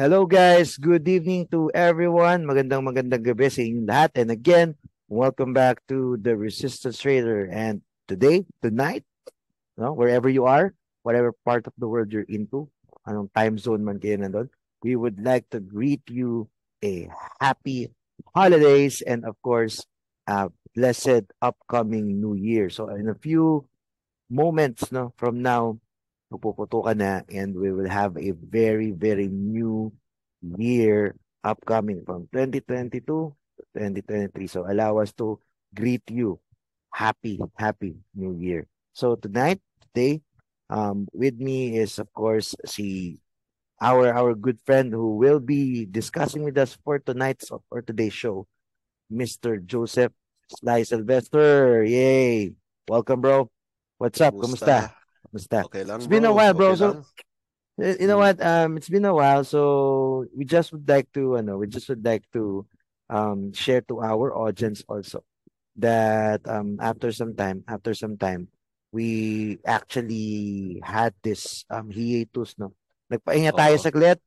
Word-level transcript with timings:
Hello 0.00 0.24
guys, 0.24 0.80
good 0.80 1.04
evening 1.04 1.44
to 1.52 1.68
everyone. 1.76 2.48
Magandang 2.48 2.88
magandang 2.88 3.20
gabi 3.20 3.52
sa 3.52 3.60
inyong 3.60 3.84
lahat. 3.84 4.10
And 4.16 4.32
again, 4.32 4.72
welcome 5.12 5.52
back 5.52 5.84
to 5.92 6.16
the 6.16 6.40
Resistance 6.40 7.04
Trader. 7.04 7.52
And 7.52 7.84
today, 8.08 8.48
tonight, 8.64 9.04
no, 9.76 9.92
wherever 9.92 10.32
you 10.32 10.48
are, 10.48 10.72
whatever 11.04 11.36
part 11.44 11.68
of 11.68 11.76
the 11.76 11.84
world 11.84 12.16
you're 12.16 12.24
into, 12.32 12.72
anong 13.04 13.28
time 13.36 13.60
zone 13.60 13.84
man 13.84 14.00
kayo 14.00 14.16
nandun, 14.16 14.48
we 14.80 14.96
would 14.96 15.20
like 15.20 15.44
to 15.52 15.60
greet 15.60 16.00
you 16.08 16.48
a 16.80 17.12
happy 17.36 17.92
holidays 18.32 19.04
and 19.04 19.28
of 19.28 19.36
course, 19.44 19.84
a 20.24 20.48
blessed 20.72 21.28
upcoming 21.44 22.24
new 22.24 22.32
year. 22.32 22.72
So 22.72 22.88
in 22.88 23.04
a 23.12 23.20
few 23.20 23.68
moments 24.32 24.88
no, 24.88 25.12
from 25.20 25.44
now, 25.44 25.76
puputukan 26.38 26.96
na 26.96 27.26
and 27.26 27.58
we 27.58 27.74
will 27.74 27.90
have 27.90 28.14
a 28.14 28.30
very, 28.30 28.94
very 28.94 29.26
new 29.26 29.90
year 30.42 31.14
upcoming 31.44 32.04
from 32.04 32.28
2022 32.32 33.00
to 33.00 33.34
2023. 33.74 34.46
So 34.46 34.66
allow 34.68 34.98
us 34.98 35.12
to 35.20 35.38
greet 35.74 36.02
you. 36.10 36.40
Happy, 36.92 37.38
happy 37.56 37.96
new 38.14 38.34
year. 38.36 38.66
So 38.92 39.14
tonight, 39.14 39.60
today, 39.80 40.22
um, 40.68 41.06
with 41.12 41.38
me 41.38 41.78
is 41.78 41.98
of 41.98 42.12
course 42.12 42.54
si 42.66 43.18
our 43.80 44.12
our 44.12 44.34
good 44.34 44.58
friend 44.66 44.92
who 44.92 45.16
will 45.16 45.40
be 45.40 45.86
discussing 45.86 46.42
with 46.42 46.58
us 46.58 46.76
for 46.84 46.98
tonight's 46.98 47.50
or 47.70 47.82
today's 47.82 48.12
show, 48.12 48.46
Mr. 49.10 49.62
Joseph 49.64 50.12
Sly 50.58 50.82
Sylvester. 50.82 51.84
Yay! 51.84 52.52
Welcome, 52.88 53.20
bro. 53.20 53.50
What's 53.98 54.20
up? 54.20 54.34
Kumusta? 54.34 54.90
Kumusta? 55.22 55.62
Okay 55.70 55.84
lang, 55.86 56.02
It's 56.02 56.10
been 56.10 56.26
a 56.26 56.34
while, 56.34 56.54
bro. 56.54 56.74
Okay 56.74 56.82
So, 56.82 57.04
you 57.80 58.06
know 58.06 58.18
Mm. 58.18 58.24
what? 58.24 58.36
Um, 58.42 58.76
it's 58.76 58.88
been 58.88 59.04
a 59.04 59.14
while, 59.14 59.44
so 59.44 60.26
we 60.36 60.44
just 60.44 60.72
would 60.72 60.88
like 60.88 61.10
to, 61.14 61.36
you 61.38 61.42
know, 61.42 61.58
we 61.58 61.66
just 61.66 61.88
would 61.88 62.04
like 62.04 62.24
to 62.32 62.66
um 63.10 63.52
share 63.52 63.80
to 63.82 64.00
our 64.00 64.30
audience 64.36 64.84
also 64.88 65.24
that 65.76 66.40
um 66.48 66.78
after 66.80 67.12
some 67.12 67.34
time, 67.34 67.64
after 67.68 67.94
some 67.94 68.16
time, 68.16 68.48
we 68.92 69.58
actually 69.66 70.80
had 70.84 71.14
this 71.22 71.64
um 71.70 71.90
hiatus, 71.90 72.54
no? 72.58 72.72
Nagpahinga 73.12 73.52
tayo 73.54 73.76
Oo. 73.76 73.82
saglit 73.82 74.18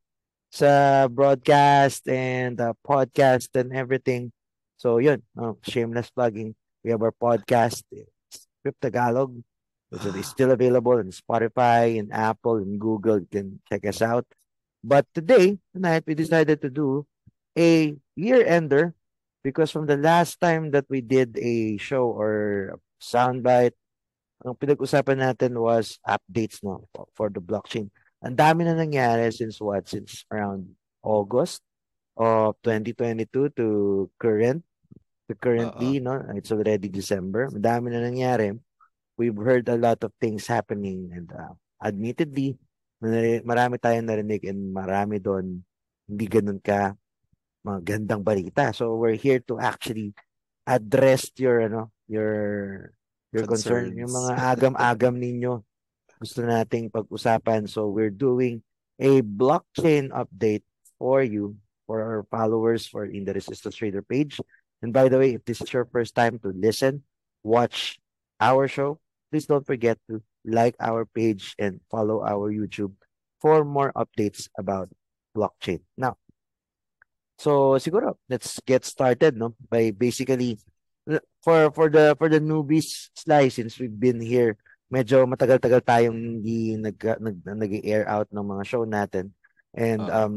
sa 0.53 1.05
broadcast 1.09 2.05
and 2.09 2.59
uh, 2.61 2.73
podcast 2.85 3.49
and 3.57 3.73
everything. 3.73 4.31
So 4.77 4.97
yun, 4.99 5.23
um, 5.37 5.57
shameless 5.63 6.09
plugging. 6.11 6.55
We 6.83 6.91
have 6.91 7.01
our 7.01 7.15
podcast, 7.15 7.83
Script 8.29 8.79
Tagalog, 8.81 9.33
which 9.93 10.09
is 10.09 10.25
still 10.25 10.49
available 10.49 10.97
on 10.97 11.13
Spotify 11.13 12.01
and 12.01 12.09
Apple 12.09 12.57
and 12.57 12.81
Google. 12.81 13.21
You 13.21 13.29
can 13.29 13.61
check 13.69 13.85
us 13.85 14.01
out. 14.01 14.25
But 14.81 15.05
today, 15.13 15.61
tonight, 15.69 16.03
we 16.09 16.17
decided 16.17 16.65
to 16.65 16.69
do 16.73 17.05
a 17.53 17.93
year 18.17 18.41
ender 18.41 18.97
because 19.45 19.69
from 19.69 19.85
the 19.85 19.95
last 19.95 20.41
time 20.41 20.73
that 20.73 20.89
we 20.89 21.05
did 21.05 21.37
a 21.37 21.77
show 21.77 22.09
or 22.09 22.79
soundbite, 22.97 23.77
ang 24.43 24.57
pinag-usapan 24.57 25.21
natin 25.23 25.55
was 25.61 26.01
updates 26.03 26.59
no 26.65 26.89
for- 27.15 27.31
the 27.31 27.39
blockchain. 27.39 27.87
Ang 28.25 28.35
dami 28.35 28.65
na 28.65 28.73
nangyari 28.75 29.29
since 29.31 29.61
what? 29.61 29.87
Since 29.87 30.25
around 30.33 30.73
August 31.05 31.61
of 32.17 32.57
2022 32.65 33.55
to 33.55 33.67
current 34.19 34.65
to 35.29 35.33
currently, 35.39 36.01
no? 36.03 36.19
It's 36.35 36.51
already 36.51 36.91
December. 36.91 37.47
Ang 37.53 37.63
dami 37.63 37.87
na 37.93 38.03
nangyari. 38.03 38.51
We've 39.17 39.37
heard 39.37 39.69
a 39.69 39.77
lot 39.77 40.01
of 40.01 40.11
things 40.17 40.49
happening 40.49 41.13
and 41.13 41.29
uh, 41.29 41.53
admittedly, 41.77 42.57
marami 43.43 43.77
tayong 43.77 44.07
narinig 44.07 44.47
and 44.47 44.73
marami 44.73 45.19
doon 45.21 45.61
hindi 46.07 46.25
ganun 46.27 46.59
ka 46.63 46.95
magandang 47.63 48.23
balita. 48.23 48.75
So 48.75 48.95
we're 48.95 49.19
here 49.19 49.39
to 49.47 49.59
actually 49.59 50.11
address 50.67 51.31
your 51.39 51.67
ano, 51.67 51.91
your 52.07 52.31
your 53.31 53.45
concern, 53.47 53.95
yung 53.95 54.11
Concerns. 54.11 54.31
mga 54.31 54.33
agam-agam 54.39 55.15
ninyo. 55.19 55.63
Gusto 56.19 56.43
nating 56.43 56.91
pag-usapan. 56.91 57.67
So 57.67 57.91
we're 57.91 58.13
doing 58.13 58.63
a 58.99 59.19
blockchain 59.19 60.13
update 60.13 60.63
for 60.95 61.19
you, 61.19 61.59
for 61.83 61.99
our 61.99 62.23
followers 62.31 62.87
for 62.87 63.03
in 63.03 63.27
the 63.27 63.35
Resistance 63.35 63.75
Trader 63.75 64.03
page. 64.03 64.39
And 64.79 64.95
by 64.95 65.11
the 65.11 65.19
way, 65.19 65.35
if 65.35 65.43
this 65.43 65.59
is 65.59 65.71
your 65.71 65.87
first 65.91 66.15
time 66.15 66.39
to 66.43 66.51
listen, 66.55 67.03
watch 67.43 67.99
our 68.39 68.67
show, 68.67 69.02
please 69.33 69.49
don't 69.49 69.65
forget 69.65 69.97
to 70.05 70.21
like 70.45 70.77
our 70.77 71.09
page 71.09 71.57
and 71.57 71.81
follow 71.89 72.21
our 72.21 72.53
YouTube 72.53 72.93
for 73.41 73.65
more 73.65 73.89
updates 73.97 74.45
about 74.53 74.93
blockchain. 75.33 75.81
Now, 75.97 76.21
so 77.41 77.81
siguro 77.81 78.21
let's 78.29 78.61
get 78.61 78.85
started 78.85 79.33
no 79.33 79.57
by 79.65 79.89
basically 79.89 80.61
l- 81.09 81.25
for 81.41 81.73
for 81.73 81.89
the 81.89 82.13
for 82.21 82.29
the 82.29 82.37
newbies 82.37 83.09
Sly 83.17 83.49
since 83.49 83.81
we've 83.81 83.97
been 83.97 84.21
here 84.21 84.53
medyo 84.93 85.25
matagal-tagal 85.25 85.81
tayong 85.81 86.13
hindi 86.13 86.77
nag 86.77 86.93
nag 87.01 87.41
nag-air 87.41 88.05
out 88.05 88.29
ng 88.29 88.45
mga 88.45 88.63
show 88.69 88.85
natin 88.85 89.33
and 89.73 90.05
Oo. 90.05 90.13
um 90.13 90.35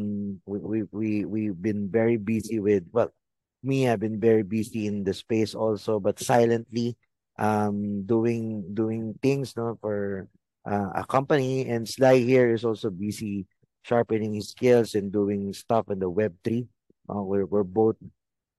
we 0.48 0.58
we 0.64 0.78
we 0.88 1.10
we've 1.28 1.60
been 1.60 1.92
very 1.92 2.16
busy 2.16 2.56
with 2.56 2.88
well 2.96 3.12
me 3.60 3.84
I've 3.84 4.00
been 4.00 4.16
very 4.16 4.40
busy 4.40 4.88
in 4.88 5.04
the 5.04 5.12
space 5.12 5.52
also 5.52 6.00
but 6.00 6.16
silently 6.16 6.96
um 7.38 8.02
doing 8.04 8.64
doing 8.72 9.14
things 9.20 9.56
no 9.56 9.76
for 9.80 10.28
uh, 10.64 10.90
a 11.00 11.04
company. 11.06 11.68
And 11.68 11.88
Sly 11.88 12.24
here 12.24 12.50
is 12.52 12.64
also 12.64 12.90
busy 12.90 13.46
sharpening 13.86 14.34
his 14.34 14.50
skills 14.50 14.98
and 14.98 15.12
doing 15.14 15.52
stuff 15.54 15.86
in 15.94 16.02
the 16.02 16.10
web3 16.10 16.66
uh, 17.06 17.22
we're, 17.22 17.46
we're 17.46 17.66
both 17.66 17.96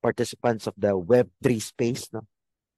participants 0.01 0.67
of 0.67 0.73
the 0.77 0.95
web3 0.95 1.61
space 1.61 2.07
no? 2.13 2.23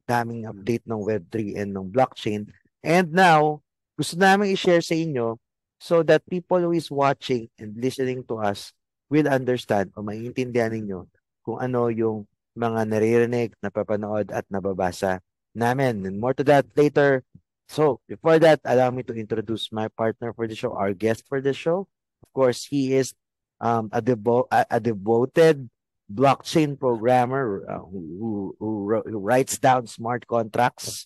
Daming 0.09 0.41
Mm. 0.41 0.49
update 0.49 0.85
ng 0.89 1.05
web3 1.05 1.61
and 1.61 1.69
ng 1.77 1.89
blockchain. 1.93 2.49
And 2.81 3.13
now 3.13 3.61
gusto 3.93 4.17
namin 4.17 4.57
i-share 4.57 4.81
sa 4.81 4.97
inyo 4.97 5.37
so 5.77 6.01
that 6.01 6.25
people 6.25 6.57
who 6.57 6.73
is 6.73 6.89
watching 6.89 7.45
and 7.61 7.77
listening 7.77 8.25
to 8.25 8.41
us 8.41 8.73
will 9.13 9.29
understand 9.29 9.93
o 9.93 10.01
maiintindihan 10.01 10.73
ninyo 10.73 11.05
kung 11.45 11.61
ano 11.61 11.93
yung 11.93 12.25
mga 12.57 12.89
naririnig, 12.89 13.53
napapanood 13.61 14.33
at 14.33 14.43
nababasa 14.49 15.21
namin. 15.55 16.05
And 16.05 16.19
more 16.19 16.33
to 16.33 16.43
that 16.45 16.65
later. 16.75 17.23
So, 17.69 18.01
before 18.07 18.39
that, 18.39 18.61
allow 18.65 18.89
me 18.89 19.03
to 19.03 19.13
introduce 19.13 19.71
my 19.71 19.89
partner 19.89 20.33
for 20.33 20.47
the 20.47 20.55
show, 20.55 20.73
our 20.73 20.93
guest 20.93 21.25
for 21.29 21.39
the 21.39 21.53
show. 21.53 21.87
Of 22.23 22.33
course, 22.33 22.65
he 22.65 22.93
is 22.93 23.13
um, 23.61 23.89
a, 23.93 24.01
devo- 24.01 24.47
a, 24.51 24.65
a 24.71 24.79
devoted 24.79 25.69
blockchain 26.11 26.79
programmer 26.79 27.65
uh, 27.69 27.77
who, 27.77 28.55
who, 28.59 29.03
who, 29.05 29.19
writes 29.19 29.59
down 29.59 29.85
smart 29.85 30.25
contracts 30.25 31.05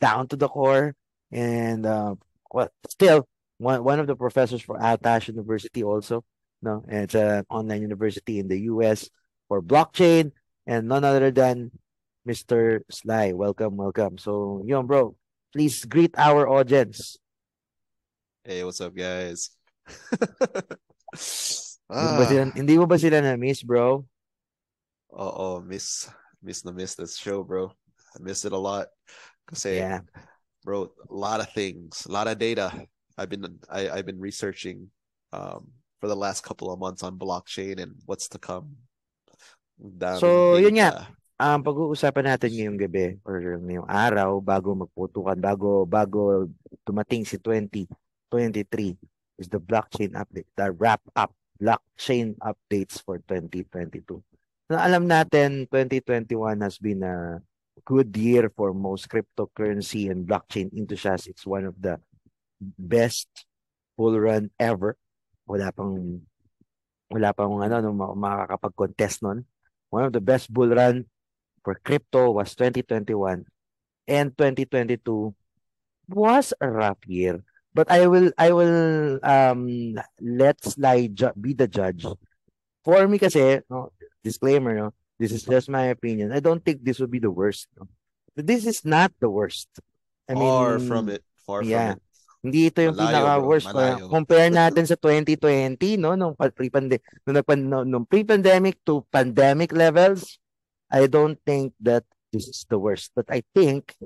down 0.00 0.28
to 0.28 0.36
the 0.36 0.48
core. 0.48 0.94
And 1.32 1.86
uh, 1.86 2.16
well, 2.52 2.68
still, 2.88 3.26
one, 3.58 3.82
one 3.82 4.00
of 4.00 4.06
the 4.06 4.16
professors 4.16 4.60
for 4.60 4.78
Atash 4.78 5.28
University 5.28 5.82
also. 5.82 6.24
No, 6.60 6.84
it's 6.88 7.14
an 7.14 7.44
online 7.50 7.82
university 7.82 8.38
in 8.38 8.48
the 8.48 8.60
US 8.72 9.08
for 9.48 9.62
blockchain 9.62 10.32
and 10.66 10.88
none 10.88 11.04
other 11.04 11.30
than 11.30 11.70
Mr. 12.26 12.80
Sly. 12.90 13.32
Welcome, 13.32 13.76
welcome. 13.76 14.16
So, 14.18 14.62
yun, 14.64 14.86
bro, 14.86 15.14
please 15.52 15.84
greet 15.84 16.14
our 16.16 16.48
audience. 16.48 17.18
Hey, 18.44 18.64
what's 18.64 18.80
up, 18.80 18.94
guys? 18.96 19.50
Hindi 21.94 22.10
mo 22.10 22.16
ba 22.16 22.24
sila, 22.26 22.42
ah, 22.42 22.50
hindi 22.56 22.74
mo 22.80 22.84
ba 22.88 22.96
sila 22.98 23.18
na-miss, 23.20 23.62
bro? 23.62 24.02
oo, 25.14 25.60
miss, 25.62 26.08
miss 26.42 26.64
na 26.64 26.72
miss 26.72 26.96
this 26.96 27.14
show, 27.16 27.44
bro. 27.44 27.70
I 28.16 28.18
miss 28.18 28.44
it 28.44 28.52
a 28.52 28.58
lot. 28.58 28.88
Kasi, 29.46 29.78
Yeah. 29.78 30.00
bro, 30.64 30.90
a 30.90 31.14
lot 31.14 31.38
of 31.40 31.52
things, 31.52 32.08
a 32.08 32.12
lot 32.12 32.26
of 32.26 32.40
data. 32.40 32.72
I've 33.16 33.28
been, 33.28 33.46
I, 33.70 33.88
I've 33.90 34.06
been 34.08 34.18
researching, 34.18 34.90
um, 35.30 35.70
for 36.00 36.08
the 36.08 36.16
last 36.16 36.42
couple 36.42 36.72
of 36.72 36.80
months 36.80 37.04
on 37.04 37.16
blockchain 37.20 37.78
and 37.80 37.94
what's 38.04 38.28
to 38.34 38.38
come. 38.40 38.76
Daming 39.80 40.20
So, 40.20 40.56
yun 40.58 40.74
nga. 40.74 41.08
Ang 41.34 41.66
pag-uusapan 41.66 42.30
natin 42.30 42.50
ngayong 42.54 42.78
gabi 42.78 43.18
or 43.26 43.58
ngayong 43.58 43.90
araw 43.90 44.38
bago 44.38 44.70
magputukan, 44.86 45.34
bago 45.34 45.82
bago 45.82 46.46
dumating 46.86 47.26
si 47.26 47.42
2023 47.42 48.94
is 49.42 49.50
the 49.50 49.58
blockchain 49.58 50.14
update, 50.14 50.46
the 50.54 50.70
wrap 50.78 51.02
up 51.18 51.34
blockchain 51.58 52.38
updates 52.38 53.02
for 53.02 53.18
2022. 53.26 54.22
Na 54.70 54.86
alam 54.86 55.10
natin 55.10 55.66
2021 55.66 56.62
has 56.62 56.78
been 56.78 57.02
a 57.02 57.42
good 57.82 58.14
year 58.14 58.46
for 58.54 58.70
most 58.70 59.10
cryptocurrency 59.10 60.06
and 60.14 60.30
blockchain 60.30 60.70
enthusiasts. 60.70 61.26
It's 61.26 61.42
one 61.42 61.66
of 61.66 61.74
the 61.82 61.98
best 62.62 63.26
bull 63.98 64.14
run 64.14 64.54
ever. 64.62 64.94
Wala 65.50 65.74
pang 65.74 66.22
wala 67.10 67.34
pang 67.34 67.58
ano 67.58 67.76
no 67.82 67.90
ma- 67.90 68.14
makakapag-contest 68.14 69.26
nun. 69.26 69.42
One 69.90 70.06
of 70.06 70.14
the 70.14 70.22
best 70.22 70.46
bull 70.46 70.70
run 70.70 71.10
for 71.64 71.80
crypto 71.80 72.30
was 72.30 72.54
2021 72.54 73.48
and 74.06 74.36
2022 74.36 75.34
was 76.12 76.52
a 76.60 76.68
rough 76.68 77.00
year. 77.08 77.40
But 77.74 77.90
I 77.90 78.06
will 78.06 78.30
I 78.38 78.54
will 78.54 79.18
um 79.24 79.66
let 80.22 80.62
Sly 80.62 81.10
ju- 81.10 81.34
be 81.34 81.56
the 81.56 81.66
judge. 81.66 82.06
For 82.86 83.08
me 83.08 83.18
kasi, 83.18 83.64
no, 83.66 83.90
disclaimer, 84.22 84.76
no, 84.76 84.94
this 85.18 85.32
is 85.32 85.42
just 85.42 85.66
my 85.72 85.90
opinion. 85.90 86.30
I 86.30 86.38
don't 86.38 86.62
think 86.62 86.84
this 86.84 87.00
would 87.00 87.10
be 87.10 87.18
the 87.18 87.32
worst. 87.32 87.66
No? 87.74 87.88
This 88.36 88.68
is 88.68 88.84
not 88.84 89.10
the 89.18 89.32
worst. 89.32 89.66
I 90.28 90.38
mean, 90.38 90.44
Far 90.44 90.78
from 90.78 91.08
it. 91.08 91.24
Far 91.42 91.64
yeah. 91.64 91.96
from 91.96 91.98
it. 91.98 92.02
Hindi 92.44 92.60
ito 92.68 92.84
yung 92.84 92.92
Malayo, 92.92 93.08
pinaka-worst. 93.08 93.68
Malayo. 93.72 94.04
Compare 94.12 94.50
natin 94.52 94.84
sa 94.84 95.00
2020, 95.00 95.96
no? 95.96 96.12
Nung 96.12 96.36
pa- 96.36 96.52
pre-pande 96.52 97.00
nung, 97.24 97.40
nagpan- 97.40 97.88
nung 97.88 98.04
pre-pandemic 98.04 98.76
to 98.84 99.00
pandemic 99.08 99.72
levels, 99.72 100.36
I 100.94 101.10
don't 101.10 101.34
think 101.42 101.74
that 101.82 102.06
this 102.30 102.46
is 102.46 102.62
the 102.70 102.78
worst. 102.78 103.10
But 103.18 103.26
I 103.26 103.42
think 103.50 103.98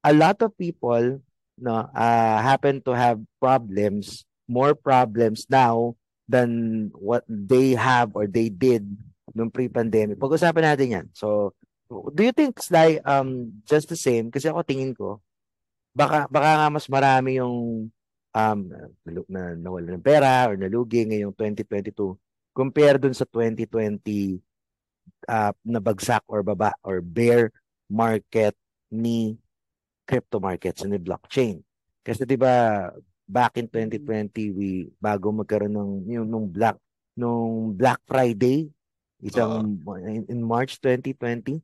a 0.00 0.16
lot 0.16 0.40
of 0.40 0.56
people 0.56 1.20
no, 1.60 1.74
uh, 1.92 2.38
happen 2.40 2.80
to 2.88 2.96
have 2.96 3.20
problems, 3.36 4.24
more 4.48 4.72
problems 4.72 5.44
now 5.52 6.00
than 6.24 6.88
what 6.96 7.28
they 7.28 7.76
have 7.76 8.16
or 8.16 8.24
they 8.24 8.48
did 8.48 8.88
nung 9.36 9.52
pre-pandemic. 9.52 10.16
Pag-usapan 10.16 10.64
natin 10.64 10.88
yan. 10.96 11.06
So, 11.12 11.52
do 11.92 12.24
you 12.24 12.32
think, 12.32 12.56
Sly, 12.56 13.04
um, 13.04 13.60
just 13.68 13.92
the 13.92 13.98
same? 13.98 14.32
Kasi 14.32 14.48
ako 14.48 14.64
tingin 14.64 14.96
ko, 14.96 15.20
baka 15.94 16.26
baka 16.26 16.50
nga 16.58 16.68
mas 16.72 16.86
marami 16.90 17.38
yung 17.38 17.86
um 18.34 18.58
na 19.30 19.54
nawala 19.54 19.94
ng 19.94 20.02
pera 20.02 20.50
or 20.50 20.58
nalugi 20.58 21.06
ngayong 21.06 21.30
2022 21.38 22.18
compare 22.50 22.98
dun 22.98 23.14
sa 23.14 23.22
2020 23.22 24.42
uh, 25.28 25.52
na 25.64 25.80
bagsak 25.80 26.22
or 26.28 26.42
baba 26.42 26.72
or 26.84 27.00
bear 27.00 27.50
market 27.88 28.56
ni 28.92 29.38
crypto 30.04 30.40
markets 30.40 30.84
ni 30.84 31.00
blockchain. 31.00 31.60
Kasi 32.04 32.28
'di 32.28 32.36
ba 32.36 32.88
back 33.24 33.56
in 33.56 33.66
2020 33.68 34.52
we 34.52 34.92
bago 35.00 35.32
magkaroon 35.32 35.72
ng 35.72 35.92
yung 36.12 36.28
nung 36.28 36.46
black 36.48 36.76
nung 37.16 37.72
Black 37.72 38.02
Friday 38.04 38.68
isang 39.24 39.80
in, 40.04 40.26
in 40.28 40.40
March 40.44 40.76
2020 40.82 41.62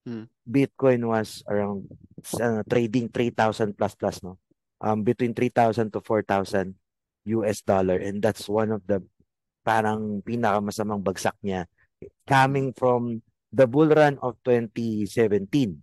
Hmm. 0.00 0.32
Bitcoin 0.48 1.04
was 1.04 1.44
around 1.44 1.84
uh, 2.40 2.64
trading 2.64 3.12
3,000 3.12 3.76
plus 3.76 3.92
plus 3.92 4.24
no. 4.24 4.40
Um 4.80 5.04
between 5.04 5.36
3,000 5.36 5.92
to 5.92 6.00
4,000 6.00 6.72
US 7.36 7.60
dollar 7.60 8.00
and 8.00 8.24
that's 8.24 8.48
one 8.48 8.72
of 8.72 8.80
the 8.88 9.04
parang 9.60 10.24
pinakamasamang 10.24 11.04
bagsak 11.04 11.36
niya 11.44 11.68
coming 12.26 12.72
from 12.72 13.22
the 13.52 13.66
bull 13.66 13.88
run 13.90 14.16
of 14.22 14.36
2017 14.44 15.82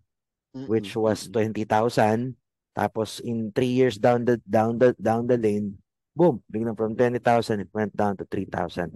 which 0.65 0.95
Mm-mm, 0.95 0.97
was 0.97 1.27
mm-mm. 1.27 1.33
20,000 1.53 2.35
tapos 2.77 3.19
in 3.21 3.49
3 3.51 3.65
years 3.67 3.97
down 3.97 4.25
the 4.25 4.37
down 4.45 4.77
the 4.77 4.93
down 4.97 5.25
the 5.25 5.37
lane 5.37 5.77
boom 6.13 6.41
biglang 6.49 6.77
from 6.77 6.93
20,000 6.95 7.61
it 7.65 7.71
went 7.73 7.93
down 7.95 8.17
to 8.17 8.25
3,000 8.25 8.93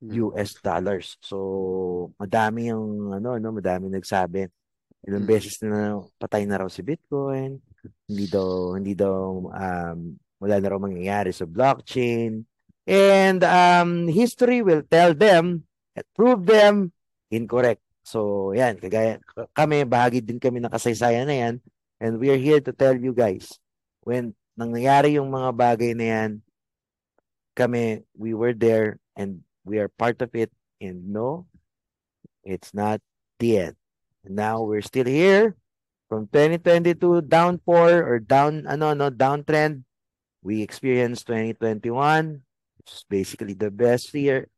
Mm. 0.00 0.32
US 0.32 0.56
dollars. 0.64 1.20
So, 1.20 1.36
madami 2.16 2.72
yung 2.72 3.12
ano, 3.12 3.36
no, 3.36 3.52
madami 3.52 3.92
nagsabi. 3.92 4.48
Ilang 5.04 5.24
Mm. 5.24 5.28
beses 5.28 5.60
na 5.60 6.00
patay 6.16 6.48
na 6.48 6.56
raw 6.64 6.68
si 6.72 6.80
Bitcoin. 6.80 7.60
Hindi 8.08 8.24
daw 8.32 8.80
hindi 8.80 8.96
daw 8.96 9.44
um 9.52 9.98
wala 10.40 10.56
na 10.56 10.68
raw 10.72 10.80
mangyayari 10.80 11.36
sa 11.36 11.44
blockchain. 11.44 12.48
And 12.88 13.44
um 13.44 14.08
history 14.08 14.64
will 14.64 14.80
tell 14.88 15.12
them 15.12 15.68
and 15.96 16.04
prove 16.14 16.46
them 16.46 16.92
incorrect. 17.30 17.82
So, 18.02 18.50
yan, 18.56 18.80
kagaya 18.80 19.20
kami 19.54 19.86
bahagi 19.86 20.24
din 20.24 20.40
kami 20.42 20.58
ng 20.58 20.72
kasaysayan 20.72 21.28
na 21.28 21.36
yan. 21.36 21.54
And 22.00 22.16
we 22.16 22.32
are 22.32 22.40
here 22.40 22.58
to 22.64 22.72
tell 22.72 22.96
you 22.96 23.12
guys 23.12 23.60
when 24.02 24.32
nangyayari 24.56 25.20
yung 25.20 25.28
mga 25.28 25.50
bagay 25.52 25.92
na 25.92 26.06
yan 26.06 26.30
kami 27.52 28.08
we 28.16 28.32
were 28.32 28.56
there 28.56 28.96
and 29.14 29.44
we 29.68 29.76
are 29.76 29.92
part 29.92 30.24
of 30.24 30.32
it. 30.32 30.48
And 30.80 31.12
no 31.12 31.44
it's 32.40 32.72
not 32.72 33.04
the 33.38 33.70
end. 33.70 33.76
Now 34.24 34.64
we're 34.64 34.84
still 34.84 35.06
here 35.06 35.56
from 36.08 36.26
2022 36.32 37.28
downpour 37.28 38.00
or 38.00 38.18
down 38.18 38.64
ano 38.64 38.96
no 38.96 39.12
downtrend. 39.12 39.84
We 40.40 40.64
experienced 40.64 41.28
2021 41.28 42.40
which 42.80 42.90
is 42.96 43.04
basically 43.04 43.52
the 43.52 43.68
best 43.68 44.08
year 44.16 44.48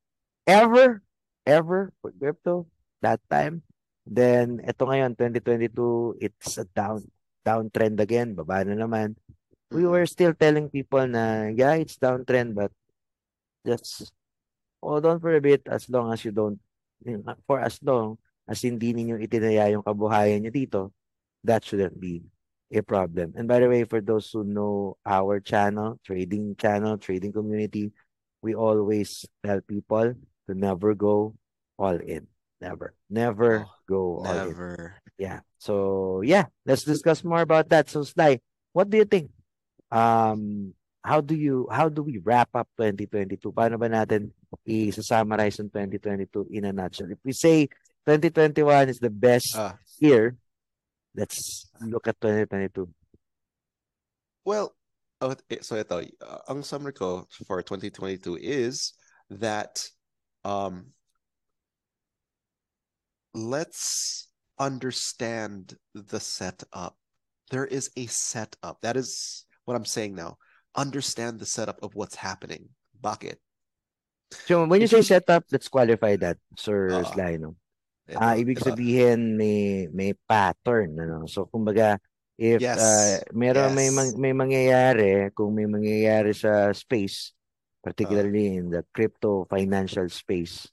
ever 0.46 1.02
ever 1.46 1.90
for 2.00 2.12
crypto 2.14 2.66
that 3.02 3.18
time 3.30 3.62
then 4.06 4.58
ito 4.62 4.82
ngayon 4.82 5.14
2022 5.14 6.18
it's 6.18 6.58
a 6.58 6.66
down 6.74 7.02
downtrend 7.42 7.98
again 7.98 8.34
baba 8.34 8.62
na 8.66 8.74
naman. 8.78 9.14
We 9.72 9.86
were 9.88 10.04
still 10.06 10.34
telling 10.34 10.70
people 10.70 11.06
na 11.06 11.50
yeah 11.54 11.78
it's 11.78 11.98
downtrend 11.98 12.54
but 12.54 12.70
just 13.66 14.10
hold 14.82 15.06
on 15.06 15.18
for 15.22 15.34
a 15.34 15.42
bit 15.42 15.62
as 15.70 15.86
long 15.90 16.10
as 16.12 16.22
you 16.26 16.34
don't 16.34 16.58
for 17.46 17.62
as 17.62 17.78
long 17.82 18.18
as 18.46 18.62
hindi 18.62 18.90
ninyo 18.94 19.18
itinaya 19.22 19.70
yung 19.70 19.86
kabuhayan 19.86 20.42
nyo 20.42 20.52
dito 20.52 20.82
that 21.46 21.62
shouldn't 21.66 21.98
be 21.98 22.22
a 22.72 22.82
problem. 22.82 23.34
And 23.36 23.46
by 23.46 23.60
the 23.60 23.68
way 23.68 23.82
for 23.84 24.00
those 24.00 24.30
who 24.30 24.42
know 24.46 24.98
our 25.06 25.38
channel 25.42 25.98
trading 26.02 26.54
channel 26.58 26.98
trading 26.98 27.32
community 27.34 27.90
we 28.42 28.54
always 28.54 29.26
tell 29.42 29.62
people 29.62 30.14
to 30.52 30.58
never 30.58 30.92
go 30.92 31.32
all 31.80 31.96
in 31.96 32.28
never 32.60 32.92
never 33.08 33.64
Oh, 33.64 33.72
go 33.88 34.02
all 34.22 34.38
in 34.52 34.56
yeah. 35.18 35.40
So 35.58 36.20
yeah, 36.22 36.46
let's 36.66 36.84
discuss 36.84 37.22
more 37.24 37.40
about 37.40 37.68
that. 37.70 37.88
So 37.88 38.02
Sly, 38.02 38.40
what 38.72 38.90
do 38.90 38.98
you 38.98 39.04
think? 39.04 39.30
Um, 39.90 40.74
how 41.04 41.20
do 41.20 41.34
you 41.34 41.68
how 41.70 41.88
do 41.88 42.02
we 42.02 42.18
wrap 42.18 42.50
up 42.54 42.68
2022? 42.78 43.38
Paano 43.52 43.78
ba 43.78 43.86
natin 43.90 44.30
i-summarize 44.66 45.58
yung 45.58 45.70
2022 45.70 46.48
in 46.50 46.64
a 46.66 46.72
nutshell? 46.72 47.10
If 47.10 47.18
we 47.22 47.32
say 47.34 47.66
2021 48.06 48.88
is 48.88 48.98
the 48.98 49.10
best 49.10 49.54
Ah, 49.54 49.78
year, 50.02 50.34
let's 51.14 51.70
look 51.82 52.06
at 52.10 52.18
2022. 52.18 52.88
well, 54.42 54.74
eh, 55.22 55.62
so 55.62 55.78
ito, 55.78 56.02
uh, 56.02 56.40
ang 56.50 56.66
summary 56.66 56.94
ko 56.94 57.30
for 57.46 57.62
2022 57.62 58.42
is 58.42 58.94
that 59.30 59.78
um 60.44 60.92
let's 63.34 64.28
understand 64.58 65.76
the 65.94 66.20
setup. 66.20 66.96
There 67.50 67.66
is 67.66 67.90
a 67.96 68.06
setup. 68.06 68.80
That 68.82 68.96
is 68.96 69.44
what 69.64 69.74
I'm 69.76 69.84
saying 69.88 70.14
now. 70.14 70.36
Understand 70.76 71.40
the 71.40 71.46
setup 71.46 71.82
of 71.82 71.94
what's 71.94 72.16
happening. 72.16 72.68
Bakit? 73.00 73.36
So 74.48 74.64
when 74.64 74.80
you 74.80 74.88
say 74.88 75.02
setup, 75.02 75.44
let's 75.52 75.68
qualify 75.68 76.16
that, 76.16 76.38
Sir 76.56 76.88
Ah, 76.88 77.04
Sly, 77.04 77.36
no? 77.36 77.56
Ito, 78.08 78.18
Ah, 78.18 78.34
ibig 78.36 78.58
ito. 78.58 78.66
sabihin 78.72 79.36
may 79.36 79.86
may 79.92 80.12
pattern 80.26 80.96
ano. 80.96 81.28
So 81.28 81.46
kumbaga 81.46 82.00
if 82.40 82.60
Yes. 82.60 82.80
uh, 82.80 83.20
meron 83.36 83.76
may 83.76 83.88
Yes. 83.92 83.96
mang, 83.96 84.10
may 84.18 84.32
mangyayari, 84.32 85.30
kung 85.36 85.52
may 85.52 85.68
mangyayari 85.68 86.32
sa 86.32 86.72
space, 86.72 87.36
particularly 87.82 88.56
in 88.56 88.70
the 88.70 88.84
crypto 88.94 89.46
financial 89.50 90.08
space, 90.08 90.70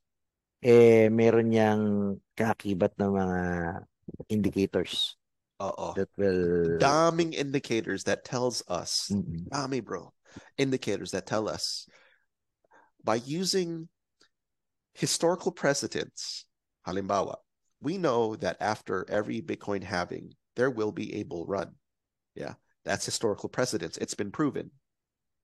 eh 0.63 1.09
meron 1.09 1.49
niyang 1.49 1.83
kaakibat 2.37 2.93
na 2.97 3.07
mga 3.09 3.39
indicators 4.29 5.17
Oo. 5.59 5.93
that 5.95 6.09
will 6.15 6.77
Daming 6.79 7.33
indicators 7.33 8.05
that 8.05 8.23
tells 8.23 8.63
us 8.67 9.11
Mm-mm. 9.11 9.49
Dami, 9.49 9.83
bro. 9.83 10.13
Indicators 10.57 11.11
that 11.11 11.25
tell 11.25 11.49
us 11.49 11.89
by 13.03 13.15
using 13.25 13.89
historical 14.93 15.51
precedents, 15.51 16.45
halimbawa, 16.85 17.35
we 17.81 17.97
know 17.97 18.35
that 18.37 18.57
after 18.59 19.05
every 19.09 19.41
Bitcoin 19.41 19.83
halving, 19.83 20.35
there 20.55 20.69
will 20.69 20.91
be 20.91 21.15
a 21.15 21.23
bull 21.23 21.45
run. 21.47 21.75
Yeah, 22.35 22.55
that's 22.83 23.05
historical 23.05 23.49
precedents. 23.49 23.97
It's 23.97 24.13
been 24.13 24.31
proven. 24.31 24.71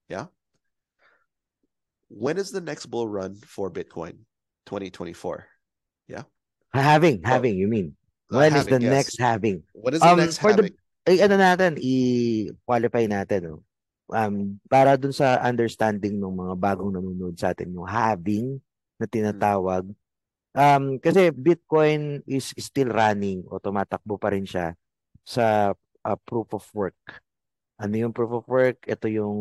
Yeah. 0.09 0.27
When 2.07 2.37
is 2.37 2.53
the 2.53 2.61
next 2.61 2.87
bull 2.87 3.07
run 3.09 3.35
for 3.41 3.69
Bitcoin? 3.69 4.25
2024. 4.69 5.45
Yeah. 6.09 6.25
halving 6.75 7.23
Oh, 7.23 7.29
halving 7.31 7.55
you 7.55 7.71
mean 7.71 7.95
uh, 8.27 8.43
when 8.43 8.51
is 8.51 8.67
the 8.67 8.81
yes. 8.81 8.91
next 8.91 9.15
halving 9.15 9.63
What 9.71 9.95
is 9.95 10.03
the 10.03 10.11
Um, 10.11 10.19
next 10.19 10.37
for 10.43 10.51
the- 10.51 10.67
halving? 10.67 10.75
ay 11.07 11.17
ano 11.23 11.35
natin 11.39 11.77
i-qualify 11.79 13.05
natin 13.07 13.39
no 13.47 13.55
um 14.11 14.57
para 14.67 14.97
dun 14.99 15.13
sa 15.15 15.39
understanding 15.39 16.17
ng 16.19 16.35
mga 16.35 16.53
bagong 16.59 16.91
nanonood 16.91 17.37
sa 17.39 17.53
atin 17.55 17.71
yung 17.71 17.87
halving 17.87 18.59
na 18.99 19.05
tinatawag 19.07 19.87
um 20.51 20.83
kasi 20.99 21.31
Bitcoin 21.31 22.19
is 22.27 22.51
still 22.59 22.91
running 22.91 23.45
o 23.47 23.55
tumatakbo 23.57 24.17
pa 24.19 24.33
rin 24.35 24.43
siya 24.43 24.73
sa 25.23 25.71
uh, 26.03 26.17
proof 26.27 26.51
of 26.53 26.65
work 26.75 26.97
ano 27.77 27.93
yung 27.95 28.11
proof 28.11 28.35
of 28.35 28.45
work 28.51 28.83
ito 28.83 29.07
yung 29.07 29.37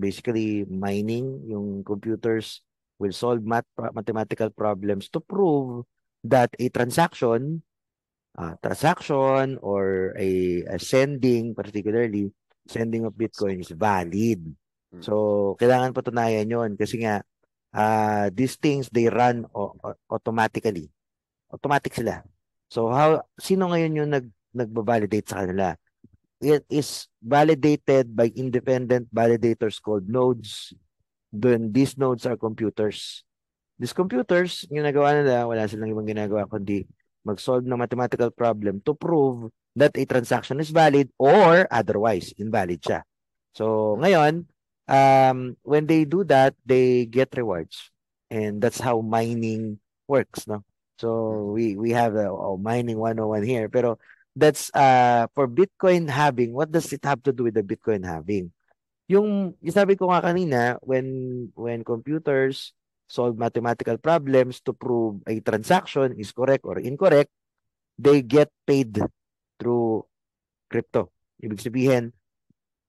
basically 0.00 0.64
mining 0.66 1.44
yung 1.46 1.84
computers 1.84 2.64
will 2.96 3.12
solve 3.12 3.44
math 3.44 3.68
mathematical 3.92 4.48
problems 4.50 5.12
to 5.12 5.20
prove 5.20 5.84
that 6.24 6.48
a 6.58 6.68
transaction 6.72 7.62
uh, 8.40 8.56
transaction 8.64 9.60
or 9.60 10.12
a, 10.16 10.62
a 10.68 10.78
sending 10.80 11.54
particularly 11.54 12.32
sending 12.70 13.02
of 13.02 13.18
Bitcoin 13.18 13.60
is 13.60 13.74
valid. 13.74 14.38
Mm. 14.94 15.02
So, 15.02 15.14
kailangan 15.58 15.90
patunayan 15.90 16.46
yon 16.46 16.70
kasi 16.78 17.02
nga, 17.02 17.26
uh, 17.74 18.30
these 18.30 18.54
things, 18.54 18.86
they 18.94 19.10
run 19.10 19.46
automatically. 20.06 20.86
Automatic 21.50 21.98
sila. 21.98 22.22
So, 22.70 22.94
how, 22.94 23.26
sino 23.38 23.66
ngayon 23.74 23.98
yung 23.98 24.10
nag, 24.14 24.26
nagbabalidate 24.54 25.26
sa 25.26 25.42
kanila? 25.42 25.74
It 26.40 26.64
is 26.72 27.04
validated 27.20 28.16
by 28.16 28.32
independent 28.32 29.12
validators 29.12 29.76
called 29.76 30.08
nodes. 30.08 30.72
Then, 31.28 31.70
these 31.70 32.00
nodes 32.00 32.24
are 32.24 32.36
computers. 32.40 33.22
These 33.78 33.92
computers, 33.92 34.64
yung 34.72 34.88
nagawa 34.88 35.20
nila, 35.20 35.44
wala 35.44 35.68
silang 35.68 35.92
ibang 35.92 36.08
ginagawa 36.08 36.48
kundi 36.48 36.88
mag-solve 37.24 37.68
ng 37.68 37.76
mathematical 37.76 38.32
problem 38.32 38.80
to 38.84 38.96
prove 38.96 39.52
that 39.76 39.92
a 39.94 40.04
transaction 40.08 40.58
is 40.58 40.72
valid 40.72 41.12
or 41.20 41.68
otherwise 41.70 42.32
invalid 42.40 42.80
siya. 42.80 43.04
So, 43.52 43.96
ngayon, 44.00 44.48
um, 44.88 45.56
when 45.62 45.84
they 45.86 46.04
do 46.04 46.24
that, 46.24 46.56
they 46.64 47.06
get 47.06 47.36
rewards. 47.36 47.92
And 48.30 48.62
that's 48.62 48.80
how 48.80 49.00
mining 49.00 49.78
works, 50.08 50.48
no? 50.48 50.64
So, 51.00 51.52
we 51.56 51.76
we 51.76 51.92
have 51.96 52.14
a, 52.14 52.28
a 52.32 52.56
mining 52.56 52.98
101 52.98 53.42
here. 53.44 53.68
Pero 53.68 53.96
that's 54.40 54.72
uh, 54.72 55.28
for 55.36 55.44
Bitcoin 55.44 56.08
halving, 56.08 56.56
what 56.56 56.72
does 56.72 56.88
it 56.96 57.04
have 57.04 57.20
to 57.28 57.32
do 57.32 57.44
with 57.44 57.54
the 57.54 57.62
Bitcoin 57.62 58.08
halving? 58.08 58.48
Yung, 59.12 59.52
yung 59.60 59.76
sabi 59.76 60.00
ko 60.00 60.08
nga 60.08 60.24
kanina, 60.24 60.80
when 60.80 61.50
when 61.52 61.84
computers 61.84 62.72
solve 63.10 63.36
mathematical 63.36 63.98
problems 63.98 64.62
to 64.64 64.72
prove 64.72 65.20
a 65.28 65.36
transaction 65.44 66.16
is 66.16 66.32
correct 66.32 66.64
or 66.64 66.78
incorrect, 66.80 67.28
they 67.98 68.22
get 68.22 68.48
paid 68.64 68.96
through 69.60 70.06
crypto. 70.70 71.12
Ibig 71.42 71.60
sabihin, 71.60 72.14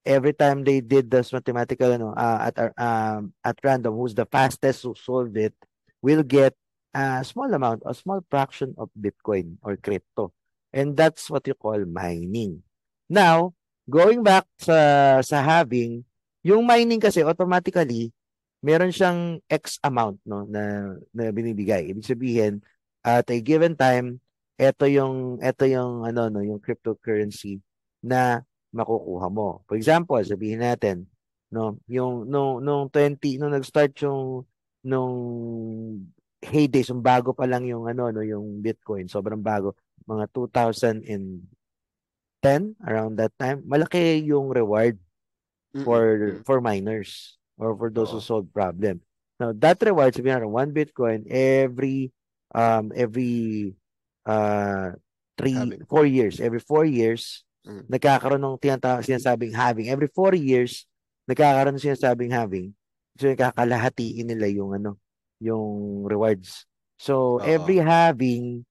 every 0.06 0.32
time 0.32 0.64
they 0.64 0.80
did 0.80 1.10
this 1.10 1.34
mathematical 1.34 1.92
ano, 1.92 2.14
uh, 2.14 2.48
at 2.48 2.56
uh, 2.78 3.22
at 3.44 3.58
random, 3.66 3.98
who's 3.98 4.16
the 4.16 4.30
fastest 4.30 4.86
to 4.86 4.94
solve 4.96 5.36
it, 5.36 5.58
will 6.00 6.24
get 6.24 6.54
a 6.94 7.26
small 7.26 7.50
amount, 7.52 7.82
a 7.86 7.94
small 7.94 8.22
fraction 8.30 8.76
of 8.78 8.94
Bitcoin 8.94 9.58
or 9.66 9.76
crypto. 9.76 10.32
And 10.72 10.96
that's 10.96 11.28
what 11.28 11.44
you 11.48 11.56
call 11.56 11.80
mining. 11.84 12.64
Now, 13.12 13.54
going 13.92 14.24
back 14.24 14.48
sa, 14.56 15.20
sa 15.20 15.44
having, 15.44 16.08
yung 16.42 16.64
mining 16.64 17.04
kasi 17.04 17.22
automatically, 17.22 18.16
meron 18.64 18.94
siyang 18.94 19.42
X 19.50 19.82
amount 19.82 20.22
no 20.24 20.46
na, 20.46 20.96
na 21.12 21.34
binibigay. 21.34 21.92
Ibig 21.92 22.06
sabihin, 22.06 22.62
at 23.02 23.28
a 23.34 23.38
given 23.42 23.74
time, 23.74 24.22
ito 24.62 24.86
yung 24.86 25.42
ito 25.42 25.66
yung 25.66 26.06
ano 26.06 26.30
no, 26.30 26.46
yung 26.46 26.62
cryptocurrency 26.62 27.58
na 28.06 28.46
makukuha 28.70 29.28
mo. 29.34 29.66
For 29.66 29.76
example, 29.76 30.22
sabihin 30.22 30.62
natin, 30.62 31.10
no, 31.50 31.82
yung 31.90 32.30
nung 32.30 32.62
nung 32.62 32.88
20 32.94 33.42
nung 33.42 33.54
nag-start 33.58 33.98
yung 34.06 34.46
nung 34.86 35.16
heydays, 36.42 36.90
yung 36.94 37.02
bago 37.06 37.34
pa 37.34 37.46
lang 37.50 37.66
yung 37.66 37.90
ano 37.90 38.14
no, 38.14 38.22
yung 38.22 38.62
Bitcoin, 38.62 39.10
sobrang 39.10 39.42
bago, 39.42 39.74
mga 40.08 40.26
2010 40.34 41.46
around 42.86 43.18
that 43.22 43.34
time, 43.38 43.62
malaki 43.66 44.22
yung 44.26 44.50
reward 44.50 44.98
for 45.86 46.04
Mm-mm. 46.04 46.44
for 46.44 46.60
miners 46.60 47.38
or 47.56 47.78
for 47.78 47.90
those 47.94 48.12
who 48.12 48.20
Oo. 48.20 48.26
solve 48.26 48.48
problem. 48.52 49.00
Now, 49.42 49.54
that 49.58 49.82
reward, 49.82 50.14
sabihin 50.14 50.46
natin, 50.46 50.54
one 50.54 50.70
Bitcoin 50.70 51.26
every, 51.26 52.14
um, 52.54 52.94
every, 52.94 53.74
uh, 54.26 54.94
three, 55.34 55.58
Halving. 55.58 55.86
four 55.90 56.06
years. 56.06 56.38
Every 56.38 56.62
four 56.62 56.86
years, 56.86 57.42
Mm. 57.66 57.90
nagkakaroon 57.90 58.42
ng 58.42 58.58
tinatawag, 58.62 59.06
sinasabing 59.06 59.54
having. 59.54 59.90
Every 59.90 60.10
four 60.10 60.34
years, 60.38 60.86
nagkakaroon 61.30 61.78
ng 61.78 61.86
sinasabing 61.86 62.34
having. 62.34 62.74
So, 63.18 63.30
kakalahatiin 63.34 64.30
nila 64.30 64.50
yung 64.50 64.74
ano, 64.78 64.98
yung 65.42 66.06
rewards. 66.06 66.66
So, 67.02 67.38
Oo. 67.38 67.46
every 67.46 67.82
having, 67.82 68.66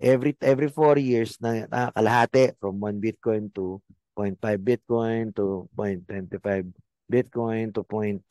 every 0.00 0.36
every 0.44 0.68
four 0.68 1.00
years 1.00 1.40
na 1.40 1.64
nakakalahati 1.66 2.52
from 2.60 2.80
1 2.80 3.00
Bitcoin 3.00 3.48
to 3.56 3.80
0.5 4.16 4.40
Bitcoin 4.60 5.32
to 5.36 5.68
0.25 5.76 6.72
Bitcoin 7.08 7.72
to 7.72 7.80
point 7.84 8.24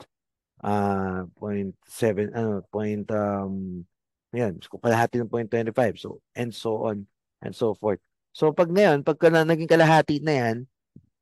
uh 0.65 1.25
0.7 1.37 2.33
ano 2.33 2.61
point 2.69 3.05
um 3.11 3.85
yan 4.33 4.57
kalahati 4.61 5.21
ng 5.21 5.29
0.25 5.29 5.97
so 5.97 6.21
and 6.37 6.51
so 6.53 6.85
on 6.85 7.05
and 7.41 7.53
so 7.53 7.73
forth. 7.77 8.01
So 8.35 8.51
pag 8.51 8.67
ngayon 8.67 9.05
pagka 9.05 9.31
na, 9.31 9.47
naging 9.47 9.69
kalahati 9.69 10.19
na 10.19 10.33
yan 10.33 10.57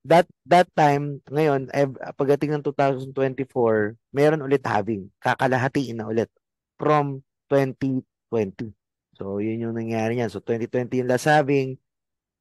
that 0.04 0.28
that 0.44 0.68
time 0.76 1.24
ngayon 1.32 1.72
ev- 1.72 2.00
pagdating 2.20 2.60
ng 2.60 2.64
2024 2.66 3.96
meron 4.12 4.44
ulit 4.44 4.64
having 4.68 5.08
kakalahatiin 5.24 5.96
na 6.00 6.12
ulit 6.12 6.28
from 6.76 7.24
2020 7.48 8.76
so 9.18 9.38
yun 9.40 9.70
yung 9.70 9.76
nangyari 9.78 10.18
niyan. 10.18 10.30
So 10.30 10.42
2020 10.42 11.02
yung 11.04 11.10
last 11.10 11.30
having 11.30 11.78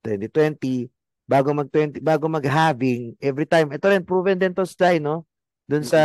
2020 0.04 0.90
bago 1.28 1.54
mag 1.54 1.68
20 1.70 2.02
bago 2.02 2.26
mag 2.26 2.44
having 2.44 3.14
every 3.22 3.46
time 3.46 3.70
ito 3.72 3.86
rin 3.86 4.02
proven 4.04 4.36
din 4.36 4.52
to 4.52 4.66
Sly 4.66 4.98
no? 4.98 5.24
Dun 5.68 5.86
sa 5.86 6.00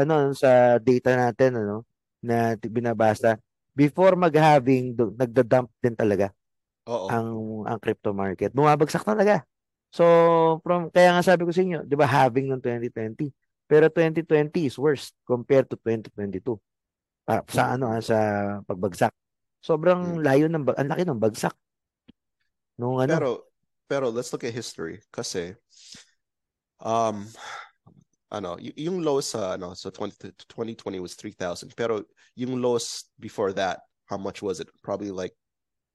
ano 0.00 0.30
dun 0.30 0.36
sa 0.38 0.78
data 0.78 1.12
natin 1.18 1.58
ano 1.58 1.84
na 2.22 2.54
binabasa. 2.56 3.36
Before 3.74 4.14
mag 4.14 4.32
having 4.36 4.94
nagda-dump 4.94 5.72
din 5.80 5.96
talaga 5.96 6.30
Oo. 6.86 7.08
ang 7.08 7.28
ang 7.66 7.78
crypto 7.80 8.12
market. 8.12 8.52
Bumabagsak 8.54 9.02
talaga. 9.02 9.42
So 9.92 10.04
from 10.64 10.88
kaya 10.88 11.12
nga 11.12 11.24
sabi 11.24 11.44
ko 11.44 11.52
sa 11.52 11.60
inyo 11.64 11.84
'di 11.84 11.96
ba 11.98 12.08
having 12.08 12.48
ng 12.48 12.62
2020 12.62 13.28
pero 13.68 13.88
2020 13.88 14.68
is 14.68 14.76
worst 14.76 15.16
compared 15.24 15.68
to 15.68 15.76
2022 15.80 16.56
Ah, 17.22 17.38
sa 17.46 17.78
ano 17.78 17.86
ah, 17.86 18.02
sa 18.02 18.18
pagbagsak 18.66 19.14
sobrang 19.62 20.18
Mm. 20.18 20.22
layo 20.26 20.46
ng 20.50 20.64
ang 20.74 20.90
laki 20.90 21.02
ng 21.06 21.22
bagsak 21.22 21.54
nung 22.76 22.98
ano 22.98 23.14
Pero 23.14 23.30
pero 23.86 24.06
let's 24.10 24.32
look 24.34 24.42
at 24.44 24.52
history 24.52 24.98
kasi 25.14 25.54
um 26.82 27.24
ano, 28.32 28.56
y- 28.56 28.72
yung 28.88 29.04
lowest 29.04 29.36
sa 29.36 29.60
ano, 29.60 29.76
so 29.76 29.92
20, 29.92 30.32
2020 30.48 31.04
was 31.04 31.12
3,000. 31.12 31.68
Pero 31.76 32.00
yung 32.32 32.56
lowest 32.64 33.12
before 33.20 33.52
that, 33.52 33.84
how 34.08 34.16
much 34.16 34.40
was 34.40 34.56
it? 34.56 34.72
Probably 34.80 35.12
like 35.12 35.36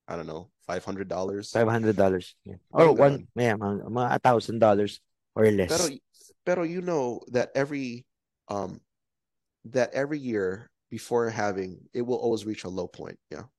I 0.05 0.15
don't 0.15 0.29
know, 0.29 0.53
$500. 0.69 1.09
$500 1.51 2.35
yeah. 2.45 2.55
or 2.71 2.93
one 2.93 3.27
yeah, 3.35 3.57
mga, 3.57 3.89
mga 3.89 4.07
$1,000 4.21 5.01
or 5.35 5.43
less 5.51 5.67
Pero 5.73 5.85
pero 6.45 6.61
you 6.63 6.79
know 6.79 7.19
that 7.33 7.49
every 7.57 8.05
um 8.47 8.79
that 9.67 9.91
every 9.91 10.21
year 10.21 10.69
before 10.87 11.27
halving 11.27 11.83
it 11.91 12.05
will 12.05 12.21
always 12.21 12.45
reach 12.45 12.63
a 12.63 12.71
low 12.71 12.87
point, 12.87 13.19
yeah. 13.33 13.49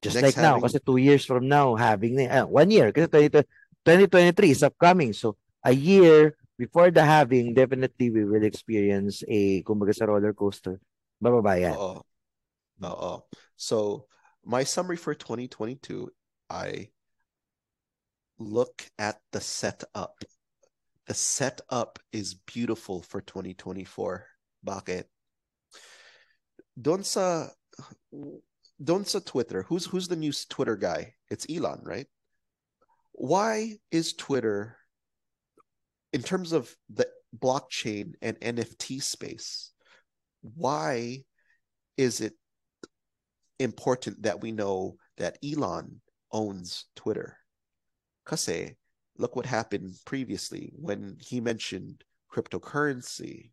Just 0.00 0.16
Next 0.16 0.36
like 0.36 0.40
now, 0.40 0.56
halving- 0.56 0.64
kasi 0.64 0.78
two 0.80 0.96
years 0.96 1.24
from 1.28 1.44
now, 1.44 1.76
halving 1.76 2.16
na, 2.16 2.42
ah, 2.42 2.46
one 2.48 2.72
year, 2.72 2.88
kasi 2.88 3.06
20, 3.08 3.44
2023 3.84 4.50
is 4.50 4.64
upcoming. 4.64 5.12
So, 5.12 5.36
a 5.60 5.76
year 5.76 6.36
before 6.56 6.88
the 6.88 7.04
halving, 7.04 7.52
definitely 7.52 8.08
we 8.08 8.24
will 8.24 8.44
experience 8.44 9.20
a, 9.28 9.60
kumbaga 9.62 9.92
sa 9.92 10.08
roller 10.08 10.32
coaster, 10.32 10.80
bababa 11.20 11.60
yan. 11.60 11.76
Oo. 11.76 12.00
Oo. 12.80 13.12
So, 13.60 14.08
my 14.40 14.64
summary 14.64 14.96
for 14.96 15.12
2022, 15.12 16.08
I 16.48 16.88
look 18.40 18.88
at 18.96 19.20
the 19.36 19.40
setup. 19.44 20.24
The 21.04 21.12
setup 21.12 22.00
is 22.08 22.32
beautiful 22.32 23.04
for 23.04 23.20
2024. 23.20 24.24
Bakit? 24.64 25.04
Doon 26.72 27.04
sa 27.04 27.52
doon 28.82 29.04
say 29.04 29.20
Twitter, 29.20 29.62
who's 29.62 29.86
who's 29.86 30.08
the 30.08 30.16
new 30.16 30.32
Twitter 30.48 30.76
guy? 30.76 31.14
It's 31.30 31.46
Elon, 31.50 31.80
right? 31.84 32.06
Why 33.12 33.76
is 33.90 34.14
Twitter 34.14 34.76
in 36.12 36.22
terms 36.22 36.52
of 36.52 36.74
the 36.88 37.06
blockchain 37.36 38.14
and 38.22 38.40
NFT 38.40 39.02
space? 39.02 39.72
Why 40.42 41.24
is 41.96 42.20
it 42.20 42.32
important 43.58 44.22
that 44.22 44.40
we 44.40 44.52
know 44.52 44.96
that 45.18 45.38
Elon 45.44 46.00
owns 46.32 46.86
Twitter? 46.96 47.36
Kasi 48.24 48.76
look 49.18 49.36
what 49.36 49.46
happened 49.46 49.94
previously 50.06 50.72
when 50.76 51.16
he 51.20 51.40
mentioned 51.40 52.02
cryptocurrency, 52.32 53.50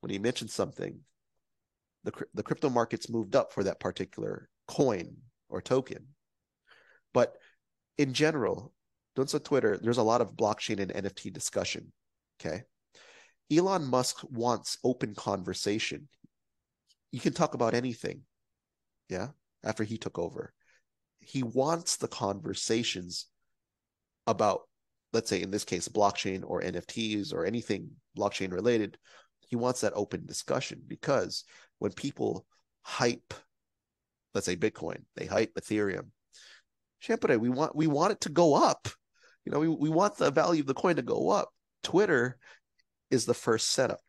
when 0.00 0.10
he 0.10 0.18
mentioned 0.18 0.50
something, 0.50 1.00
the 2.04 2.12
the 2.34 2.44
crypto 2.44 2.70
markets 2.70 3.08
moved 3.08 3.34
up 3.34 3.52
for 3.52 3.64
that 3.64 3.80
particular 3.80 4.48
coin 4.68 5.16
or 5.48 5.60
token. 5.60 6.06
But 7.12 7.36
in 7.96 8.12
general, 8.12 8.72
don't 9.16 9.28
say 9.28 9.38
Twitter, 9.38 9.78
there's 9.78 9.98
a 9.98 10.02
lot 10.02 10.20
of 10.20 10.36
blockchain 10.36 10.78
and 10.80 10.92
NFT 10.92 11.32
discussion. 11.32 11.92
Okay. 12.40 12.62
Elon 13.50 13.86
Musk 13.86 14.18
wants 14.30 14.78
open 14.84 15.14
conversation. 15.14 16.08
You 17.10 17.18
can 17.18 17.32
talk 17.32 17.54
about 17.54 17.74
anything. 17.74 18.22
Yeah. 19.08 19.28
After 19.64 19.82
he 19.82 19.98
took 19.98 20.18
over, 20.18 20.52
he 21.18 21.42
wants 21.42 21.96
the 21.96 22.06
conversations 22.06 23.26
about 24.26 24.62
let's 25.12 25.30
say 25.30 25.42
in 25.42 25.50
this 25.50 25.64
case, 25.64 25.88
blockchain 25.88 26.42
or 26.46 26.60
NFTs 26.60 27.32
or 27.32 27.44
anything 27.44 27.90
blockchain 28.16 28.52
related, 28.52 28.98
he 29.48 29.56
wants 29.56 29.80
that 29.80 29.92
open 29.94 30.26
discussion 30.26 30.82
because 30.86 31.44
when 31.78 31.92
people 31.92 32.46
hype, 32.82 33.32
let's 34.34 34.46
say 34.46 34.56
Bitcoin, 34.56 35.02
they 35.16 35.26
hype 35.26 35.52
Ethereum. 35.58 36.08
Champere, 37.00 37.38
we 37.38 37.48
want 37.48 37.76
we 37.76 37.86
want 37.86 38.12
it 38.12 38.20
to 38.22 38.28
go 38.28 38.54
up. 38.54 38.88
You 39.44 39.52
know, 39.52 39.60
we, 39.60 39.68
we 39.68 39.88
want 39.88 40.16
the 40.16 40.30
value 40.30 40.60
of 40.60 40.66
the 40.66 40.74
coin 40.74 40.96
to 40.96 41.02
go 41.02 41.30
up. 41.30 41.50
Twitter 41.82 42.38
is 43.10 43.24
the 43.24 43.34
first 43.34 43.70
setup. 43.70 44.00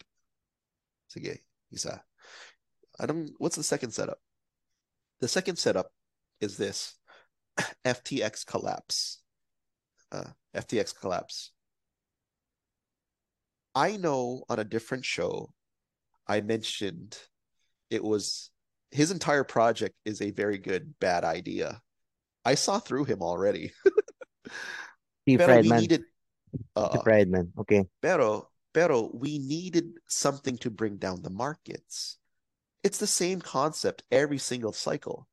Sige, 1.16 1.40
isa. 1.72 2.02
I 3.00 3.06
don't 3.06 3.32
what's 3.38 3.56
the 3.56 3.64
second 3.64 3.92
setup? 3.92 4.18
The 5.22 5.28
second 5.28 5.58
setup 5.58 5.92
is 6.42 6.58
this 6.58 6.96
FTX 7.86 8.46
collapse. 8.46 9.22
Uh, 10.12 10.32
FTX 10.56 11.00
collapse. 11.00 11.52
I 13.76 13.98
know 13.98 14.44
on 14.50 14.60
a 14.60 14.64
different 14.64 15.06
show, 15.06 15.54
I 16.28 16.42
mentioned 16.42 17.18
it 17.90 18.04
was 18.04 18.50
his 18.92 19.12
entire 19.12 19.44
project 19.44 19.96
is 20.06 20.22
a 20.22 20.32
very 20.32 20.58
good 20.58 20.94
bad 21.00 21.24
idea. 21.24 21.82
I 22.46 22.56
saw 22.56 22.80
through 22.80 23.06
him 23.06 23.22
already. 23.22 23.72
Steve 25.24 25.40
pero 25.40 25.48
Friedman. 25.48 25.80
needed 25.80 26.04
uh, 26.76 26.90
Steve 26.90 27.04
Friedman. 27.04 27.54
Okay. 27.60 27.86
pero 28.02 28.50
pero 28.74 29.10
we 29.14 29.40
needed 29.40 29.92
something 30.08 30.58
to 30.58 30.70
bring 30.70 30.98
down 30.98 31.22
the 31.22 31.30
markets. 31.30 32.18
It's 32.84 32.98
the 32.98 33.08
same 33.08 33.42
concept 33.42 34.04
every 34.12 34.38
single 34.38 34.74
cycle. 34.74 35.28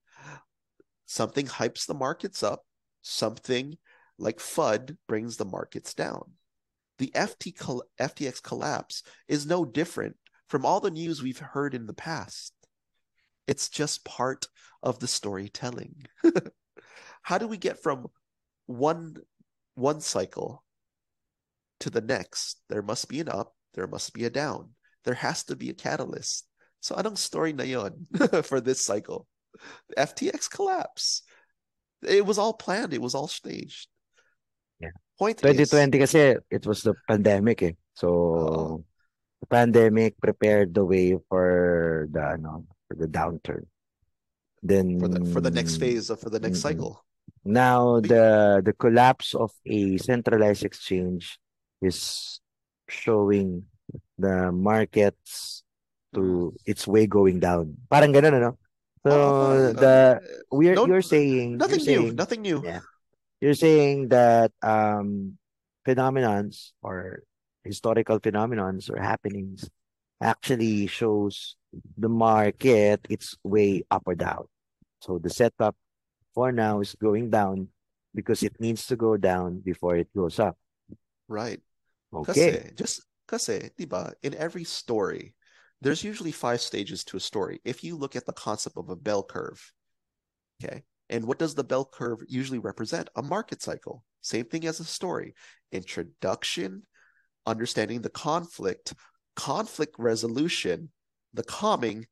Something 1.07 1.47
hypes 1.47 1.87
the 1.87 1.95
markets 1.95 2.43
up, 2.43 2.63
something 3.03 3.79
like 4.19 4.39
FUD 4.39 4.97
brings 5.07 5.37
the 5.37 5.45
markets 5.45 5.95
down. 5.95 6.33
The 6.99 7.13
FT 7.15 7.57
col- 7.57 7.85
FTX 8.01 8.43
collapse 8.43 9.03
is 9.29 9.47
no 9.47 9.65
different 9.65 10.17
from 10.49 10.65
all 10.65 10.81
the 10.81 10.91
news 10.91 11.23
we've 11.23 11.39
heard 11.39 11.75
in 11.75 11.87
the 11.87 11.95
past. 11.95 12.56
It's 13.47 13.69
just 13.69 14.05
part 14.05 14.47
of 14.83 14.99
the 14.99 15.09
storytelling. 15.09 16.07
How 17.23 17.38
do 17.38 17.49
we 17.49 17.57
get 17.57 17.83
from 17.83 18.07
one 18.67 19.17
one 19.75 20.00
cycle 20.00 20.65
to 21.81 21.91
the 21.91 22.00
next? 22.00 22.61
There 22.69 22.83
must 22.83 23.09
be 23.09 23.21
an 23.21 23.29
up, 23.29 23.55
there 23.75 23.87
must 23.87 24.15
be 24.15 24.25
a 24.25 24.31
down. 24.31 24.71
There 25.05 25.15
has 25.15 25.45
to 25.45 25.57
be 25.57 25.71
a 25.71 25.75
catalyst. 25.75 26.47
So 26.81 26.95
anong 26.95 27.19
story 27.19 27.53
na 27.53 27.65
yon 27.65 28.07
for 28.43 28.61
this 28.61 28.85
cycle? 28.85 29.26
FTX 29.97 30.50
collapse. 30.50 31.23
It 32.03 32.26
was 32.26 32.38
all 32.38 32.53
planned, 32.53 32.93
it 32.93 33.03
was 33.03 33.15
all 33.15 33.29
staged. 33.29 33.88
Yeah. 34.79 34.95
Point 35.19 35.41
is, 35.43 35.71
2020 35.71 35.99
kasi, 35.99 36.37
it 36.50 36.67
was 36.67 36.82
the 36.82 36.95
pandemic 37.09 37.63
eh. 37.63 37.73
So, 37.95 38.09
Oo. 38.09 38.85
the 39.41 39.49
pandemic 39.49 40.21
prepared 40.21 40.75
the 40.75 40.85
way 40.85 41.17
for 41.30 42.06
the, 42.13 42.37
ano, 42.37 42.69
for 42.89 42.95
the 42.95 43.07
downturn. 43.07 43.67
Then, 44.63 44.99
for 44.99 45.09
the 45.09 45.23
for 45.31 45.41
the 45.41 45.51
next 45.51 45.77
phase 45.77 46.11
of 46.11 46.19
for 46.19 46.31
the 46.31 46.41
next 46.41 46.61
cycle. 46.61 47.05
Now 47.45 48.01
the 48.01 48.59
the 48.65 48.75
collapse 48.75 49.35
of 49.35 49.55
a 49.67 49.99
centralized 49.99 50.65
exchange 50.65 51.39
is 51.79 52.41
showing 52.89 53.71
the 54.19 54.51
markets 54.51 55.63
to 56.15 56.55
its 56.67 56.87
way 56.89 57.07
going 57.07 57.39
down. 57.39 57.77
Parang 57.87 58.11
ganun, 58.11 58.35
ano? 58.43 58.51
So 59.07 59.15
Oo, 59.15 59.71
the 59.79 60.19
uh, 60.19 60.27
we're 60.51 60.75
no- 60.75 60.91
you're 60.91 61.05
saying 61.05 61.63
nothing 61.63 61.79
you're 61.87 61.95
new, 61.95 62.03
saying, 62.11 62.17
nothing 62.19 62.43
new. 62.43 62.59
Yeah. 62.65 62.83
you're 63.39 63.55
saying 63.59 64.09
that 64.11 64.51
um 64.67 65.39
phenomenons 65.87 66.75
or 66.83 67.23
historical 67.63 68.19
phenomenons 68.19 68.91
or 68.91 68.99
happenings 68.99 69.71
actually 70.19 70.91
shows 70.91 71.55
the 71.97 72.08
market 72.08 73.00
its 73.08 73.36
way 73.45 73.82
up 73.91 74.02
or 74.06 74.15
down. 74.15 74.47
So 75.00 75.19
the 75.19 75.30
setup 75.30 75.76
for 76.34 76.52
now 76.52 76.80
is 76.80 76.95
going 76.95 77.30
down 77.30 77.69
because 78.15 78.43
it 78.43 78.60
needs 78.60 78.86
to 78.86 78.97
go 78.97 79.17
down 79.17 79.60
before 79.60 79.97
it 79.97 80.08
goes 80.17 80.39
up. 80.39 80.56
Right. 81.28 81.60
Okay. 82.12 82.32
Kasi, 82.32 82.71
just 82.75 83.02
kasi, 83.28 83.71
diba, 83.78 84.12
in 84.23 84.34
every 84.34 84.65
story, 84.65 85.34
there's 85.80 86.04
usually 86.04 86.32
five 86.32 86.60
stages 86.60 87.04
to 87.04 87.17
a 87.17 87.21
story. 87.21 87.60
If 87.65 87.84
you 87.84 87.97
look 87.97 88.17
at 88.17 88.25
the 88.25 88.32
concept 88.32 88.76
of 88.76 88.89
a 88.89 88.97
bell 88.97 89.23
curve, 89.23 89.60
okay, 90.62 90.82
and 91.10 91.26
what 91.26 91.39
does 91.39 91.54
the 91.54 91.65
bell 91.65 91.84
curve 91.84 92.21
usually 92.28 92.58
represent? 92.58 93.10
A 93.17 93.23
market 93.23 93.62
cycle. 93.62 94.04
Same 94.23 94.47
thing 94.47 94.67
as 94.67 94.80
a 94.80 94.84
story. 94.84 95.34
Introduction, 95.73 96.82
understanding 97.47 98.00
the 98.00 98.10
conflict, 98.10 98.95
conflict 99.36 99.95
resolution, 99.99 100.91
the 101.37 101.45
calming, 101.45 102.07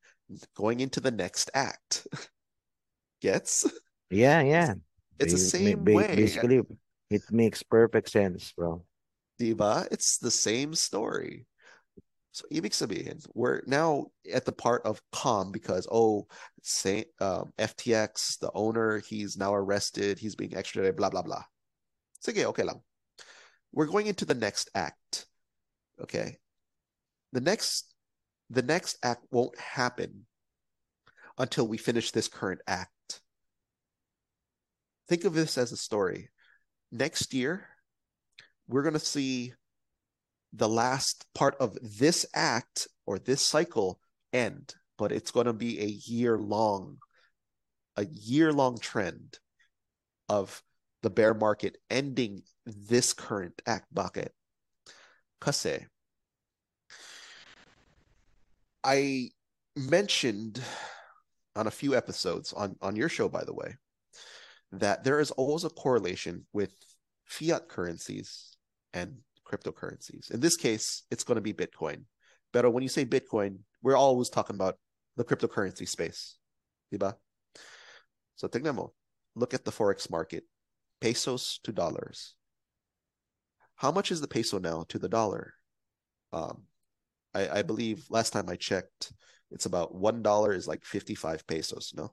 going 0.55 0.81
into 0.81 1.01
the 1.01 1.11
next 1.11 1.51
act. 1.55 2.07
Gets? 3.21 3.67
Yeah, 4.11 4.43
yeah. 4.43 4.75
It's 5.19 5.33
the 5.33 5.39
same 5.39 5.85
ba- 5.85 5.93
way. 5.93 6.15
Basically, 6.15 6.61
it 7.11 7.23
makes 7.31 7.63
perfect 7.63 8.11
sense, 8.11 8.53
bro. 8.57 8.85
Diba? 9.41 9.89
It's 9.91 10.19
the 10.19 10.31
same 10.31 10.75
story. 10.75 11.47
So 12.33 12.45
ibig 12.51 12.75
sabihin, 12.75 13.25
we're 13.35 13.63
now 13.67 14.07
at 14.33 14.45
the 14.45 14.51
part 14.51 14.83
of 14.85 15.01
calm 15.13 15.53
because 15.53 15.87
oh, 15.91 16.27
say 16.63 17.05
um, 17.21 17.53
FTX, 17.59 18.41
the 18.41 18.51
owner, 18.55 18.99
he's 18.99 19.37
now 19.37 19.55
arrested, 19.55 20.19
he's 20.19 20.35
being 20.35 20.57
extradited, 20.57 20.97
blah 20.97 21.11
blah 21.11 21.23
blah. 21.23 21.45
Sige, 22.19 22.45
okay 22.47 22.65
lang. 22.65 22.83
We're 23.73 23.87
going 23.87 24.07
into 24.07 24.25
the 24.25 24.35
next 24.35 24.69
act. 24.75 25.27
Okay. 26.03 26.39
The 27.33 27.41
next 27.41 27.94
the 28.51 28.63
next 28.63 28.99
act 29.03 29.25
won't 29.31 29.59
happen 29.59 30.27
until 31.39 31.67
we 31.67 31.77
finish 31.77 32.11
this 32.11 32.29
current 32.29 32.61
act. 32.67 33.21
Think 35.09 35.25
of 35.25 35.35
this 35.35 35.59
as 35.59 35.73
a 35.73 35.77
story. 35.77 36.31
Next 36.93 37.35
year, 37.35 37.69
we're 38.69 38.83
going 38.83 38.95
to 38.95 39.01
see 39.01 39.55
the 40.53 40.69
last 40.69 41.27
part 41.35 41.57
of 41.59 41.77
this 41.83 42.25
act 42.35 42.87
or 43.07 43.19
this 43.19 43.43
cycle 43.43 43.99
end, 44.33 44.75
but 44.97 45.13
it's 45.13 45.31
going 45.31 45.47
to 45.47 45.53
be 45.53 45.81
a 45.81 45.87
year 45.87 46.39
long, 46.39 46.99
a 47.97 48.07
year 48.07 48.53
long 48.53 48.79
trend 48.79 49.39
of 50.29 50.63
the 51.03 51.11
bear 51.11 51.35
market 51.35 51.77
ending 51.91 52.43
this 52.65 53.13
current 53.13 53.61
act 53.67 53.93
bucket. 53.93 54.33
Kasi 55.41 55.85
I 58.85 59.31
mentioned 59.77 60.63
on 61.57 61.67
a 61.67 61.71
few 61.71 61.97
episodes 61.97 62.53
on, 62.53 62.77
on 62.83 62.97
your 62.97 63.09
show, 63.09 63.29
by 63.29 63.43
the 63.45 63.55
way, 63.55 63.77
that 64.73 65.05
there 65.05 65.21
is 65.21 65.31
always 65.33 65.65
a 65.65 65.71
correlation 65.71 66.47
with 66.53 66.73
fiat 67.25 67.69
currencies 67.69 68.57
and 68.93 69.17
cryptocurrencies. 69.47 70.31
In 70.31 70.41
this 70.41 70.57
case, 70.57 71.05
it's 71.11 71.25
going 71.25 71.37
to 71.37 71.41
be 71.41 71.55
Bitcoin. 71.55 72.05
But 72.53 72.71
when 72.73 72.83
you 72.83 72.89
say 72.89 73.05
Bitcoin, 73.05 73.59
we're 73.83 73.97
always 73.97 74.29
talking 74.29 74.57
about 74.57 74.77
the 75.17 75.25
cryptocurrency 75.25 75.89
space. 75.89 76.37
Diba? 76.93 77.15
So 78.37 78.49
tignan 78.49 78.77
mo. 78.77 78.93
Look 79.35 79.55
at 79.55 79.65
the 79.65 79.73
forex 79.73 80.11
market. 80.11 80.45
Pesos 81.01 81.59
to 81.65 81.73
dollars. 81.73 82.35
How 83.77 83.91
much 83.91 84.13
is 84.13 84.21
the 84.21 84.29
peso 84.29 84.59
now 84.59 84.85
to 84.89 84.99
the 84.99 85.09
dollar? 85.09 85.55
Um, 86.33 86.63
I, 87.35 87.61
I 87.61 87.63
believe 87.63 88.07
last 88.09 88.33
time 88.33 88.49
I 88.49 88.57
checked, 88.57 89.13
it's 89.51 89.67
about 89.67 89.95
one 89.95 90.23
dollar 90.23 90.53
is 90.53 90.67
like 90.67 90.85
55 90.85 91.47
pesos, 91.47 91.93
no? 91.97 92.13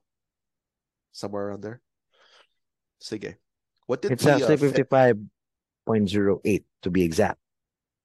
Somewhere 1.12 1.48
around 1.48 1.62
there. 1.62 1.82
Sige. 3.02 3.36
What 3.88 4.02
did 4.02 4.14
It's 4.14 4.24
the, 4.24 4.34
actually 4.34 4.56
uh, 4.56 4.72
Fed- 4.72 5.28
55.08 5.88 6.64
to 6.84 6.90
be 6.90 7.04
exact. 7.04 7.40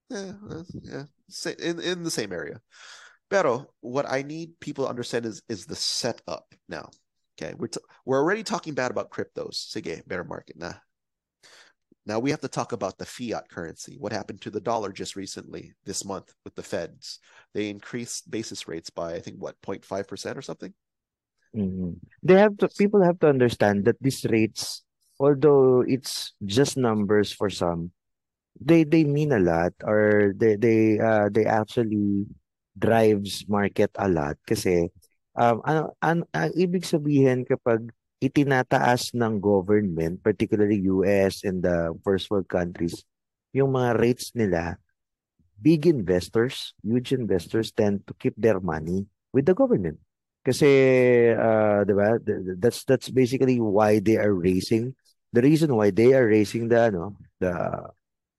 Yeah, 0.08 0.32
uh, 0.50 0.62
yeah, 0.82 1.04
in 1.58 1.80
in 1.80 2.04
the 2.04 2.10
same 2.10 2.32
area. 2.32 2.60
Pero 3.28 3.66
what 3.80 4.06
I 4.08 4.22
need 4.22 4.60
people 4.60 4.84
to 4.84 4.90
understand 4.90 5.26
is 5.26 5.42
is 5.48 5.66
the 5.66 5.74
setup 5.74 6.54
now. 6.68 6.90
Okay, 7.34 7.54
we're 7.58 7.66
t- 7.66 7.82
we're 8.04 8.22
already 8.22 8.44
talking 8.44 8.74
bad 8.74 8.90
about 8.90 9.10
cryptos. 9.10 9.66
Sige, 9.66 10.06
bear 10.06 10.22
market 10.22 10.56
na. 10.56 10.74
Now 12.06 12.22
we 12.22 12.30
have 12.30 12.40
to 12.46 12.48
talk 12.48 12.70
about 12.70 12.98
the 12.98 13.04
fiat 13.04 13.50
currency. 13.50 13.98
What 13.98 14.14
happened 14.14 14.40
to 14.42 14.50
the 14.50 14.62
dollar 14.62 14.94
just 14.94 15.18
recently 15.18 15.74
this 15.84 16.06
month 16.06 16.32
with 16.46 16.54
the 16.54 16.62
Feds? 16.62 17.18
They 17.52 17.68
increased 17.68 18.30
basis 18.30 18.70
rates 18.70 18.90
by 18.90 19.14
I 19.14 19.20
think 19.20 19.42
what 19.42 19.60
0.5 19.60 20.06
percent 20.06 20.38
or 20.38 20.42
something. 20.42 20.72
Mhm. 21.50 21.98
They 22.22 22.38
have 22.38 22.56
to, 22.58 22.68
people 22.68 23.02
have 23.02 23.18
to 23.20 23.28
understand 23.28 23.84
that 23.86 23.98
these 24.00 24.24
rates, 24.30 24.84
although 25.18 25.82
it's 25.82 26.34
just 26.44 26.76
numbers 26.76 27.32
for 27.32 27.50
some, 27.50 27.90
they 28.60 28.84
they 28.84 29.04
mean 29.04 29.32
a 29.32 29.40
lot 29.42 29.72
or 29.82 30.32
they 30.36 30.56
they 30.56 30.98
uh 31.00 31.28
they 31.32 31.44
actually 31.44 32.26
drives 32.76 33.44
market 33.48 33.90
a 33.96 34.08
lot 34.08 34.36
kasi 34.44 34.88
um 35.36 35.60
ano 35.64 35.92
an, 36.04 36.24
ang 36.36 36.52
ibig 36.56 36.84
sabihin 36.84 37.44
kapag 37.48 37.88
itinataas 38.22 39.12
ng 39.12 39.36
government 39.38 40.20
particularly 40.24 40.88
US 40.88 41.44
and 41.44 41.60
the 41.60 41.92
first 42.00 42.32
world 42.32 42.48
countries 42.48 43.04
yung 43.56 43.72
mga 43.72 43.96
rates 43.96 44.36
nila, 44.36 44.76
big 45.56 45.88
investors, 45.88 46.76
huge 46.84 47.16
investors 47.16 47.72
tend 47.72 48.04
to 48.04 48.12
keep 48.20 48.36
their 48.36 48.60
money 48.60 49.08
with 49.32 49.48
the 49.48 49.56
government. 49.56 49.96
Kasi, 50.44 50.68
uh, 51.32 51.82
di 51.88 51.94
ba, 51.96 52.20
that's, 52.60 52.84
that's 52.84 53.08
basically 53.08 53.56
why 53.58 53.98
they 53.98 54.20
are 54.20 54.36
raising, 54.36 54.92
the 55.32 55.40
reason 55.40 55.72
why 55.72 55.88
they 55.88 56.12
are 56.12 56.28
raising 56.28 56.68
the, 56.68 56.92
ano, 56.92 57.16
the, 57.40 57.50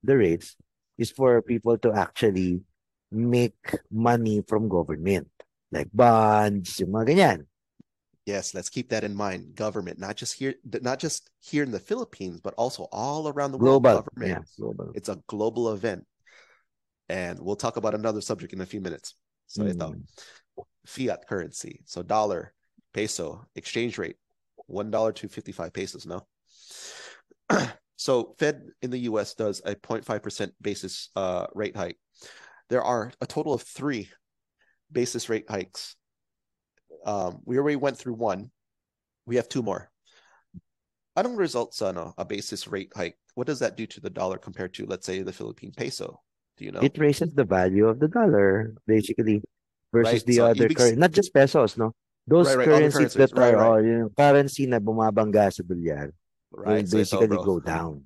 the 0.06 0.16
rates 0.16 0.56
is 1.02 1.10
for 1.10 1.42
people 1.42 1.76
to 1.82 1.92
actually 1.92 2.62
make 3.12 3.58
money 3.92 4.46
from 4.46 4.70
government. 4.70 5.28
Like 5.74 5.92
bonds, 5.92 6.80
yung 6.80 6.96
mga 6.96 7.06
ganyan. 7.12 7.40
Yes, 8.28 8.54
let's 8.54 8.68
keep 8.68 8.90
that 8.90 9.06
in 9.06 9.16
mind. 9.16 9.56
Government, 9.56 10.00
not 10.00 10.18
just 10.18 10.34
here, 10.34 10.54
not 10.82 11.00
just 11.00 11.30
here 11.40 11.64
in 11.64 11.72
the 11.72 11.80
Philippines, 11.80 12.42
but 12.42 12.54
also 12.56 12.90
all 12.92 13.30
around 13.30 13.54
the 13.54 13.58
global. 13.58 13.90
world. 13.90 14.06
Government. 14.06 14.30
Yeah, 14.30 14.64
global. 14.66 14.92
It's 14.96 15.08
a 15.08 15.22
global 15.28 15.72
event, 15.72 16.06
and 17.08 17.40
we'll 17.40 17.56
talk 17.56 17.78
about 17.78 17.96
another 17.96 18.20
subject 18.20 18.52
in 18.52 18.60
a 18.60 18.66
few 18.66 18.82
minutes. 18.82 19.16
So 19.48 19.64
mm. 19.64 20.04
fiat 20.86 21.26
currency. 21.26 21.84
So 21.86 22.04
dollar, 22.04 22.54
peso, 22.94 23.46
exchange 23.56 23.98
rate, 23.98 24.18
one 24.66 24.92
dollar 24.92 25.14
to 25.14 25.30
fifty-five 25.30 25.72
pesos. 25.72 26.06
No. 26.06 26.28
so 27.96 28.36
Fed 28.40 28.62
in 28.82 28.90
the 28.92 29.00
U.S. 29.12 29.36
does 29.36 29.62
a 29.64 29.74
0.5 29.74 30.22
percent 30.22 30.54
basis 30.62 31.12
uh, 31.16 31.48
rate 31.56 31.78
hike. 31.78 31.98
There 32.68 32.84
are 32.84 33.14
a 33.22 33.26
total 33.26 33.54
of 33.54 33.62
three 33.62 34.10
basis 34.92 35.30
rate 35.30 35.46
hikes 35.50 35.96
um, 37.06 37.42
we 37.46 37.58
already 37.58 37.76
went 37.76 37.98
through 37.98 38.16
one. 38.16 38.52
We 39.26 39.36
have 39.36 39.50
two 39.50 39.62
more. 39.62 39.90
Anong 41.18 41.38
results 41.38 41.82
on 41.82 41.98
a, 41.98 42.14
a 42.18 42.26
basis 42.26 42.68
rate 42.68 42.92
hike? 42.96 43.18
What 43.36 43.48
does 43.48 43.60
that 43.60 43.76
do 43.76 43.86
to 43.86 44.00
the 44.02 44.10
dollar 44.10 44.38
compared 44.38 44.74
to, 44.76 44.86
let's 44.86 45.06
say, 45.06 45.22
the 45.22 45.34
Philippine 45.34 45.72
peso? 45.76 46.22
Do 46.58 46.66
you 46.66 46.72
know? 46.72 46.82
It 46.82 46.98
raises 46.98 47.34
the 47.34 47.44
value 47.44 47.88
of 47.88 48.00
the 48.00 48.08
dollar, 48.08 48.74
basically, 48.86 49.42
versus 49.94 50.14
right. 50.14 50.26
the 50.26 50.34
so 50.34 50.46
other 50.46 50.70
currency. 50.70 50.96
Not 50.96 51.12
just 51.12 51.34
pesos, 51.34 51.78
no? 51.78 51.94
Those 52.28 52.48
right, 52.48 52.58
right. 52.58 52.66
currencies, 52.68 53.16
currencies, 53.16 53.32
that 53.32 53.56
are 53.56 53.58
all, 53.58 53.82
yung 53.82 54.10
currency 54.12 54.66
na 54.68 54.80
bumabangga 54.80 55.54
sa 55.54 55.64
dolyar 55.64 56.12
right. 56.52 56.84
will 56.84 56.92
basically 57.00 57.32
ito, 57.32 57.44
go 57.44 57.60
down. 57.64 58.04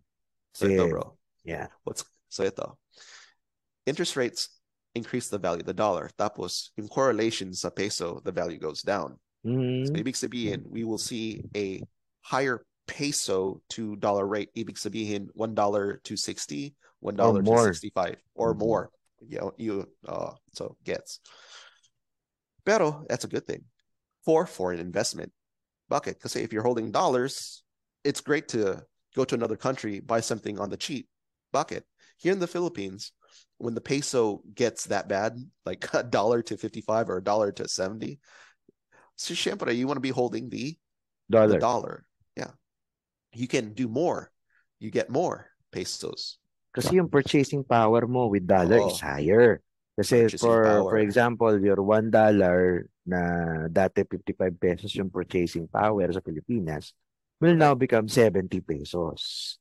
So 0.54 0.68
ito, 0.68 0.88
bro. 0.90 1.18
Yeah. 1.44 1.68
What's 1.84 2.06
so 2.30 2.46
ito? 2.46 2.78
Interest 3.90 4.14
rates 4.16 4.61
increase 4.96 5.30
the 5.30 5.38
value 5.38 5.62
of 5.62 5.66
the 5.66 5.74
dollar. 5.74 6.10
Tapos, 6.18 6.72
in 6.78 6.88
correlation 6.88 7.54
sa 7.54 7.70
peso, 7.70 8.22
the 8.24 8.32
value 8.32 8.58
goes 8.58 8.82
down. 8.82 9.18
Mm-hmm. 9.46 9.86
So, 9.86 9.94
ibig 9.94 10.16
sabihin, 10.16 10.64
we 10.68 10.84
will 10.84 10.98
see 10.98 11.44
a 11.56 11.82
higher 12.22 12.66
peso 12.88 13.62
to 13.70 13.96
dollar 13.96 14.28
rate. 14.28 14.50
Ibig 14.56 14.78
sabihin, 14.78 15.28
$1 15.38 16.04
to 16.04 16.18
60, 16.18 16.76
$1 17.04 17.46
to 17.46 17.64
65, 17.64 18.16
or 18.36 18.52
mm-hmm. 18.52 18.60
more. 18.60 18.90
You 19.28 19.40
know, 19.40 19.54
you, 19.58 19.88
uh, 20.08 20.32
so 20.54 20.76
gets. 20.84 21.20
Pero, 22.66 23.06
that's 23.08 23.24
a 23.24 23.28
good 23.28 23.46
thing 23.46 23.64
for 24.26 24.46
foreign 24.46 24.80
investment. 24.80 25.32
Bucket. 25.90 26.18
Because 26.18 26.36
if 26.36 26.54
you're 26.54 26.64
holding 26.64 26.92
dollars, 26.92 27.64
it's 28.04 28.22
great 28.22 28.48
to 28.50 28.82
go 29.16 29.26
to 29.26 29.36
another 29.36 29.58
country, 29.58 30.00
buy 30.00 30.22
something 30.22 30.60
on 30.60 30.70
the 30.70 30.78
cheap. 30.78 31.08
Bucket. 31.52 31.84
Here 32.18 32.32
in 32.32 32.40
the 32.40 32.48
Philippines, 32.48 33.12
when 33.62 33.78
the 33.78 33.82
peso 33.82 34.42
gets 34.56 34.90
that 34.90 35.08
bad, 35.08 35.38
like 35.66 35.86
a 35.94 36.04
dollar 36.04 36.42
to 36.42 36.58
55 36.58 37.10
or 37.10 37.18
a 37.18 37.24
dollar 37.24 37.52
to 37.54 37.68
70, 37.68 38.20
so 39.16 39.34
syempre, 39.34 39.76
you 39.76 39.86
want 39.86 39.98
to 39.98 40.06
be 40.06 40.10
holding 40.10 40.50
the 40.50 40.76
dollar. 41.30 41.54
The 41.54 41.60
dollar. 41.60 41.96
Yeah. 42.36 42.58
You 43.34 43.48
can 43.48 43.74
do 43.74 43.88
more. 43.88 44.32
You 44.82 44.90
get 44.90 45.14
more 45.14 45.46
pesos. 45.72 46.42
Kasi 46.74 46.98
yung 46.98 47.12
purchasing 47.12 47.62
power 47.62 48.08
mo 48.08 48.28
with 48.28 48.48
dollar 48.48 48.82
oh. 48.82 48.90
is 48.90 49.00
higher. 49.00 49.62
Kasi 49.94 50.26
for 50.42 50.66
power. 50.66 50.90
for 50.90 50.98
example, 50.98 51.54
your 51.62 51.78
$1 51.78 52.10
na 53.06 53.22
dati 53.70 54.02
55 54.08 54.58
pesos 54.58 54.90
yung 54.98 55.14
purchasing 55.14 55.70
power 55.70 56.10
sa 56.10 56.24
Pilipinas 56.24 56.96
will 57.38 57.54
now 57.54 57.78
become 57.78 58.10
70 58.10 58.62
pesos. 58.66 59.58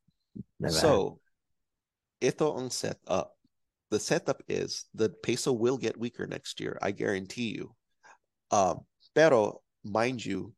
Diba? 0.56 0.72
So, 0.72 1.20
ito 2.20 2.52
ang 2.56 2.72
setup 2.72 3.39
the 3.90 3.98
setup 3.98 4.42
is 4.48 4.86
the 4.94 5.08
peso 5.08 5.52
will 5.52 5.76
get 5.76 5.98
weaker 5.98 6.26
next 6.26 6.60
year. 6.60 6.78
I 6.80 6.92
guarantee 6.92 7.54
you. 7.54 7.74
Um, 8.50 8.80
pero 9.14 9.62
mind 9.84 10.24
you, 10.24 10.54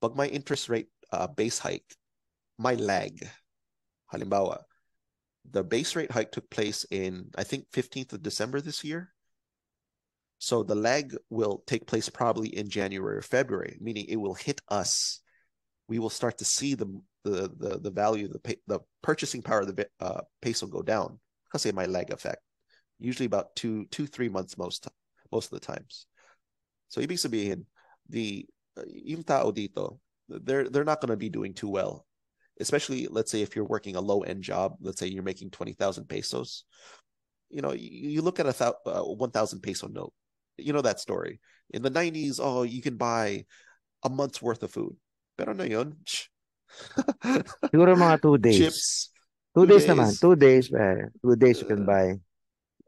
pag 0.00 0.14
my 0.14 0.26
interest 0.26 0.68
rate 0.68 0.88
uh, 1.12 1.26
base 1.26 1.58
hike, 1.58 1.96
my 2.58 2.74
lag, 2.74 3.28
halimbawa, 4.12 4.58
the 5.50 5.62
base 5.62 5.96
rate 5.96 6.10
hike 6.10 6.32
took 6.32 6.48
place 6.50 6.86
in 6.90 7.26
I 7.36 7.44
think 7.44 7.66
15th 7.72 8.12
of 8.14 8.22
December 8.22 8.60
this 8.60 8.84
year. 8.84 9.12
So 10.38 10.62
the 10.62 10.74
lag 10.74 11.16
will 11.30 11.62
take 11.66 11.86
place 11.86 12.08
probably 12.08 12.56
in 12.56 12.68
January 12.68 13.16
or 13.16 13.22
February, 13.22 13.78
meaning 13.80 14.06
it 14.08 14.16
will 14.16 14.34
hit 14.34 14.60
us. 14.68 15.20
We 15.88 15.98
will 15.98 16.10
start 16.10 16.38
to 16.38 16.44
see 16.44 16.74
the 16.74 16.86
the 17.24 17.50
the, 17.56 17.80
the 17.80 17.90
value 17.90 18.28
the 18.28 18.58
the 18.68 18.80
purchasing 19.02 19.42
power 19.42 19.60
of 19.60 19.74
the 19.74 19.88
uh, 19.98 20.20
peso 20.40 20.66
go 20.66 20.82
down 20.82 21.18
because 21.44 21.66
of 21.66 21.74
my 21.74 21.86
lag 21.86 22.12
effect 22.12 22.45
usually 22.98 23.26
about 23.26 23.54
two, 23.56 23.86
two, 23.90 24.06
three 24.06 24.28
months 24.28 24.56
most 24.56 24.88
most 25.32 25.52
of 25.52 25.60
the 25.60 25.66
times. 25.66 26.06
So 26.88 27.00
ibig 27.00 27.18
sabihin, 27.18 27.64
the 28.08 28.46
yung 28.86 29.22
tao 29.22 29.50
dito, 29.50 29.98
they're 30.28 30.68
they're 30.68 30.84
not 30.84 31.00
going 31.00 31.10
to 31.10 31.16
be 31.16 31.30
doing 31.30 31.54
too 31.54 31.68
well. 31.68 32.06
Especially 32.58 33.06
let's 33.10 33.30
say 33.30 33.42
if 33.42 33.54
you're 33.54 33.68
working 33.68 33.96
a 33.96 34.00
low 34.00 34.22
end 34.22 34.42
job, 34.42 34.76
let's 34.80 34.98
say 34.98 35.06
you're 35.06 35.22
making 35.22 35.50
20,000 35.50 36.08
pesos. 36.08 36.64
You 37.50 37.60
know, 37.60 37.72
you, 37.72 38.16
you 38.16 38.22
look 38.22 38.40
at 38.40 38.48
a 38.48 38.52
th- 38.52 38.80
uh, 38.86 39.04
1,000 39.04 39.60
peso 39.60 39.88
note. 39.88 40.12
You 40.56 40.72
know 40.72 40.80
that 40.80 40.98
story. 40.98 41.40
In 41.70 41.82
the 41.82 41.90
90s, 41.90 42.40
oh, 42.42 42.62
you 42.62 42.80
can 42.80 42.96
buy 42.96 43.44
a 44.02 44.08
month's 44.08 44.40
worth 44.40 44.62
of 44.62 44.70
food. 44.70 44.96
Pero 45.36 45.52
na 45.52 45.64
yun. 45.64 45.96
Siguro 47.70 47.92
mga 47.92 48.22
two 48.22 48.38
days. 48.38 48.58
Chips. 48.58 49.10
Two, 49.54 49.66
two 49.66 49.76
days, 49.76 49.84
days 49.84 49.90
naman. 49.92 50.10
Two 50.20 50.36
days. 50.36 50.72
Eh. 50.72 51.12
Two 51.20 51.36
days 51.36 51.60
you 51.60 51.68
can 51.68 51.82
uh, 51.84 51.86
buy. 51.86 52.06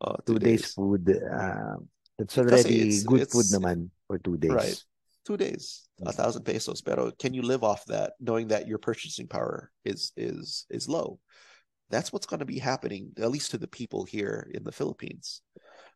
Uh, 0.01 0.17
two, 0.27 0.35
two 0.35 0.39
days. 0.39 0.63
days 0.63 0.75
food. 0.75 1.11
Uh, 1.11 1.77
that's 2.19 2.39
already 2.39 2.89
it's, 2.89 3.03
good 3.05 3.23
it's, 3.23 3.33
food 3.33 3.47
naman 3.47 3.91
for 4.07 4.19
two 4.19 4.37
days. 4.37 4.51
Right. 4.51 4.85
Two 5.25 5.37
days, 5.37 5.89
a 6.07 6.13
thousand 6.13 6.45
pesos. 6.45 6.81
Pero 6.81 7.11
can 7.11 7.35
you 7.35 7.43
live 7.43 7.63
off 7.63 7.85
that 7.87 8.15
knowing 8.19 8.49
that 8.49 8.67
your 8.67 8.79
purchasing 8.79 9.27
power 9.27 9.71
is 9.85 10.13
is 10.17 10.65
is 10.71 10.89
low? 10.89 11.21
That's 11.91 12.13
what's 12.13 12.27
going 12.27 12.41
to 12.41 12.47
be 12.47 12.59
happening, 12.59 13.13
at 13.19 13.31
least 13.31 13.51
to 13.51 13.59
the 13.59 13.69
people 13.69 14.05
here 14.05 14.51
in 14.55 14.65
the 14.65 14.73
Philippines. 14.73 15.43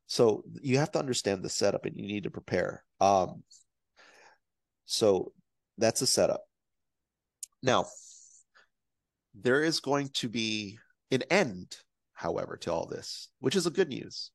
So 0.07 0.45
you 0.61 0.79
have 0.79 0.91
to 0.93 0.99
understand 0.99 1.43
the 1.43 1.49
setup 1.49 1.87
and 1.87 1.97
you 1.97 2.07
need 2.07 2.25
to 2.25 2.31
prepare. 2.31 2.85
Um, 3.01 3.43
so 4.85 5.33
that's 5.79 6.03
a 6.03 6.07
setup. 6.07 6.43
Now, 7.63 7.87
there 9.35 9.63
is 9.63 9.81
going 9.81 10.11
to 10.15 10.29
be 10.29 10.79
an 11.11 11.23
end 11.31 11.77
however, 12.23 12.57
to 12.57 12.73
all 12.73 12.87
this, 12.87 13.29
which 13.41 13.57
is 13.57 13.67
a 13.67 13.71
good 13.71 13.89
news. 13.89 14.31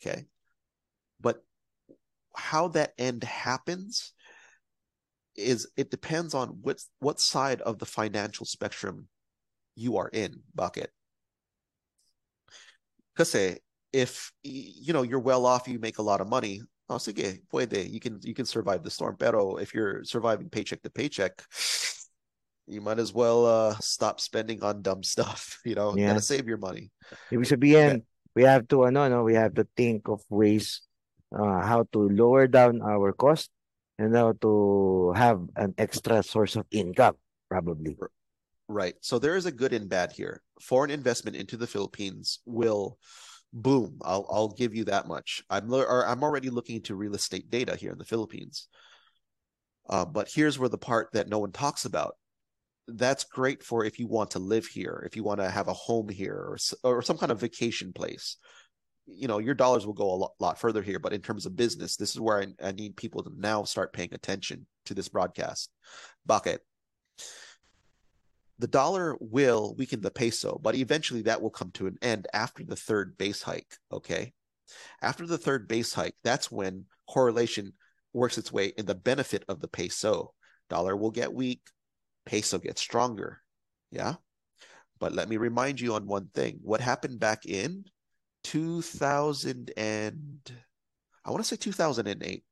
Okay. 0.00 0.26
But 1.20 1.42
how 2.36 2.68
that 2.68 2.92
end 2.98 3.24
happens 3.24 4.12
is 5.34 5.66
it 5.76 5.90
depends 5.90 6.34
on 6.34 6.48
what 6.60 6.82
what 6.98 7.18
side 7.18 7.62
of 7.62 7.78
the 7.78 7.86
financial 7.86 8.44
spectrum 8.44 9.08
you 9.74 9.96
are 9.96 10.10
in 10.12 10.40
bucket 10.54 10.90
because 13.14 13.34
if 13.92 14.32
you 14.42 14.92
know 14.92 15.02
you're 15.02 15.20
well 15.20 15.46
off 15.46 15.68
you 15.68 15.78
make 15.78 15.98
a 15.98 16.02
lot 16.02 16.20
of 16.20 16.28
money 16.28 16.60
oh 16.88 16.96
sige 16.96 17.38
puede 17.50 17.88
you 17.88 18.00
can 18.00 18.18
you 18.22 18.34
can 18.34 18.44
survive 18.44 18.82
the 18.82 18.90
storm 18.90 19.16
pero 19.16 19.56
if 19.56 19.72
you're 19.72 20.04
surviving 20.04 20.48
paycheck 20.48 20.82
to 20.82 20.90
paycheck 20.90 21.42
you 22.70 22.80
might 22.80 22.98
as 22.98 23.12
well 23.12 23.44
uh, 23.44 23.74
stop 23.80 24.20
spending 24.20 24.62
on 24.62 24.82
dumb 24.82 25.02
stuff. 25.02 25.58
You 25.64 25.74
know, 25.74 25.94
yeah. 25.96 26.08
gotta 26.08 26.22
save 26.22 26.48
your 26.48 26.56
money. 26.56 26.90
Ibig 27.30 27.50
sabihin, 27.50 27.90
okay. 28.00 28.04
we 28.34 28.42
have 28.44 28.66
to 28.68 28.86
ano, 28.86 29.08
no, 29.08 29.22
we 29.22 29.34
have 29.34 29.54
to 29.54 29.66
think 29.76 30.08
of 30.08 30.22
ways 30.30 30.80
uh, 31.36 31.60
how 31.60 31.84
to 31.92 32.08
lower 32.08 32.46
down 32.46 32.80
our 32.80 33.12
cost 33.12 33.50
and 33.98 34.16
how 34.16 34.32
to 34.40 35.12
have 35.14 35.42
an 35.56 35.74
extra 35.76 36.22
source 36.22 36.56
of 36.56 36.64
income, 36.70 37.16
probably. 37.50 37.98
Right. 38.68 38.94
So 39.02 39.18
there 39.18 39.36
is 39.36 39.44
a 39.46 39.52
good 39.52 39.74
and 39.74 39.88
bad 39.88 40.12
here. 40.12 40.40
Foreign 40.62 40.90
investment 40.90 41.36
into 41.36 41.58
the 41.58 41.66
Philippines 41.66 42.40
will 42.46 42.96
boom. 43.52 43.98
I'll 44.02 44.26
I'll 44.30 44.54
give 44.54 44.74
you 44.74 44.84
that 44.84 45.06
much. 45.06 45.42
I'm 45.50 45.68
I'm 45.74 46.22
already 46.22 46.48
looking 46.48 46.76
into 46.76 46.94
real 46.94 47.14
estate 47.14 47.50
data 47.50 47.76
here 47.76 47.92
in 47.92 47.98
the 47.98 48.08
Philippines. 48.08 48.68
Uh, 49.90 50.04
but 50.04 50.30
here's 50.32 50.58
where 50.58 50.68
the 50.68 50.78
part 50.78 51.10
that 51.12 51.28
no 51.28 51.40
one 51.40 51.50
talks 51.50 51.84
about 51.84 52.14
that's 52.96 53.24
great 53.24 53.62
for 53.62 53.84
if 53.84 53.98
you 53.98 54.06
want 54.06 54.32
to 54.32 54.38
live 54.38 54.66
here, 54.66 55.02
if 55.06 55.16
you 55.16 55.24
want 55.24 55.40
to 55.40 55.50
have 55.50 55.68
a 55.68 55.72
home 55.72 56.08
here 56.08 56.34
or, 56.34 56.58
or 56.84 57.02
some 57.02 57.18
kind 57.18 57.32
of 57.32 57.40
vacation 57.40 57.92
place. 57.92 58.36
You 59.06 59.26
know, 59.28 59.38
your 59.38 59.54
dollars 59.54 59.86
will 59.86 59.94
go 59.94 60.12
a 60.12 60.14
lot, 60.16 60.32
lot 60.38 60.58
further 60.58 60.82
here. 60.82 60.98
But 60.98 61.12
in 61.12 61.20
terms 61.20 61.44
of 61.44 61.56
business, 61.56 61.96
this 61.96 62.10
is 62.10 62.20
where 62.20 62.40
I, 62.40 62.68
I 62.68 62.72
need 62.72 62.96
people 62.96 63.22
to 63.24 63.32
now 63.36 63.64
start 63.64 63.92
paying 63.92 64.14
attention 64.14 64.66
to 64.86 64.94
this 64.94 65.08
broadcast. 65.08 65.70
Bucket. 66.26 66.60
the 68.60 68.68
dollar 68.68 69.16
will 69.20 69.74
weaken 69.78 70.02
the 70.02 70.10
peso, 70.10 70.60
but 70.62 70.74
eventually 70.74 71.22
that 71.22 71.40
will 71.40 71.50
come 71.50 71.70
to 71.72 71.86
an 71.86 71.96
end 72.02 72.28
after 72.34 72.62
the 72.62 72.76
third 72.76 73.16
base 73.16 73.42
hike. 73.42 73.74
Okay. 73.90 74.32
After 75.02 75.26
the 75.26 75.38
third 75.38 75.66
base 75.66 75.94
hike, 75.94 76.14
that's 76.22 76.50
when 76.50 76.84
correlation 77.08 77.72
works 78.12 78.38
its 78.38 78.52
way 78.52 78.66
in 78.76 78.86
the 78.86 78.94
benefit 78.94 79.44
of 79.48 79.60
the 79.60 79.68
peso. 79.68 80.34
Dollar 80.68 80.94
will 80.94 81.10
get 81.10 81.32
weak, 81.32 81.62
peso 82.26 82.58
gets 82.58 82.80
stronger. 82.80 83.40
Yeah. 83.90 84.14
But 84.98 85.14
let 85.14 85.28
me 85.28 85.36
remind 85.36 85.80
you 85.80 85.94
on 85.94 86.06
one 86.06 86.28
thing. 86.34 86.60
What 86.62 86.80
happened 86.80 87.20
back 87.20 87.46
in 87.46 87.84
2000 88.44 89.72
and 89.76 90.52
I 91.24 91.30
want 91.30 91.42
to 91.42 91.48
say 91.48 91.56
2008. 91.56 92.44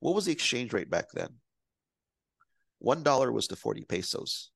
What 0.00 0.14
was 0.14 0.26
the 0.26 0.32
exchange 0.32 0.72
rate 0.72 0.90
back 0.90 1.06
then? 1.14 1.28
One 2.78 3.02
dollar 3.02 3.32
was 3.32 3.46
to 3.48 3.56
40 3.56 3.84
pesos. 3.84 4.50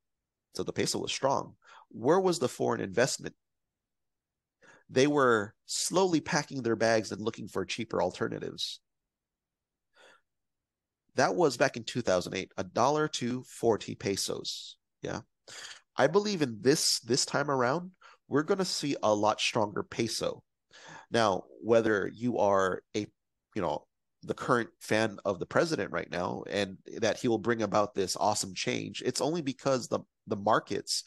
So 0.54 0.62
the 0.62 0.72
peso 0.72 0.98
was 0.98 1.12
strong. 1.12 1.54
Where 1.90 2.20
was 2.20 2.38
the 2.38 2.48
foreign 2.48 2.80
investment? 2.80 3.34
They 4.90 5.06
were 5.06 5.54
slowly 5.66 6.20
packing 6.20 6.62
their 6.62 6.76
bags 6.76 7.12
and 7.12 7.20
looking 7.20 7.48
for 7.48 7.64
cheaper 7.64 8.02
alternatives. 8.02 8.80
That 11.18 11.34
was 11.34 11.56
back 11.56 11.76
in 11.76 11.82
2008, 11.82 12.52
a 12.56 12.62
dollar 12.62 13.08
to 13.08 13.42
40 13.42 13.96
pesos. 13.96 14.76
Yeah. 15.02 15.22
I 15.96 16.06
believe 16.06 16.42
in 16.42 16.58
this 16.60 17.00
this 17.00 17.26
time 17.26 17.50
around, 17.50 17.90
we're 18.28 18.44
going 18.44 18.58
to 18.58 18.64
see 18.64 18.94
a 19.02 19.12
lot 19.12 19.40
stronger 19.40 19.82
peso. 19.82 20.44
Now, 21.10 21.42
whether 21.60 22.08
you 22.14 22.38
are 22.38 22.82
a, 22.96 23.00
you 23.56 23.62
know, 23.62 23.84
the 24.22 24.34
current 24.34 24.70
fan 24.78 25.18
of 25.24 25.40
the 25.40 25.46
president 25.46 25.90
right 25.90 26.08
now 26.08 26.44
and 26.48 26.78
that 26.98 27.18
he 27.18 27.26
will 27.26 27.38
bring 27.38 27.62
about 27.62 27.96
this 27.96 28.16
awesome 28.16 28.54
change, 28.54 29.02
it's 29.04 29.20
only 29.20 29.42
because 29.42 29.88
the 29.88 29.98
the 30.28 30.36
markets 30.36 31.02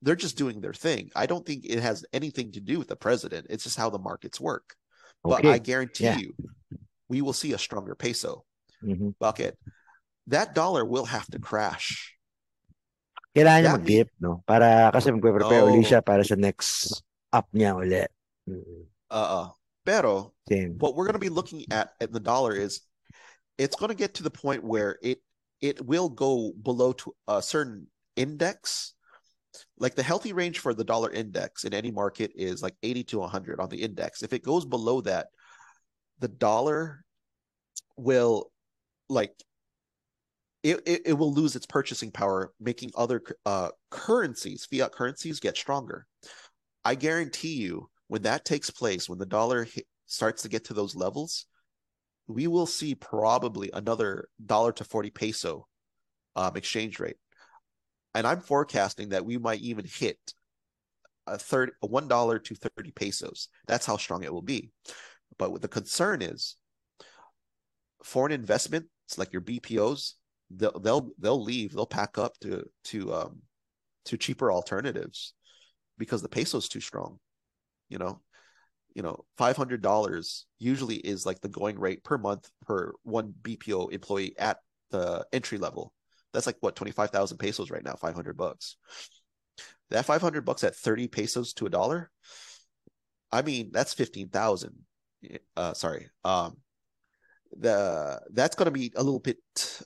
they're 0.00 0.16
just 0.16 0.38
doing 0.38 0.62
their 0.62 0.72
thing. 0.72 1.10
I 1.14 1.26
don't 1.26 1.44
think 1.44 1.66
it 1.66 1.80
has 1.80 2.06
anything 2.14 2.52
to 2.52 2.60
do 2.60 2.78
with 2.78 2.88
the 2.88 2.96
president. 2.96 3.48
It's 3.50 3.64
just 3.64 3.78
how 3.78 3.90
the 3.90 3.98
markets 3.98 4.40
work. 4.40 4.74
Okay. 5.26 5.42
But 5.42 5.44
I 5.44 5.58
guarantee 5.58 6.04
yeah. 6.04 6.16
you, 6.16 6.34
we 7.10 7.20
will 7.20 7.34
see 7.34 7.52
a 7.52 7.58
stronger 7.58 7.94
peso 7.94 8.46
mm-hmm. 8.84 9.10
bucket. 9.18 9.58
That 10.26 10.54
dollar 10.54 10.84
will 10.84 11.06
have 11.06 11.26
to 11.30 11.38
crash. 11.38 12.14
Kailangan 13.32 13.60
niya 13.64 13.72
mag-dip, 13.72 14.08
no? 14.20 14.44
Para 14.44 14.92
kasi 14.92 15.08
magpe-prepare 15.08 15.64
no. 15.64 15.72
uli 15.72 15.82
siya 15.82 16.04
para 16.04 16.20
sa 16.20 16.36
next 16.36 17.00
up 17.32 17.48
niya 17.56 17.72
uli. 17.72 18.04
Mm-hmm. 18.44 18.82
Uh-uh. 19.08 19.48
Pero 19.82 20.34
Same. 20.46 20.78
what 20.78 20.94
we're 20.94 21.08
going 21.08 21.18
to 21.18 21.22
be 21.22 21.32
looking 21.32 21.64
at 21.72 21.96
at 21.98 22.12
the 22.12 22.22
dollar 22.22 22.54
is 22.54 22.86
it's 23.58 23.76
going 23.76 23.90
to 23.90 23.98
get 23.98 24.14
to 24.14 24.22
the 24.22 24.30
point 24.30 24.62
where 24.62 24.98
it 25.02 25.18
it 25.60 25.84
will 25.84 26.08
go 26.08 26.52
below 26.62 26.92
to 26.92 27.14
a 27.26 27.42
certain 27.42 27.86
index 28.16 28.94
like 29.78 29.94
the 29.94 30.02
healthy 30.02 30.32
range 30.32 30.58
for 30.58 30.74
the 30.74 30.84
dollar 30.84 31.10
index 31.10 31.64
in 31.64 31.74
any 31.74 31.90
market 31.90 32.32
is 32.34 32.62
like 32.62 32.74
80 32.82 33.04
to 33.04 33.18
100 33.20 33.60
on 33.60 33.68
the 33.68 33.82
index 33.82 34.22
if 34.22 34.32
it 34.32 34.44
goes 34.44 34.64
below 34.64 35.00
that 35.02 35.28
the 36.18 36.28
dollar 36.28 37.04
will 37.96 38.50
like 39.12 39.32
it, 40.62 40.80
it, 40.86 41.02
it 41.06 41.12
will 41.14 41.32
lose 41.32 41.56
its 41.56 41.66
purchasing 41.66 42.10
power 42.10 42.52
making 42.60 42.90
other 42.96 43.22
uh, 43.46 43.68
currencies 43.90 44.66
fiat 44.70 44.92
currencies 44.92 45.40
get 45.40 45.56
stronger 45.56 46.06
i 46.84 46.94
guarantee 46.94 47.54
you 47.54 47.88
when 48.08 48.22
that 48.22 48.44
takes 48.44 48.70
place 48.70 49.08
when 49.08 49.18
the 49.18 49.26
dollar 49.26 49.64
hit, 49.64 49.86
starts 50.06 50.42
to 50.42 50.48
get 50.48 50.64
to 50.64 50.74
those 50.74 50.94
levels 50.94 51.46
we 52.28 52.46
will 52.46 52.66
see 52.66 52.94
probably 52.94 53.70
another 53.72 54.28
dollar 54.44 54.72
to 54.72 54.84
40 54.84 55.10
peso 55.10 55.66
um, 56.36 56.56
exchange 56.56 56.98
rate 57.00 57.16
and 58.14 58.26
I'm 58.26 58.40
forecasting 58.40 59.10
that 59.10 59.24
we 59.24 59.38
might 59.38 59.60
even 59.60 59.84
hit 59.86 60.18
a 61.26 61.38
third 61.38 61.72
a 61.82 61.86
one 61.86 62.08
dollar 62.08 62.38
to 62.38 62.54
thirty 62.54 62.90
pesos. 62.90 63.48
That's 63.66 63.86
how 63.86 63.96
strong 63.96 64.22
it 64.24 64.32
will 64.32 64.42
be. 64.42 64.70
But 65.38 65.60
the 65.62 65.68
concern 65.68 66.20
is, 66.20 66.56
foreign 68.02 68.32
investments 69.12 69.18
like 69.18 69.32
your 69.32 69.42
BPOs, 69.42 70.14
they'll 70.50 70.78
they'll 70.80 71.10
they'll 71.18 71.42
leave. 71.42 71.72
They'll 71.72 71.86
pack 71.86 72.18
up 72.18 72.38
to 72.40 72.64
to 72.84 73.14
um 73.14 73.42
to 74.06 74.16
cheaper 74.16 74.52
alternatives 74.52 75.34
because 75.98 76.22
the 76.22 76.28
peso 76.28 76.58
is 76.58 76.68
too 76.68 76.80
strong. 76.80 77.18
You 77.88 77.98
know, 77.98 78.20
you 78.94 79.02
know, 79.02 79.24
five 79.36 79.56
hundred 79.56 79.82
dollars 79.82 80.46
usually 80.58 80.96
is 80.96 81.26
like 81.26 81.40
the 81.40 81.48
going 81.48 81.78
rate 81.78 82.04
per 82.04 82.18
month 82.18 82.50
per 82.66 82.92
one 83.02 83.34
BPO 83.42 83.92
employee 83.92 84.34
at 84.38 84.58
the 84.90 85.26
entry 85.32 85.58
level. 85.58 85.92
That's 86.32 86.46
like 86.46 86.56
what 86.60 86.76
25,000 86.76 87.36
pesos 87.36 87.70
right 87.70 87.84
now, 87.84 87.94
500 87.94 88.38
bucks. 88.38 88.76
That 89.90 90.06
500 90.06 90.46
bucks 90.46 90.64
at 90.64 90.74
30 90.74 91.08
pesos 91.08 91.52
to 91.54 91.66
a 91.66 91.70
dollar, 91.70 92.10
I 93.30 93.42
mean, 93.42 93.68
that's 93.70 93.92
15,000. 93.92 94.72
Uh, 95.54 95.74
sorry. 95.74 96.08
Um, 96.24 96.56
the 97.58 98.20
that's 98.32 98.56
going 98.56 98.66
to 98.66 98.70
be 98.70 98.92
a 98.96 99.02
little 99.02 99.20
bit 99.20 99.38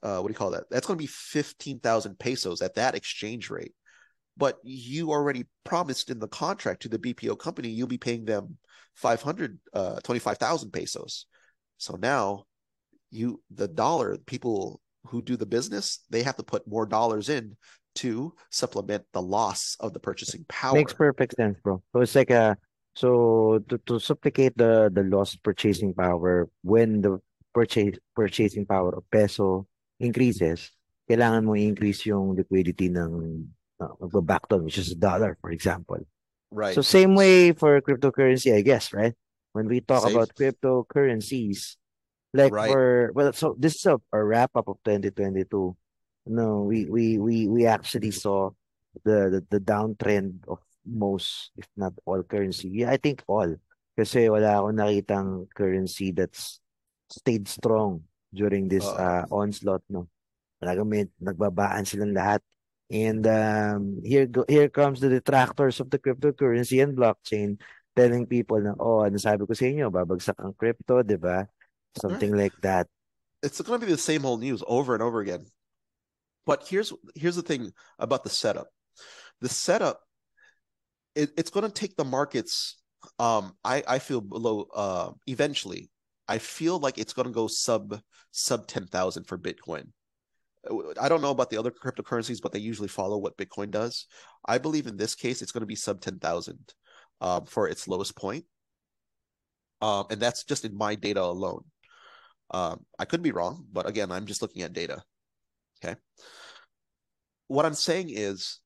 uh, 0.02 0.18
what 0.18 0.28
do 0.28 0.32
you 0.32 0.38
call 0.38 0.50
that? 0.52 0.64
That's 0.70 0.86
going 0.86 0.98
to 0.98 1.02
be 1.02 1.08
15,000 1.08 2.18
pesos 2.18 2.62
at 2.62 2.74
that 2.74 2.94
exchange 2.94 3.50
rate. 3.50 3.74
But 4.36 4.58
you 4.62 5.10
already 5.10 5.46
promised 5.64 6.10
in 6.10 6.18
the 6.18 6.28
contract 6.28 6.82
to 6.82 6.88
the 6.88 6.98
BPO 6.98 7.38
company 7.38 7.68
you'll 7.68 7.88
be 7.88 7.98
paying 7.98 8.24
them 8.24 8.58
500 8.94 9.58
uh 9.72 10.00
25,000 10.00 10.70
pesos. 10.70 11.26
So 11.78 11.96
now 11.96 12.44
you 13.10 13.42
the 13.50 13.68
dollar 13.68 14.18
people 14.18 14.80
who 15.06 15.22
do 15.22 15.36
the 15.36 15.46
business, 15.46 16.00
they 16.10 16.22
have 16.22 16.36
to 16.36 16.42
put 16.42 16.66
more 16.66 16.86
dollars 16.86 17.28
in 17.28 17.56
to 17.96 18.34
supplement 18.50 19.04
the 19.12 19.22
loss 19.22 19.76
of 19.80 19.92
the 19.92 20.00
purchasing 20.00 20.44
power. 20.48 20.74
Makes 20.74 20.92
perfect 20.92 21.34
sense, 21.36 21.58
bro. 21.62 21.82
So 21.92 22.00
it's 22.00 22.14
like 22.14 22.30
a 22.30 22.56
so 22.94 23.60
to, 23.68 23.78
to 23.86 23.98
supplicate 23.98 24.56
the 24.56 24.90
the 24.92 25.02
lost 25.02 25.42
purchasing 25.42 25.94
power 25.94 26.48
when 26.62 27.00
the 27.00 27.18
purchase 27.56 27.96
purchasing 28.12 28.68
power 28.68 28.92
of 28.92 29.08
peso 29.08 29.64
increases, 29.96 30.76
kailangan 31.08 31.48
mo 31.48 31.56
increase 31.56 32.04
yung 32.04 32.36
liquidity 32.36 32.92
ng 32.92 33.48
uh, 33.80 34.20
backton, 34.20 34.68
which 34.68 34.76
is 34.76 34.92
dollar, 34.92 35.40
for 35.40 35.48
example. 35.48 36.04
Right. 36.52 36.76
So 36.76 36.84
same 36.84 37.16
way 37.16 37.56
for 37.56 37.80
cryptocurrency, 37.80 38.52
I 38.52 38.60
guess, 38.60 38.92
right? 38.92 39.16
When 39.56 39.72
we 39.72 39.80
talk 39.80 40.04
about 40.04 40.36
cryptocurrencies, 40.36 41.80
like 42.36 42.52
right. 42.52 42.68
for 42.68 43.10
well, 43.16 43.32
so 43.32 43.56
this 43.56 43.80
is 43.80 43.86
a, 43.88 43.96
a 44.12 44.20
wrap 44.20 44.52
up 44.52 44.68
of 44.68 44.76
2022. 44.84 45.48
No, 46.28 46.62
we 46.68 46.84
we 46.84 47.16
we 47.16 47.48
we 47.48 47.64
actually 47.64 48.12
saw 48.12 48.52
the, 49.00 49.32
the 49.32 49.40
the 49.48 49.60
downtrend 49.64 50.44
of 50.44 50.60
most, 50.84 51.56
if 51.56 51.64
not 51.76 51.96
all 52.04 52.22
currency. 52.22 52.68
Yeah, 52.68 52.92
I 52.92 53.00
think 53.00 53.24
all. 53.26 53.56
Kasi 53.96 54.28
wala 54.28 54.60
akong 54.60 54.76
nakitang 54.76 55.48
currency 55.56 56.12
that's 56.12 56.60
stayed 57.08 57.48
strong 57.48 58.04
during 58.32 58.68
this 58.68 58.86
uh, 58.86 59.24
onslaught, 59.30 59.82
no. 59.88 60.08
Talagang 60.62 60.88
may 60.88 61.04
nagbabaan 61.20 61.84
silang 61.86 62.16
lahat. 62.16 62.40
And 62.86 63.26
um, 63.26 63.98
here 64.04 64.30
go, 64.30 64.46
here 64.46 64.70
comes 64.70 65.02
the 65.02 65.10
detractors 65.10 65.82
of 65.82 65.90
the 65.90 65.98
cryptocurrency 65.98 66.78
and 66.78 66.94
blockchain 66.96 67.58
telling 67.98 68.30
people 68.30 68.60
na, 68.62 68.78
oh, 68.78 69.02
ano 69.02 69.18
sabi 69.18 69.42
ko 69.42 69.52
sa 69.56 69.66
inyo, 69.66 69.90
babagsak 69.90 70.38
ang 70.38 70.54
crypto, 70.54 71.02
di 71.02 71.18
ba? 71.18 71.48
something 72.00 72.32
right. 72.32 72.42
like 72.42 72.60
that. 72.62 72.86
It's 73.42 73.60
going 73.60 73.80
to 73.80 73.86
be 73.86 73.92
the 73.92 73.98
same 73.98 74.24
old 74.24 74.40
news 74.40 74.62
over 74.66 74.94
and 74.94 75.02
over 75.02 75.20
again. 75.20 75.46
But 76.44 76.66
here's 76.68 76.92
here's 77.14 77.36
the 77.36 77.42
thing 77.42 77.72
about 77.98 78.22
the 78.22 78.30
setup. 78.30 78.68
The 79.40 79.48
setup, 79.48 80.00
it, 81.14 81.30
it's 81.36 81.50
going 81.50 81.66
to 81.66 81.72
take 81.72 81.96
the 81.96 82.04
markets. 82.04 82.76
Um, 83.18 83.54
I 83.64 83.82
I 83.86 83.98
feel 83.98 84.20
below. 84.20 84.66
Uh, 84.74 85.10
eventually, 85.26 85.90
I 86.28 86.38
feel 86.38 86.78
like 86.78 86.98
it's 86.98 87.12
going 87.12 87.26
to 87.26 87.32
go 87.32 87.46
sub 87.46 88.00
sub 88.30 88.66
ten 88.66 88.86
thousand 88.86 89.24
for 89.24 89.38
Bitcoin. 89.38 89.88
I 91.00 91.08
don't 91.08 91.22
know 91.22 91.30
about 91.30 91.50
the 91.50 91.58
other 91.58 91.70
cryptocurrencies, 91.70 92.40
but 92.42 92.52
they 92.52 92.58
usually 92.58 92.88
follow 92.88 93.18
what 93.18 93.36
Bitcoin 93.36 93.70
does. 93.70 94.06
I 94.44 94.58
believe 94.58 94.86
in 94.86 94.96
this 94.96 95.14
case, 95.14 95.42
it's 95.42 95.52
going 95.52 95.60
to 95.60 95.66
be 95.66 95.76
sub 95.76 96.00
10,000 96.00 96.58
um, 97.20 97.46
for 97.46 97.68
its 97.68 97.86
lowest 97.86 98.16
point. 98.16 98.44
Um, 99.80 100.06
and 100.10 100.20
that's 100.20 100.44
just 100.44 100.64
in 100.64 100.76
my 100.76 100.94
data 100.94 101.22
alone. 101.22 101.64
Um, 102.50 102.84
I 102.98 103.04
could 103.04 103.22
be 103.22 103.32
wrong, 103.32 103.66
but 103.72 103.88
again, 103.88 104.10
I'm 104.10 104.26
just 104.26 104.42
looking 104.42 104.62
at 104.62 104.72
data. 104.72 105.02
Okay. 105.84 105.96
What 107.48 107.66
I'm 107.66 107.74
saying 107.74 108.10
is 108.10 108.60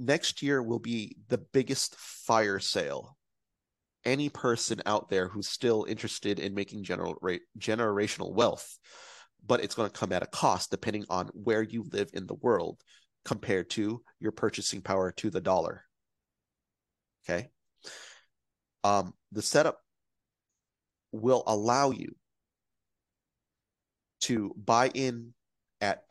next 0.00 0.42
year 0.42 0.62
will 0.62 0.78
be 0.78 1.16
the 1.28 1.38
biggest 1.38 1.94
fire 1.96 2.58
sale. 2.58 3.16
Any 4.04 4.28
person 4.28 4.82
out 4.84 5.08
there 5.08 5.28
who's 5.28 5.48
still 5.48 5.86
interested 5.88 6.38
in 6.38 6.54
making 6.54 6.84
general 6.84 7.16
generational 7.58 8.34
wealth, 8.34 8.78
but 9.46 9.60
it's 9.60 9.74
going 9.74 9.90
to 9.90 9.98
come 9.98 10.12
at 10.12 10.22
a 10.22 10.26
cost 10.26 10.70
depending 10.70 11.04
on 11.08 11.30
where 11.32 11.62
you 11.62 11.86
live 11.92 12.10
in 12.12 12.26
the 12.26 12.34
world 12.34 12.80
compared 13.24 13.70
to 13.70 14.02
your 14.20 14.32
purchasing 14.32 14.82
power 14.82 15.10
to 15.12 15.30
the 15.30 15.40
dollar. 15.40 15.84
Okay. 17.24 17.48
Um, 18.82 19.14
the 19.32 19.40
setup 19.40 19.80
will 21.12 21.42
allow 21.46 21.90
you 21.90 22.14
to 24.20 24.54
buy 24.56 24.90
in 24.92 25.32
at 25.80 26.02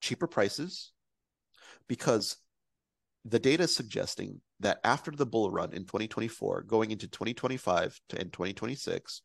cheaper 0.00 0.26
prices, 0.26 0.92
because 1.88 2.36
the 3.28 3.40
data 3.40 3.64
is 3.64 3.74
suggesting 3.74 4.40
that 4.60 4.78
after 4.84 5.10
the 5.10 5.26
bull 5.26 5.50
run 5.50 5.72
in 5.72 5.82
2024, 5.82 6.62
going 6.62 6.92
into 6.92 7.08
2025 7.08 8.00
and 8.16 8.32
2026, 8.32 9.20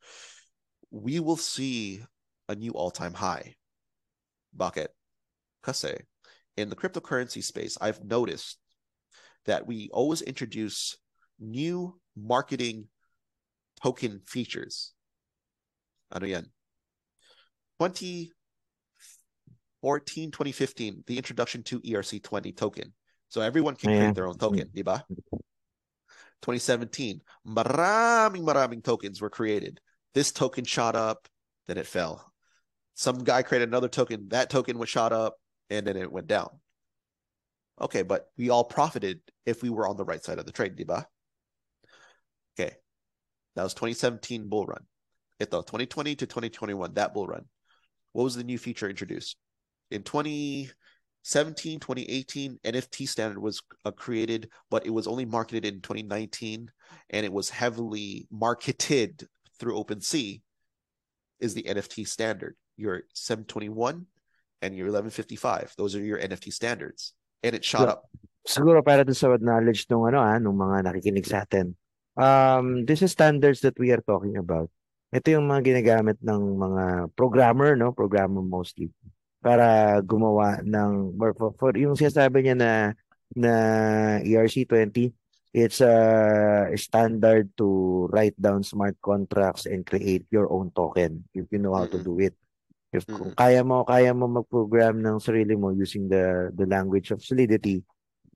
we 0.90 1.20
will 1.20 1.38
see 1.38 2.02
a 2.50 2.56
new 2.56 2.72
all-time 2.72 3.14
high. 3.14 3.54
Bucket. 4.54 4.94
Kase. 5.64 6.02
In 6.58 6.70
the 6.70 6.76
cryptocurrency 6.76 7.42
space, 7.44 7.78
I've 7.80 8.04
noticed 8.04 8.58
that 9.46 9.68
we 9.68 9.90
always 9.94 10.22
introduce 10.22 10.98
new 11.40 11.98
marketing 12.18 12.88
token 13.82 14.20
features. 14.26 14.92
Ano 16.12 16.26
yan? 16.26 16.52
2014, 17.80 20.32
2015, 20.32 21.04
the 21.08 21.18
introduction 21.18 21.64
to 21.64 21.80
ERC20 21.82 22.58
token. 22.58 22.94
So 23.32 23.39
everyone 23.39 23.76
can 23.76 23.88
create 23.89 24.12
Yeah. 24.12 24.12
their 24.12 24.28
own 24.28 24.38
token, 24.38 24.67
mm-hmm. 24.67 24.76
di 24.76 24.84
ba? 24.84 25.06
2017, 26.41 27.22
maraming 27.48 28.44
maraming 28.44 28.84
tokens 28.84 29.22
were 29.22 29.30
created. 29.30 29.80
This 30.13 30.34
token 30.34 30.65
shot 30.65 30.96
up, 30.98 31.30
then 31.67 31.78
it 31.78 31.88
fell. 31.88 32.34
Some 32.94 33.24
guy 33.24 33.41
created 33.41 33.70
another 33.70 33.88
token, 33.88 34.28
that 34.30 34.50
token 34.50 34.78
was 34.78 34.89
shot 34.89 35.13
up, 35.13 35.39
and 35.70 35.88
then 35.88 35.96
it 35.96 36.12
went 36.12 36.28
down. 36.28 36.50
Okay, 37.80 38.02
but 38.04 38.28
we 38.38 38.50
all 38.50 38.65
profited 38.65 39.22
if 39.46 39.63
we 39.63 39.70
were 39.70 39.88
on 39.88 39.96
the 39.96 40.04
right 40.04 40.22
side 40.22 40.38
of 40.38 40.46
the 40.46 40.52
trade, 40.52 40.76
di 40.76 40.84
ba? 40.84 41.08
Okay. 42.60 42.76
That 43.56 43.63
was 43.63 43.74
2017 43.74 44.50
bull 44.50 44.65
run. 44.65 44.84
Ito, 45.39 45.62
2020 45.62 46.15
to 46.17 46.26
2021, 46.26 46.94
that 46.96 47.13
bull 47.13 47.28
run. 47.28 47.46
What 48.12 48.24
was 48.24 48.36
the 48.36 48.44
new 48.44 48.58
feature 48.58 48.89
introduced? 48.89 49.38
In 49.89 50.04
2017, 51.24 51.80
2018, 51.80 52.60
NFT 52.66 53.08
standard 53.08 53.38
was 53.38 53.62
uh, 53.86 53.92
created, 53.92 54.50
but 54.70 54.86
it 54.86 54.90
was 54.90 55.06
only 55.06 55.26
marketed 55.26 55.66
in 55.66 55.82
2019, 55.82 56.70
and 57.12 57.26
it 57.26 57.32
was 57.32 57.50
heavily 57.50 58.28
marketed 58.32 59.28
through 59.60 59.78
OpenSea. 59.78 60.42
Is 61.40 61.54
the 61.54 61.64
NFT 61.64 62.08
standard 62.08 62.56
your 62.78 63.04
721 63.14 64.06
and 64.62 64.76
your 64.76 64.88
1155? 64.88 65.74
Those 65.78 65.96
are 65.96 66.04
your 66.04 66.18
NFT 66.20 66.54
standards, 66.54 67.14
and 67.44 67.56
it 67.56 67.64
shot 67.66 67.86
Yeah. 67.86 67.94
up. 67.94 68.10
Siguro 68.42 68.82
para 68.82 69.06
dun 69.06 69.14
sa 69.14 69.38
knowledge 69.38 69.86
nung 69.94 70.10
ano 70.10 70.18
ah, 70.18 70.42
nung 70.42 70.58
mga 70.58 70.90
nakikinig 70.90 71.30
sa 71.30 71.46
atin. 71.46 71.78
Um, 72.18 72.86
this 72.90 73.06
is 73.06 73.14
standards 73.14 73.62
that 73.62 73.78
we 73.78 73.94
are 73.94 74.02
talking 74.02 74.38
about. 74.38 74.74
Ito 75.14 75.38
yung 75.38 75.46
mga 75.46 75.70
ginagamit 75.70 76.18
ng 76.26 76.58
mga 76.58 77.14
programmer, 77.14 77.78
no? 77.78 77.94
Programmer 77.94 78.42
mostly. 78.42 78.90
Para 79.42 79.98
gumawa 80.06 80.62
ng, 80.62 81.18
or 81.18 81.34
for, 81.34 81.52
for 81.58 81.72
yung 81.74 81.98
sinasabi 81.98 82.46
niya 82.46 82.56
na, 82.56 82.72
na 83.34 83.54
ERC20, 84.22 85.10
it's 85.54 85.82
a 85.82 86.70
standard 86.78 87.52
to 87.58 88.08
write 88.14 88.38
down 88.40 88.64
smart 88.64 88.96
contracts 89.04 89.66
and 89.66 89.86
create 89.86 90.24
your 90.32 90.48
own 90.52 90.72
token 90.72 91.26
if 91.34 91.50
you 91.52 91.60
know 91.60 91.76
how 91.76 91.86
to 91.86 92.00
do 92.00 92.20
it. 92.20 92.38
If 92.92 93.08
kung 93.08 93.32
kaya 93.36 93.64
mo, 93.64 93.88
kaya 93.88 94.12
mo 94.12 94.28
mag-program 94.28 95.00
ng 95.00 95.18
sarili 95.24 95.56
mo 95.56 95.72
using 95.72 96.12
the, 96.12 96.52
the 96.52 96.68
language 96.68 97.12
of 97.12 97.24
Solidity, 97.24 97.84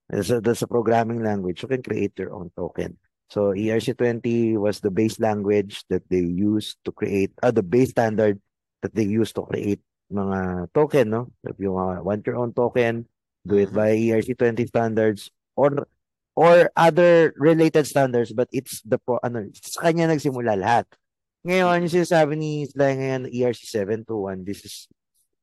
that's 0.08 0.32
a, 0.32 0.40
that's 0.40 0.64
a 0.64 0.68
programming 0.68 1.24
language. 1.24 1.62
You 1.62 1.68
can 1.68 1.84
create 1.84 2.16
your 2.16 2.32
own 2.34 2.52
token. 2.56 2.96
So 3.28 3.52
ERC20 3.52 4.56
was 4.56 4.80
the 4.80 4.92
base 4.92 5.20
language 5.20 5.84
that 5.90 6.08
they 6.10 6.24
used 6.24 6.78
to 6.86 6.92
create, 6.92 7.32
uh, 7.44 7.52
the 7.52 7.64
base 7.64 7.90
standard 7.90 8.40
that 8.82 8.96
they 8.96 9.04
used 9.04 9.36
to 9.36 9.42
create 9.44 9.82
mga 10.12 10.70
token, 10.72 11.08
no? 11.10 11.22
If 11.44 11.58
you 11.58 11.74
uh, 11.74 12.02
want 12.02 12.26
your 12.26 12.38
own 12.38 12.54
token, 12.54 13.06
do 13.42 13.58
it 13.58 13.70
Mhm. 13.72 13.78
by 13.78 13.90
ERC20 13.94 14.68
standards 14.68 15.30
or 15.54 15.86
or 16.36 16.68
other 16.76 17.32
related 17.40 17.88
standards, 17.88 18.36
but 18.36 18.50
it's 18.52 18.84
the 18.84 19.00
pro, 19.00 19.18
ano, 19.24 19.48
sa 19.56 19.88
kanya 19.88 20.12
nagsimula 20.12 20.60
lahat. 20.60 20.86
Ngayon, 21.48 21.86
yung 21.88 21.94
sinasabi 21.94 22.34
ni 22.36 22.66
Sly 22.68 22.92
ngayon, 23.00 23.24
ERC721, 23.32 24.44
this 24.44 24.66
is, 24.66 24.76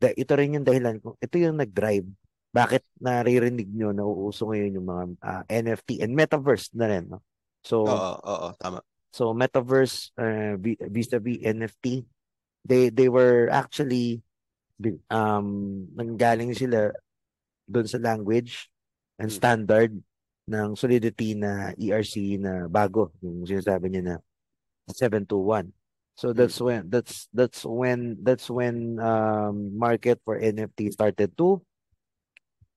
the, 0.02 0.12
ito 0.12 0.34
rin 0.34 0.58
yung 0.60 0.66
dahilan 0.66 0.98
kung 1.00 1.14
ito 1.16 1.34
yung 1.38 1.56
nag-drive 1.56 2.04
bakit 2.52 2.84
naririnig 3.00 3.70
nyo 3.72 3.96
na 3.96 4.04
uuso 4.04 4.52
ngayon 4.52 4.76
yung 4.76 4.84
mga 4.84 5.04
ah, 5.24 5.42
NFT 5.48 6.04
and 6.04 6.12
metaverse 6.12 6.68
na 6.76 6.84
rin, 6.84 7.08
no? 7.08 7.24
So, 7.64 7.88
Oo, 7.88 8.12
oo, 8.20 8.48
tama. 8.60 8.84
so 9.08 9.32
metaverse 9.32 10.12
uh, 10.20 10.60
vi- 10.60 10.76
vis-a-vis 10.76 11.40
NFT, 11.40 12.04
they 12.68 12.92
they 12.92 13.08
were 13.08 13.48
actually 13.48 14.20
um 15.10 15.46
nanggaling 15.94 16.52
sila 16.56 16.90
doon 17.68 17.86
sa 17.86 17.98
language 18.02 18.68
and 19.20 19.30
Mm. 19.30 19.36
standard 19.36 19.92
ng 20.50 20.74
Solidity 20.74 21.38
na 21.38 21.70
ERC 21.78 22.36
na 22.42 22.66
bago, 22.66 23.14
yung 23.22 23.46
sinasabi 23.46 23.86
niya 23.88 24.02
na 24.02 24.16
721. 24.90 25.70
So 26.18 26.36
that's 26.36 26.60
when 26.60 26.92
that's 26.92 27.26
that's 27.32 27.64
when 27.64 28.20
that's 28.20 28.52
when 28.52 29.00
um 29.00 29.72
market 29.72 30.20
for 30.28 30.36
NFT 30.36 30.92
started 30.92 31.32
to 31.40 31.64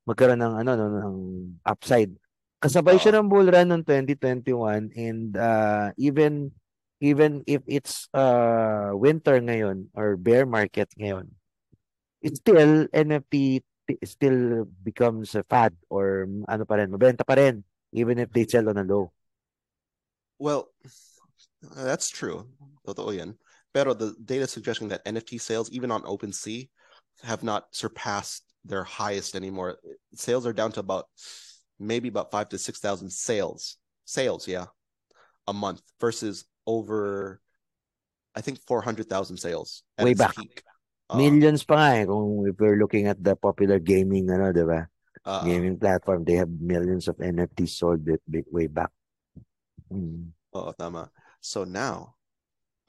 magkaroon 0.07 0.39
ng 0.39 0.55
ano 0.63 0.71
no, 0.79 0.85
ng 0.87 1.17
upside. 1.65 2.13
Kasabay 2.63 2.95
siya 2.95 3.19
ng 3.19 3.27
bull 3.27 3.49
run 3.49 3.69
ng 3.75 3.83
2021 3.83 4.95
and 4.95 5.35
uh, 5.35 5.91
even 5.99 6.53
even 7.03 7.43
if 7.45 7.59
it's 7.67 8.07
uh 8.15 8.95
winter 8.95 9.35
ngayon 9.43 9.91
or 9.91 10.15
bear 10.15 10.47
market 10.47 10.87
ngayon, 10.95 11.27
it's 12.21 12.39
still 12.39 12.87
NFT 12.87 13.61
still 14.03 14.65
becomes 14.83 15.35
a 15.35 15.43
fad 15.43 15.75
or 15.89 16.27
ano 16.49 16.65
pa 16.65 16.75
rin, 16.75 16.91
mabenta 16.91 17.25
pa 17.25 17.33
rin 17.35 17.63
even 17.93 18.19
if 18.19 18.31
they 18.31 18.45
sell 18.45 18.67
on 18.69 18.77
a 18.77 18.83
low. 18.83 19.11
Well, 20.39 20.69
that's 21.75 22.09
true. 22.09 22.47
Totoo 22.85 23.15
yan. 23.15 23.35
Pero 23.73 23.93
the 23.93 24.15
data 24.23 24.47
suggesting 24.47 24.89
that 24.89 25.05
NFT 25.05 25.39
sales, 25.39 25.71
even 25.71 25.91
on 25.91 26.03
OpenSea, 26.03 26.69
have 27.23 27.43
not 27.43 27.67
surpassed 27.71 28.43
their 28.63 28.83
highest 28.83 29.35
anymore. 29.35 29.77
Sales 30.13 30.45
are 30.45 30.53
down 30.53 30.71
to 30.73 30.79
about 30.79 31.07
maybe 31.79 32.07
about 32.07 32.31
five 32.31 32.49
to 32.49 32.57
six 32.57 32.79
thousand 32.79 33.11
sales. 33.11 33.77
Sales, 34.05 34.47
yeah, 34.47 34.65
a 35.47 35.53
month 35.53 35.81
versus 35.99 36.45
over, 36.67 37.41
I 38.35 38.41
think 38.41 38.59
four 38.67 38.81
hundred 38.81 39.09
thousand 39.09 39.37
sales 39.37 39.83
Way 39.99 40.13
back. 40.13 40.35
peak. 40.35 40.63
Uh, 41.09 41.17
Millions 41.17 41.61
pa 41.63 41.75
nga 41.77 41.89
eh 42.01 42.05
kung 42.09 42.43
if 42.49 42.57
we're 42.57 42.81
looking 42.81 43.05
at 43.05 43.21
the 43.21 43.37
popular 43.37 43.77
gaming 43.77 44.25
ano, 44.29 44.49
'di 44.51 44.65
ba? 44.65 44.89
uh, 45.25 45.43
Gaming 45.45 45.77
platform, 45.77 46.25
they 46.25 46.35
have 46.39 46.49
millions 46.49 47.05
of 47.07 47.19
NFTs 47.21 47.77
sold 47.77 48.01
it 48.09 48.21
big 48.25 48.45
way 48.49 48.65
back. 48.67 48.89
Mm. 49.91 50.33
Oo, 50.55 50.71
tama. 50.73 51.11
So 51.41 51.63
now, 51.63 52.15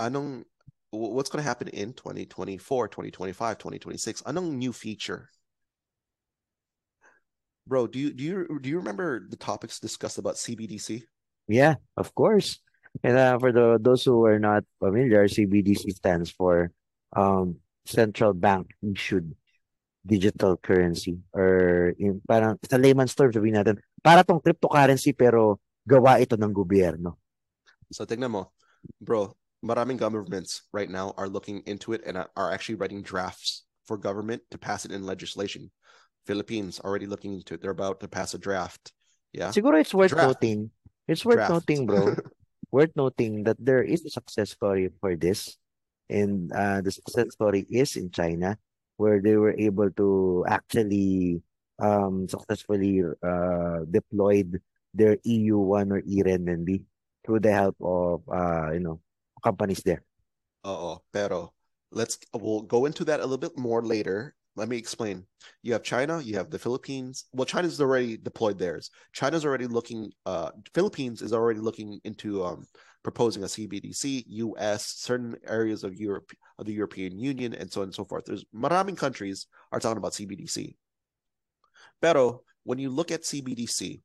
anong 0.00 0.44
wh- 0.90 1.12
what's 1.12 1.28
going 1.28 1.42
to 1.42 1.48
happen 1.48 1.68
in 1.68 1.92
2024, 1.92 2.88
2025, 2.88 3.58
2026? 3.58 4.22
Anong 4.22 4.56
new 4.56 4.72
feature? 4.72 5.28
Bro, 7.66 7.88
do 7.88 7.98
you 7.98 8.12
do 8.14 8.22
you 8.22 8.58
do 8.62 8.68
you 8.70 8.78
remember 8.78 9.26
the 9.28 9.36
topics 9.36 9.80
discussed 9.80 10.18
about 10.18 10.38
CBDC? 10.38 11.02
Yeah, 11.48 11.76
of 11.96 12.14
course. 12.14 12.60
And 13.02 13.16
uh, 13.18 13.38
for 13.38 13.52
the 13.52 13.78
those 13.80 14.04
who 14.04 14.24
are 14.24 14.38
not 14.38 14.64
familiar, 14.78 15.26
CBDC 15.28 15.90
stands 15.90 16.30
for 16.30 16.70
um 17.14 17.56
central 17.86 18.34
bank 18.34 18.74
issued 18.82 19.34
digital 20.06 20.54
currency 20.58 21.18
or 21.34 21.90
in 21.98 22.22
parang 22.22 22.54
sa 22.62 22.78
layman's 22.78 23.14
terms 23.14 23.34
sabihin 23.34 23.58
natin 23.58 23.76
para 23.98 24.22
tong 24.22 24.38
cryptocurrency 24.38 25.10
pero 25.10 25.58
gawa 25.82 26.22
ito 26.22 26.38
ng 26.38 26.54
gobyerno. 26.54 27.18
So 27.90 28.06
tignan 28.06 28.34
mo, 28.34 28.54
bro, 29.02 29.34
maraming 29.62 29.98
governments 29.98 30.66
right 30.70 30.90
now 30.90 31.14
are 31.18 31.30
looking 31.30 31.62
into 31.66 31.94
it 31.94 32.02
and 32.06 32.18
are 32.18 32.50
actually 32.50 32.78
writing 32.78 33.02
drafts 33.02 33.66
for 33.86 33.98
government 33.98 34.42
to 34.50 34.58
pass 34.58 34.86
it 34.86 34.90
in 34.90 35.06
legislation. 35.06 35.70
Philippines 36.26 36.82
already 36.82 37.06
looking 37.06 37.34
into 37.34 37.54
it. 37.54 37.62
They're 37.62 37.74
about 37.74 38.02
to 38.02 38.08
pass 38.10 38.34
a 38.34 38.38
draft. 38.38 38.90
Yeah. 39.30 39.54
Siguro 39.54 39.78
it's 39.78 39.94
worth 39.94 40.10
Draft. 40.10 40.42
noting. 40.42 40.70
It's 41.06 41.24
worth 41.24 41.38
Draft. 41.38 41.52
noting, 41.52 41.86
bro. 41.86 42.16
worth 42.74 42.90
noting 42.96 43.44
that 43.44 43.56
there 43.62 43.82
is 43.82 44.04
a 44.04 44.10
success 44.10 44.50
story 44.50 44.90
for 45.00 45.14
this. 45.14 45.56
And 46.08 46.52
uh, 46.52 46.80
the 46.80 46.90
success 46.90 47.34
story 47.34 47.66
is 47.70 47.96
in 47.96 48.10
China, 48.10 48.58
where 48.96 49.20
they 49.20 49.36
were 49.36 49.54
able 49.58 49.90
to 49.98 50.44
actually 50.48 51.42
um, 51.78 52.28
successfully 52.28 53.02
uh, 53.02 53.78
deployed 53.90 54.60
their 54.94 55.18
e-yuan 55.24 55.92
or 55.92 56.00
e-renminbi 56.06 56.84
through 57.24 57.40
the 57.40 57.52
help 57.52 57.76
of 57.82 58.22
uh, 58.32 58.72
you 58.72 58.80
know 58.80 59.00
companies 59.42 59.82
there. 59.84 60.02
Uh-oh, 60.64 61.02
pero 61.12 61.52
let's 61.92 62.18
we'll 62.34 62.62
go 62.62 62.86
into 62.86 63.04
that 63.04 63.20
a 63.20 63.22
little 63.22 63.38
bit 63.38 63.58
more 63.58 63.82
later. 63.82 64.34
Let 64.56 64.68
me 64.70 64.78
explain. 64.78 65.26
You 65.62 65.74
have 65.74 65.82
China, 65.82 66.20
you 66.22 66.36
have 66.36 66.50
the 66.50 66.58
Philippines. 66.58 67.28
Well, 67.32 67.44
China's 67.44 67.80
already 67.80 68.16
deployed 68.16 68.58
theirs. 68.58 68.90
China's 69.12 69.44
already 69.44 69.66
looking 69.66 70.10
uh 70.24 70.50
Philippines 70.74 71.20
is 71.20 71.32
already 71.32 71.60
looking 71.60 72.00
into 72.04 72.42
um 72.42 72.64
proposing 73.06 73.44
a 73.44 73.46
CBDC, 73.46 74.24
US, 74.26 74.84
certain 74.84 75.36
areas 75.46 75.84
of 75.84 75.94
Europe 75.94 76.32
of 76.58 76.66
the 76.66 76.72
European 76.72 77.16
Union 77.16 77.54
and 77.54 77.70
so 77.72 77.82
on 77.82 77.84
and 77.84 77.94
so 77.94 78.04
forth. 78.04 78.24
There's 78.24 78.44
maraming 78.52 78.96
countries 78.96 79.46
are 79.70 79.78
talking 79.78 79.98
about 79.98 80.10
CBDC. 80.10 80.74
Pero 82.02 82.42
when 82.64 82.80
you 82.80 82.90
look 82.90 83.12
at 83.12 83.22
CBDC 83.22 84.02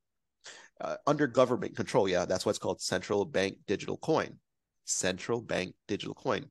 uh, 0.82 0.98
under 1.08 1.26
government 1.26 1.76
control, 1.76 2.08
yeah, 2.08 2.26
that's 2.26 2.46
what's 2.46 2.60
called 2.60 2.80
central 2.80 3.26
bank 3.26 3.58
digital 3.66 3.98
coin. 3.98 4.38
Central 4.86 5.42
bank 5.42 5.74
digital 5.88 6.14
coin. 6.14 6.46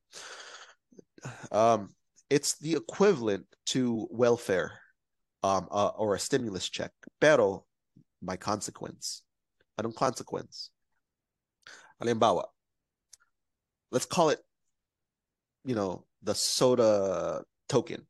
Um, 1.52 1.90
it's 2.30 2.58
the 2.58 2.72
equivalent 2.72 3.46
to 3.66 4.08
welfare 4.10 4.72
um, 5.44 5.68
uh, 5.70 5.92
or 5.96 6.16
a 6.16 6.18
stimulus 6.18 6.68
check, 6.68 6.90
pero 7.20 7.64
by 8.20 8.36
consequence. 8.36 9.22
Anong 9.78 9.94
consequence? 9.94 10.70
Halimbawa, 12.02 12.44
let's 13.90 14.06
call 14.06 14.30
it, 14.30 14.38
you 15.64 15.74
know, 15.74 16.04
the 16.22 16.34
soda 16.34 17.42
token. 17.68 18.06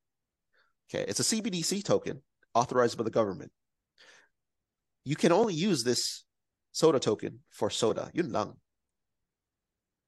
Okay, 0.93 1.05
it's 1.09 1.21
a 1.21 1.23
CBDC 1.23 1.85
token 1.85 2.23
authorized 2.55 2.99
by 2.99 3.05
the 3.05 3.11
government. 3.11 3.53
You 5.05 5.17
can 5.17 5.33
only 5.33 5.55
use 5.55 5.83
this 5.83 6.25
soda 6.73 6.99
token 6.99 7.41
for 7.51 7.71
soda. 7.71 8.11
Yun 8.15 8.33
lang. 8.33 8.55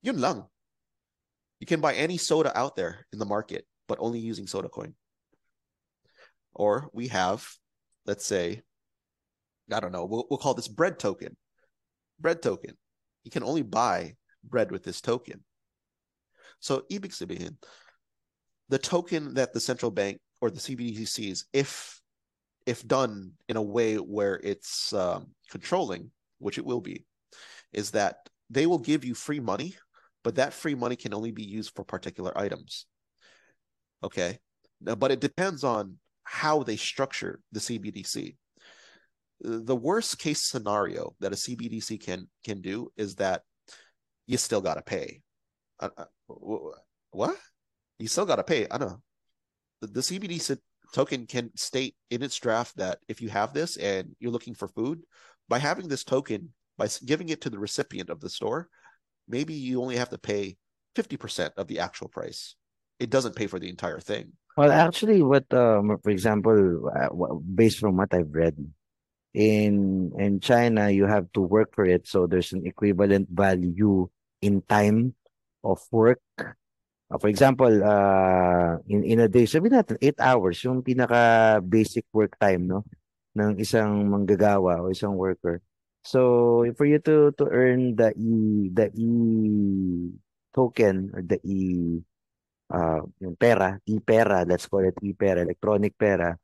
Yun 0.02 0.20
lang. 0.20 0.44
You 1.60 1.66
can 1.66 1.80
buy 1.80 1.94
any 1.94 2.18
soda 2.18 2.56
out 2.58 2.76
there 2.76 3.06
in 3.12 3.18
the 3.18 3.24
market, 3.24 3.66
but 3.86 3.98
only 4.00 4.18
using 4.18 4.46
soda 4.46 4.68
coin. 4.68 4.94
Or 6.54 6.90
we 6.92 7.08
have, 7.08 7.46
let's 8.04 8.26
say, 8.26 8.62
I 9.72 9.80
don't 9.80 9.92
know, 9.92 10.04
we'll, 10.04 10.26
we'll 10.28 10.38
call 10.38 10.54
this 10.54 10.68
bread 10.68 10.98
token. 10.98 11.36
Bread 12.20 12.42
token. 12.42 12.76
You 13.24 13.30
can 13.30 13.42
only 13.42 13.62
buy 13.62 14.16
bread 14.44 14.70
with 14.70 14.82
this 14.82 15.00
token. 15.00 15.44
So 16.60 16.82
ibig 16.90 17.56
the 18.68 18.78
token 18.78 19.34
that 19.34 19.52
the 19.52 19.60
central 19.60 19.90
bank 19.90 20.20
or 20.40 20.50
the 20.50 20.60
CBDC 20.60 21.06
sees, 21.08 21.46
if 21.52 22.00
if 22.64 22.86
done 22.86 23.32
in 23.48 23.56
a 23.56 23.62
way 23.62 23.96
where 23.96 24.40
it's 24.42 24.92
um, 24.92 25.26
controlling, 25.50 26.10
which 26.38 26.58
it 26.58 26.64
will 26.64 26.80
be, 26.80 27.04
is 27.72 27.90
that 27.90 28.28
they 28.48 28.66
will 28.66 28.78
give 28.78 29.04
you 29.04 29.14
free 29.14 29.40
money, 29.40 29.74
but 30.22 30.36
that 30.36 30.52
free 30.52 30.74
money 30.74 30.94
can 30.94 31.12
only 31.12 31.32
be 31.32 31.42
used 31.42 31.74
for 31.74 31.84
particular 31.84 32.36
items. 32.38 32.86
Okay, 34.04 34.38
but 34.80 35.10
it 35.10 35.20
depends 35.20 35.64
on 35.64 35.98
how 36.24 36.62
they 36.62 36.76
structure 36.76 37.40
the 37.50 37.60
CBDC. 37.60 38.36
The 39.44 39.76
worst 39.76 40.18
case 40.18 40.42
scenario 40.42 41.14
that 41.20 41.32
a 41.32 41.36
CBDC 41.36 42.00
can 42.00 42.28
can 42.44 42.60
do 42.60 42.92
is 42.96 43.16
that 43.16 43.42
you 44.26 44.36
still 44.38 44.60
got 44.60 44.74
to 44.74 44.82
pay. 44.82 45.20
Uh, 45.80 45.88
uh, 45.96 46.04
what? 47.10 47.36
You 47.98 48.08
still 48.08 48.26
got 48.26 48.36
to 48.36 48.44
pay. 48.44 48.68
I 48.70 48.78
don't 48.78 48.88
know. 48.88 49.02
The, 49.80 49.86
the 49.88 50.00
CBDC 50.00 50.58
token 50.94 51.26
can 51.26 51.50
state 51.56 51.96
in 52.10 52.22
its 52.22 52.38
draft 52.38 52.76
that 52.76 52.98
if 53.08 53.20
you 53.20 53.30
have 53.30 53.52
this 53.52 53.76
and 53.76 54.14
you're 54.20 54.30
looking 54.30 54.54
for 54.54 54.68
food, 54.68 55.02
by 55.48 55.58
having 55.58 55.88
this 55.88 56.04
token, 56.04 56.50
by 56.78 56.88
giving 57.04 57.28
it 57.30 57.40
to 57.42 57.50
the 57.50 57.58
recipient 57.58 58.10
of 58.10 58.20
the 58.20 58.30
store, 58.30 58.68
maybe 59.28 59.54
you 59.54 59.82
only 59.82 59.96
have 59.96 60.10
to 60.10 60.18
pay 60.18 60.56
50% 60.96 61.50
of 61.56 61.66
the 61.66 61.80
actual 61.80 62.08
price. 62.08 62.54
It 63.00 63.10
doesn't 63.10 63.36
pay 63.36 63.46
for 63.46 63.58
the 63.58 63.68
entire 63.68 63.98
thing. 63.98 64.32
Well, 64.56 64.70
actually, 64.70 65.22
what 65.22 65.52
um, 65.54 65.98
for 66.02 66.10
example, 66.10 66.90
uh, 66.94 67.34
based 67.54 67.78
from 67.78 67.96
what 67.96 68.12
I've 68.12 68.32
read, 68.32 68.54
in 69.34 70.12
in 70.16 70.40
China, 70.40 70.92
you 70.92 71.08
have 71.08 71.32
to 71.32 71.40
work 71.40 71.74
for 71.74 71.84
it, 71.84 72.06
so 72.06 72.28
there's 72.28 72.52
an 72.52 72.66
equivalent 72.66 73.28
value 73.32 74.08
in 74.40 74.60
time 74.68 75.16
of 75.64 75.80
work. 75.90 76.20
Uh, 76.38 77.18
for 77.18 77.28
example, 77.28 77.72
uh, 77.84 78.76
in 78.88 79.04
in 79.04 79.20
a 79.20 79.28
day, 79.28 79.44
sabi 79.48 79.68
natin 79.72 79.96
8 80.00 80.20
hours 80.20 80.60
yung 80.64 80.84
pinaka 80.84 81.60
basic 81.64 82.04
work 82.12 82.36
time 82.40 82.68
no 82.68 82.84
ng 83.36 83.56
isang 83.60 84.08
manggagawa 84.08 84.84
o 84.84 84.92
isang 84.92 85.16
worker. 85.16 85.60
So, 86.04 86.64
for 86.76 86.84
you 86.84 86.98
to 87.08 87.32
to 87.38 87.44
earn 87.48 87.96
the 87.96 88.12
e 88.18 88.68
the 88.74 88.90
e 88.92 89.08
token 90.52 91.12
or 91.14 91.22
the 91.24 91.38
e 91.44 91.60
uh, 92.72 93.02
yung 93.20 93.36
pera, 93.36 93.78
e-pera, 93.86 94.44
let's 94.48 94.66
call 94.66 94.84
it 94.84 94.96
e-pera, 95.04 95.44
electronic 95.44 95.96
pera, 95.96 96.36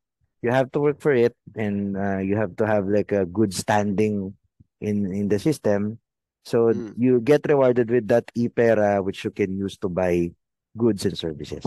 you 0.43 0.51
have 0.51 0.71
to 0.73 0.81
work 0.81 1.01
for 1.01 1.13
it 1.13 1.35
and 1.57 1.97
uh, 1.97 2.19
you 2.19 2.37
have 2.37 2.57
to 2.57 2.67
have 2.67 2.87
like 2.87 3.13
a 3.13 3.27
good 3.27 3.53
standing 3.55 4.35
in 4.81 5.13
in 5.13 5.29
the 5.29 5.39
system. 5.39 5.99
So 6.45 6.73
mm. 6.73 6.95
you 6.97 7.21
get 7.21 7.45
rewarded 7.49 7.91
with 7.91 8.09
that 8.09 8.31
e-pera 8.35 9.03
which 9.03 9.25
you 9.25 9.31
can 9.31 9.57
use 9.57 9.77
to 9.79 9.89
buy 9.89 10.33
goods 10.77 11.05
and 11.05 11.19
services. 11.19 11.65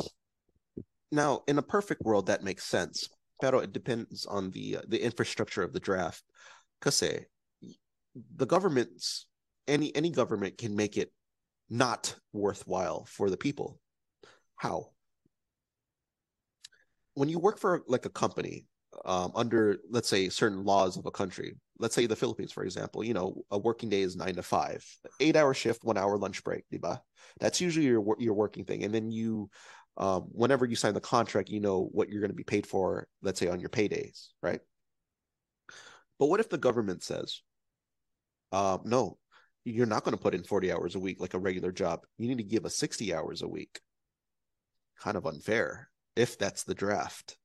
Now, 1.12 1.44
in 1.48 1.58
a 1.58 1.62
perfect 1.62 2.02
world, 2.02 2.28
that 2.28 2.44
makes 2.44 2.64
sense. 2.64 3.10
Pero 3.42 3.60
it 3.60 3.74
depends 3.74 4.26
on 4.26 4.52
the 4.52 4.78
uh, 4.78 4.82
the 4.88 5.02
infrastructure 5.04 5.64
of 5.64 5.74
the 5.74 5.82
draft. 5.82 6.24
Kasi 6.80 7.26
the 8.16 8.46
governments, 8.46 9.28
any 9.68 9.94
any 9.96 10.10
government 10.10 10.58
can 10.58 10.76
make 10.76 10.98
it 10.98 11.12
not 11.70 12.16
worthwhile 12.32 13.06
for 13.06 13.30
the 13.30 13.38
people. 13.38 13.80
How? 14.56 14.94
When 17.22 17.30
you 17.30 17.38
work 17.38 17.60
for 17.60 17.84
like 17.86 18.08
a 18.08 18.10
company 18.10 18.66
um, 19.06 19.32
under, 19.36 19.78
let's 19.92 20.10
say, 20.10 20.28
certain 20.30 20.64
laws 20.64 20.98
of 20.98 21.06
a 21.06 21.12
country, 21.12 21.56
let's 21.78 21.94
say 21.94 22.08
the 22.08 22.16
Philippines, 22.16 22.52
for 22.52 22.64
example, 22.64 23.04
you 23.04 23.14
know, 23.14 23.44
a 23.52 23.60
working 23.60 23.90
day 23.90 24.02
is 24.02 24.16
nine 24.16 24.34
to 24.38 24.42
five, 24.42 24.84
eight 25.20 25.36
hour 25.36 25.54
shift, 25.54 25.84
one 25.84 26.00
hour 26.00 26.18
lunch 26.18 26.44
break, 26.44 26.64
diba? 26.74 27.00
That's 27.40 27.62
usually 27.62 27.86
your 27.86 28.16
your 28.18 28.34
working 28.34 28.66
thing, 28.66 28.84
and 28.84 28.92
then 28.92 29.12
you, 29.12 29.52
um, 29.98 30.30
whenever 30.32 30.66
you 30.66 30.76
sign 30.76 30.96
the 30.96 31.00
contract, 31.00 31.50
you 31.50 31.60
know 31.60 31.90
what 31.92 32.10
you're 32.10 32.22
going 32.22 32.32
to 32.32 32.36
be 32.36 32.44
paid 32.44 32.66
for. 32.66 33.08
Let's 33.22 33.40
say 33.40 33.50
on 33.50 33.60
your 33.60 33.70
paydays, 33.70 34.30
right? 34.42 34.62
But 36.18 36.26
what 36.26 36.40
if 36.40 36.50
the 36.50 36.58
government 36.58 37.04
says, 37.04 37.44
uh, 38.52 38.80
no, 38.84 39.20
you're 39.64 39.86
not 39.86 40.04
going 40.04 40.18
to 40.18 40.24
put 40.24 40.34
in 40.34 40.44
40 40.44 40.72
hours 40.72 40.96
a 40.96 41.00
week 41.00 41.22
like 41.22 41.36
a 41.36 41.40
regular 41.40 41.72
job. 41.72 42.00
You 42.18 42.30
need 42.30 42.40
to 42.40 42.44
give 42.44 42.66
us 42.66 42.78
60 42.78 43.14
hours 43.14 43.44
a 43.44 43.48
week 43.48 43.80
kind 44.98 45.18
of 45.18 45.28
unfair 45.28 45.92
if 46.16 46.38
that's 46.38 46.64
the 46.64 46.76
draft. 46.76 47.38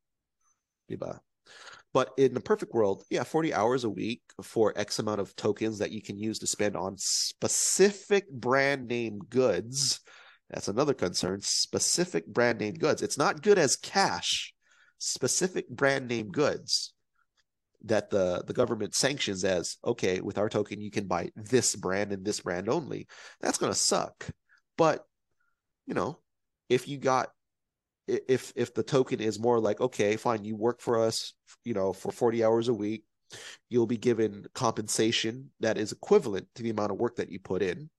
But 1.92 2.10
in 2.18 2.36
a 2.36 2.40
perfect 2.40 2.74
world, 2.74 3.04
yeah, 3.08 3.24
40 3.24 3.54
hours 3.54 3.84
a 3.84 3.90
week 3.90 4.20
for 4.42 4.72
X 4.76 4.98
amount 4.98 5.20
of 5.20 5.34
tokens 5.36 5.78
that 5.78 5.92
you 5.92 6.02
can 6.02 6.18
use 6.18 6.38
to 6.40 6.46
spend 6.46 6.76
on 6.76 6.96
specific 6.98 8.30
brand 8.30 8.86
name 8.86 9.18
goods. 9.30 10.00
That's 10.50 10.68
another 10.68 10.94
concern. 10.94 11.40
Specific 11.40 12.26
brand 12.26 12.58
name 12.58 12.74
goods. 12.74 13.02
It's 13.02 13.18
not 13.18 13.42
good 13.42 13.58
as 13.58 13.76
cash, 13.76 14.52
specific 14.98 15.68
brand 15.68 16.08
name 16.08 16.30
goods 16.30 16.92
that 17.84 18.10
the, 18.10 18.44
the 18.46 18.52
government 18.52 18.94
sanctions 18.94 19.44
as 19.44 19.76
okay, 19.84 20.20
with 20.20 20.38
our 20.38 20.48
token, 20.48 20.80
you 20.80 20.90
can 20.90 21.06
buy 21.06 21.30
this 21.34 21.74
brand 21.76 22.12
and 22.12 22.24
this 22.24 22.40
brand 22.40 22.68
only. 22.68 23.06
That's 23.40 23.58
going 23.58 23.72
to 23.72 23.78
suck. 23.78 24.28
But, 24.76 25.04
you 25.86 25.94
know, 25.94 26.18
if 26.68 26.88
you 26.88 26.98
got 26.98 27.30
if 28.06 28.52
if 28.56 28.74
the 28.74 28.82
token 28.82 29.20
is 29.20 29.38
more 29.38 29.58
like 29.58 29.80
okay 29.80 30.16
fine 30.16 30.44
you 30.44 30.54
work 30.54 30.80
for 30.80 31.02
us 31.02 31.34
you 31.64 31.74
know 31.74 31.92
for 31.92 32.12
40 32.12 32.44
hours 32.44 32.68
a 32.68 32.74
week 32.74 33.04
you'll 33.68 33.86
be 33.86 33.96
given 33.96 34.46
compensation 34.54 35.50
that 35.60 35.76
is 35.78 35.92
equivalent 35.92 36.46
to 36.54 36.62
the 36.62 36.70
amount 36.70 36.92
of 36.92 36.98
work 36.98 37.16
that 37.16 37.30
you 37.30 37.40
put 37.40 37.62
in 37.62 37.90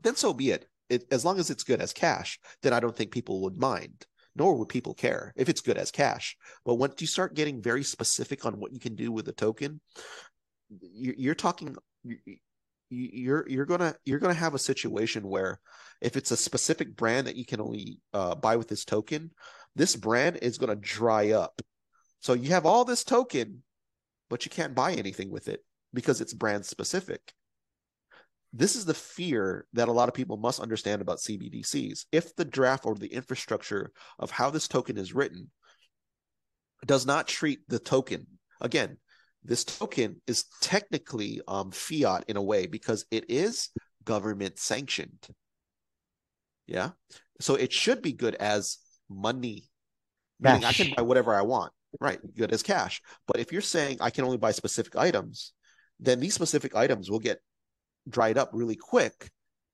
then 0.00 0.16
so 0.16 0.32
be 0.32 0.50
it. 0.50 0.66
it 0.88 1.04
as 1.10 1.24
long 1.24 1.38
as 1.38 1.50
it's 1.50 1.64
good 1.64 1.80
as 1.80 1.92
cash 1.92 2.38
then 2.62 2.72
i 2.72 2.80
don't 2.80 2.96
think 2.96 3.10
people 3.10 3.42
would 3.42 3.58
mind 3.58 4.06
nor 4.34 4.56
would 4.56 4.68
people 4.68 4.94
care 4.94 5.34
if 5.36 5.48
it's 5.48 5.60
good 5.60 5.76
as 5.76 5.90
cash 5.90 6.36
but 6.64 6.76
once 6.76 7.00
you 7.00 7.06
start 7.06 7.34
getting 7.34 7.60
very 7.60 7.82
specific 7.82 8.46
on 8.46 8.58
what 8.58 8.72
you 8.72 8.80
can 8.80 8.94
do 8.94 9.12
with 9.12 9.26
the 9.26 9.32
token 9.32 9.80
you're 10.80 11.34
talking 11.34 11.76
you're 12.90 13.48
you're 13.48 13.66
gonna 13.66 13.94
you're 14.04 14.18
gonna 14.18 14.34
have 14.34 14.54
a 14.54 14.58
situation 14.58 15.26
where 15.26 15.60
if 16.00 16.16
it's 16.16 16.30
a 16.30 16.36
specific 16.36 16.96
brand 16.96 17.26
that 17.26 17.36
you 17.36 17.44
can 17.44 17.60
only 17.60 18.00
uh, 18.12 18.34
buy 18.34 18.56
with 18.56 18.68
this 18.68 18.84
token, 18.84 19.30
this 19.74 19.96
brand 19.96 20.38
is 20.42 20.58
gonna 20.58 20.76
dry 20.76 21.32
up. 21.32 21.60
So 22.20 22.32
you 22.32 22.50
have 22.50 22.66
all 22.66 22.84
this 22.84 23.04
token, 23.04 23.62
but 24.30 24.44
you 24.44 24.50
can't 24.50 24.74
buy 24.74 24.92
anything 24.92 25.30
with 25.30 25.48
it 25.48 25.64
because 25.92 26.20
it's 26.20 26.34
brand 26.34 26.64
specific. 26.64 27.32
This 28.52 28.76
is 28.76 28.86
the 28.86 28.94
fear 28.94 29.66
that 29.74 29.88
a 29.88 29.92
lot 29.92 30.08
of 30.08 30.14
people 30.14 30.38
must 30.38 30.60
understand 30.60 31.02
about 31.02 31.18
CBDCs. 31.18 32.06
If 32.12 32.34
the 32.34 32.46
draft 32.46 32.86
or 32.86 32.94
the 32.94 33.12
infrastructure 33.12 33.92
of 34.18 34.30
how 34.30 34.48
this 34.50 34.68
token 34.68 34.96
is 34.96 35.14
written 35.14 35.50
does 36.86 37.04
not 37.04 37.28
treat 37.28 37.60
the 37.68 37.78
token 37.78 38.26
again 38.60 38.96
this 39.44 39.64
token 39.64 40.20
is 40.26 40.44
technically 40.60 41.40
um, 41.48 41.70
fiat 41.70 42.24
in 42.28 42.36
a 42.36 42.42
way 42.42 42.66
because 42.66 43.06
it 43.10 43.26
is 43.28 43.70
government 44.04 44.58
sanctioned. 44.58 45.26
Yeah. 46.66 46.90
So 47.40 47.54
it 47.54 47.72
should 47.72 48.02
be 48.02 48.12
good 48.12 48.34
as 48.34 48.78
money. 49.08 49.70
Meaning 50.40 50.64
I 50.64 50.72
can 50.72 50.94
buy 50.94 51.02
whatever 51.02 51.34
I 51.34 51.42
want. 51.42 51.72
Right. 52.00 52.20
Good 52.36 52.52
as 52.52 52.62
cash. 52.62 53.00
But 53.26 53.40
if 53.40 53.52
you're 53.52 53.62
saying 53.62 53.98
I 54.00 54.10
can 54.10 54.24
only 54.24 54.36
buy 54.36 54.52
specific 54.52 54.96
items, 54.96 55.52
then 55.98 56.20
these 56.20 56.34
specific 56.34 56.76
items 56.76 57.10
will 57.10 57.18
get 57.18 57.40
dried 58.08 58.38
up 58.38 58.50
really 58.52 58.76
quick. 58.76 59.30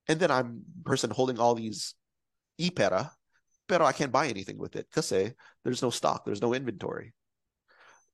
And 0.07 0.19
then 0.19 0.31
I'm 0.31 0.61
person 0.85 1.09
holding 1.09 1.39
all 1.39 1.55
these 1.55 1.95
e-pera, 2.57 3.11
but 3.67 3.81
I 3.81 3.91
can't 3.91 4.11
buy 4.11 4.27
anything 4.27 4.57
with 4.57 4.75
it 4.75 4.87
because 4.89 5.09
there's 5.63 5.81
no 5.81 5.89
stock, 5.89 6.23
there's 6.23 6.41
no 6.41 6.53
inventory. 6.53 7.13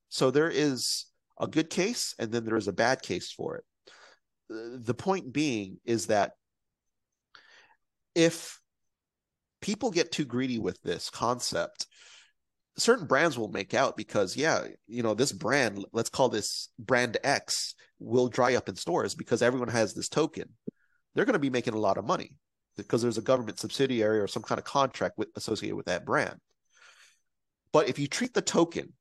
So 0.09 0.31
there 0.31 0.49
is 0.49 1.05
a 1.41 1.47
good 1.47 1.69
case 1.69 2.15
and 2.19 2.31
then 2.31 2.45
there 2.45 2.55
is 2.55 2.67
a 2.67 2.73
bad 2.73 3.01
case 3.01 3.31
for 3.31 3.57
it. 3.57 3.63
Uh, 4.53 4.77
the 4.79 4.93
point 4.93 5.33
being 5.33 5.79
is 5.83 6.07
that 6.07 6.33
if 8.15 8.59
people 9.61 9.91
get 9.91 10.11
too 10.11 10.25
greedy 10.25 10.59
with 10.59 10.81
this 10.81 11.09
concept, 11.09 11.87
certain 12.77 13.07
brands 13.07 13.37
will 13.37 13.51
make 13.51 13.73
out 13.73 13.97
because 13.97 14.37
yeah, 14.37 14.65
you 14.87 15.03
know, 15.03 15.13
this 15.13 15.31
brand, 15.31 15.83
let's 15.91 16.09
call 16.09 16.29
this 16.29 16.69
brand 16.79 17.17
X, 17.23 17.75
will 17.99 18.27
dry 18.27 18.55
up 18.55 18.69
in 18.69 18.75
stores 18.75 19.15
because 19.15 19.41
everyone 19.41 19.69
has 19.69 19.93
this 19.93 20.09
token. 20.09 20.49
They're 21.13 21.25
going 21.25 21.33
to 21.33 21.39
be 21.39 21.49
making 21.49 21.73
a 21.73 21.79
lot 21.79 21.97
of 21.97 22.05
money 22.05 22.35
because 22.77 23.01
there's 23.01 23.17
a 23.17 23.21
government 23.21 23.59
subsidiary 23.59 24.19
or 24.19 24.27
some 24.27 24.43
kind 24.43 24.59
of 24.59 24.65
contract 24.65 25.17
with, 25.17 25.29
associated 25.35 25.75
with 25.75 25.87
that 25.87 26.05
brand. 26.05 26.37
But 27.73 27.89
if 27.89 27.99
you 27.99 28.07
treat 28.07 28.33
the 28.33 28.41
token 28.41 28.93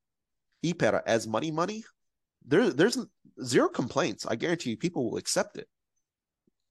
ePera 0.63 1.01
as 1.05 1.27
money 1.27 1.51
money, 1.51 1.83
there 2.45 2.69
there's 2.69 2.97
zero 3.43 3.69
complaints. 3.69 4.25
I 4.25 4.35
guarantee 4.35 4.71
you 4.71 4.77
people 4.77 5.09
will 5.09 5.17
accept 5.17 5.57
it. 5.57 5.67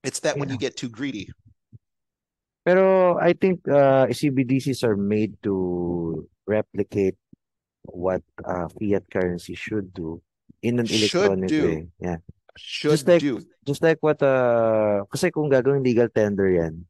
It's 0.03 0.21
that 0.21 0.37
yeah. 0.37 0.41
when 0.41 0.51
you 0.51 0.59
get 0.59 0.77
too 0.77 0.89
greedy. 0.89 1.29
Pero 2.65 3.17
I 3.17 3.33
think 3.33 3.65
uh, 3.69 4.07
CBDCs 4.13 4.85
are 4.85 4.97
made 4.97 5.41
to 5.43 6.29
replicate 6.47 7.17
what 7.85 8.23
uh, 8.45 8.69
fiat 8.69 9.09
currency 9.11 9.55
should 9.55 9.93
do 9.93 10.21
in 10.63 10.79
an 10.79 10.87
electronic 10.87 11.51
way. 11.51 11.89
Yeah. 12.01 12.21
Should 12.57 12.91
just 12.93 13.09
like, 13.09 13.21
do. 13.21 13.41
Just 13.65 13.83
like 13.83 13.99
what 14.01 14.21
uh 14.23 15.05
kasi 15.09 15.31
kung 15.31 15.49
gagawin 15.49 15.85
legal 15.85 16.11
tender 16.11 16.51
yan, 16.51 16.85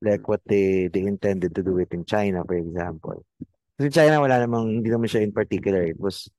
like 0.00 0.24
what 0.28 0.40
they 0.46 0.88
they 0.88 1.04
intended 1.04 1.52
to 1.54 1.62
do 1.62 1.76
it 1.82 1.92
in 1.92 2.04
China 2.06 2.46
for 2.46 2.56
example. 2.56 3.26
Kasi 3.76 3.90
China 3.90 4.22
wala 4.22 4.40
namang 4.40 4.80
hindi 4.80 4.88
naman 4.88 5.10
siya 5.10 5.26
in 5.26 5.34
particular. 5.34 5.82
It 5.82 5.98
was 5.98 6.30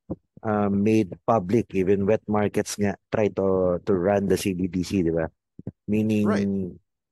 uh, 0.43 0.69
made 0.69 1.15
public 1.25 1.71
even 1.73 2.05
wet 2.05 2.21
markets 2.27 2.75
nga 2.75 2.93
try 3.09 3.31
to 3.31 3.79
to 3.81 3.93
run 3.95 4.27
the 4.27 4.35
CBDC, 4.35 5.07
di 5.07 5.11
ba? 5.11 5.25
Meaning 5.87 6.27
right. 6.27 6.47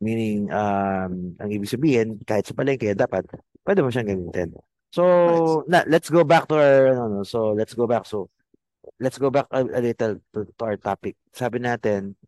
meaning 0.03 0.51
um 0.51 1.35
ang 1.39 1.49
ibig 1.49 1.71
sabihin 1.71 2.19
kahit 2.27 2.45
sa 2.45 2.53
palengke 2.53 2.91
dapat 2.91 3.25
pwede 3.63 3.79
mo 3.81 3.89
siyang 3.89 4.11
gamitin. 4.11 4.51
So, 4.91 5.03
right. 5.63 5.69
na, 5.71 5.79
let's 5.87 6.11
go 6.11 6.27
back 6.27 6.51
to 6.51 6.59
our 6.59 6.91
no, 6.91 7.07
no, 7.07 7.23
so 7.23 7.55
let's 7.55 7.71
go 7.71 7.87
back 7.87 8.03
so 8.03 8.27
let's 8.99 9.15
go 9.15 9.31
back 9.31 9.47
a, 9.49 9.63
a 9.63 9.79
little 9.79 10.19
to, 10.35 10.39
to 10.43 10.61
our 10.61 10.75
topic. 10.75 11.15
Sabi 11.31 11.63
natin 11.63 12.19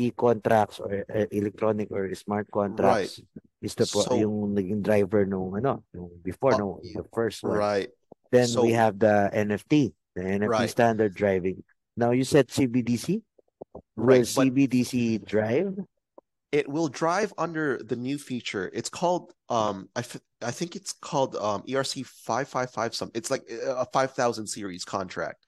e-contracts 0.00 0.80
or 0.80 1.04
uh, 1.04 1.28
electronic 1.30 1.92
or 1.92 2.08
smart 2.16 2.48
contracts 2.50 3.20
right. 3.20 3.44
is 3.60 3.74
the 3.76 3.84
so, 3.84 4.08
yung 4.16 4.56
naging 4.56 4.80
driver 4.80 5.28
nung 5.28 5.52
ano, 5.52 5.84
nung 5.92 6.10
before 6.24 6.56
uh, 6.56 6.58
no, 6.58 6.80
the 6.82 7.04
first 7.12 7.44
one. 7.44 7.60
Right. 7.60 7.90
Then 8.32 8.48
so, 8.48 8.64
we 8.64 8.72
have 8.72 8.98
the 8.98 9.28
NFT, 9.28 9.92
the 10.14 10.22
NFT 10.22 10.48
right. 10.48 10.70
standard 10.70 11.14
driving. 11.14 11.62
Now 11.96 12.10
you 12.10 12.24
said 12.24 12.48
CBDC. 12.48 13.22
Will 13.74 13.82
right, 13.96 14.22
CBDC 14.22 15.24
drive? 15.24 15.78
It 16.50 16.68
will 16.68 16.88
drive 16.88 17.32
under 17.38 17.78
the 17.78 17.96
new 17.96 18.18
feature. 18.18 18.70
It's 18.74 18.90
called 18.90 19.32
um 19.48 19.88
I, 19.96 20.00
f- 20.00 20.20
I 20.42 20.50
think 20.50 20.76
it's 20.76 20.92
called 20.92 21.36
um 21.36 21.62
ERC 21.62 22.04
555 22.06 22.94
something. 22.94 23.18
It's 23.18 23.30
like 23.30 23.48
a 23.50 23.86
5000 23.86 24.46
series 24.46 24.84
contract. 24.84 25.46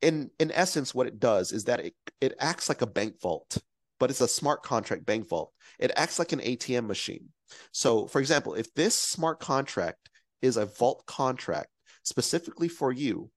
In 0.00 0.30
in 0.40 0.50
essence 0.52 0.94
what 0.94 1.06
it 1.06 1.20
does 1.20 1.52
is 1.52 1.64
that 1.64 1.80
it 1.80 1.94
it 2.20 2.34
acts 2.40 2.68
like 2.68 2.82
a 2.82 2.86
bank 2.86 3.20
vault, 3.20 3.58
but 4.00 4.10
it's 4.10 4.20
a 4.20 4.28
smart 4.28 4.62
contract 4.62 5.06
bank 5.06 5.28
vault. 5.28 5.52
It 5.78 5.92
acts 5.96 6.18
like 6.18 6.32
an 6.32 6.40
ATM 6.40 6.86
machine. 6.86 7.28
So, 7.72 8.06
for 8.06 8.20
example, 8.20 8.54
if 8.54 8.72
this 8.74 8.98
smart 8.98 9.40
contract 9.40 10.08
is 10.40 10.56
a 10.56 10.66
vault 10.66 11.04
contract 11.06 11.68
specifically 12.02 12.68
for 12.68 12.92
you, 12.92 13.30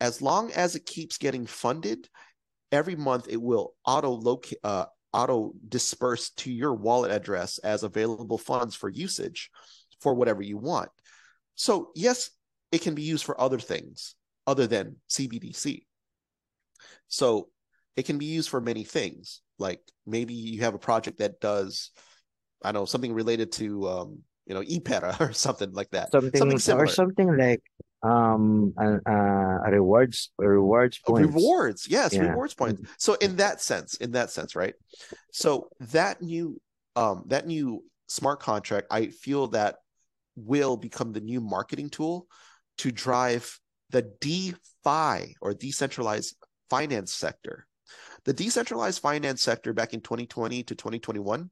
as 0.00 0.22
long 0.22 0.50
as 0.52 0.74
it 0.74 0.86
keeps 0.86 1.18
getting 1.18 1.46
funded, 1.46 2.08
every 2.72 2.96
month 2.96 3.26
it 3.28 3.40
will 3.40 3.74
auto 3.84 4.10
locate 4.10 4.58
uh, 4.64 4.86
auto 5.12 5.52
disperse 5.68 6.30
to 6.30 6.52
your 6.52 6.74
wallet 6.74 7.10
address 7.10 7.58
as 7.58 7.82
available 7.82 8.38
funds 8.38 8.74
for 8.74 8.88
usage 8.88 9.50
for 10.00 10.14
whatever 10.14 10.42
you 10.42 10.56
want. 10.56 10.88
So 11.54 11.90
yes, 11.94 12.30
it 12.72 12.82
can 12.82 12.94
be 12.94 13.02
used 13.02 13.24
for 13.24 13.40
other 13.40 13.58
things 13.58 14.14
other 14.46 14.66
than 14.66 14.96
CBDC. 15.08 15.84
So 17.08 17.48
it 17.96 18.06
can 18.06 18.18
be 18.18 18.26
used 18.26 18.48
for 18.48 18.60
many 18.60 18.84
things. 18.84 19.42
Like 19.58 19.80
maybe 20.06 20.32
you 20.32 20.62
have 20.62 20.74
a 20.74 20.78
project 20.78 21.18
that 21.18 21.40
does, 21.40 21.90
I 22.62 22.72
know, 22.72 22.84
something 22.84 23.12
related 23.12 23.52
to 23.52 23.88
um, 23.88 24.18
you 24.46 24.54
know, 24.54 24.62
ePera 24.62 25.20
or 25.28 25.32
something 25.32 25.72
like 25.72 25.90
that. 25.90 26.12
Something, 26.12 26.38
something 26.38 26.58
similar. 26.58 26.84
or 26.84 26.88
something 26.88 27.36
like 27.36 27.62
um 28.02 28.72
uh, 28.78 28.98
uh 29.06 29.70
rewards 29.70 30.30
rewards 30.38 31.00
oh, 31.06 31.12
points. 31.12 31.34
rewards. 31.34 31.88
Yes 31.88 32.12
yeah. 32.12 32.30
rewards 32.30 32.54
points. 32.54 32.82
So 32.98 33.14
in 33.14 33.36
that 33.36 33.60
sense 33.60 33.94
in 33.96 34.12
that 34.12 34.30
sense 34.30 34.56
right? 34.56 34.74
So 35.32 35.68
that 35.80 36.22
new 36.22 36.60
um 36.96 37.24
that 37.26 37.46
new 37.46 37.84
smart 38.08 38.40
contract 38.40 38.88
i 38.90 39.06
feel 39.06 39.46
that 39.46 39.76
will 40.34 40.76
become 40.76 41.12
the 41.12 41.20
new 41.20 41.40
marketing 41.40 41.88
tool 41.88 42.26
to 42.78 42.90
drive 42.90 43.58
the 43.90 44.02
defi 44.20 45.36
or 45.40 45.54
decentralized 45.54 46.36
finance 46.68 47.12
sector. 47.12 47.66
The 48.24 48.32
decentralized 48.32 49.00
finance 49.00 49.42
sector 49.42 49.72
back 49.72 49.94
in 49.94 50.00
2020 50.00 50.62
to 50.64 50.74
2021 50.74 51.50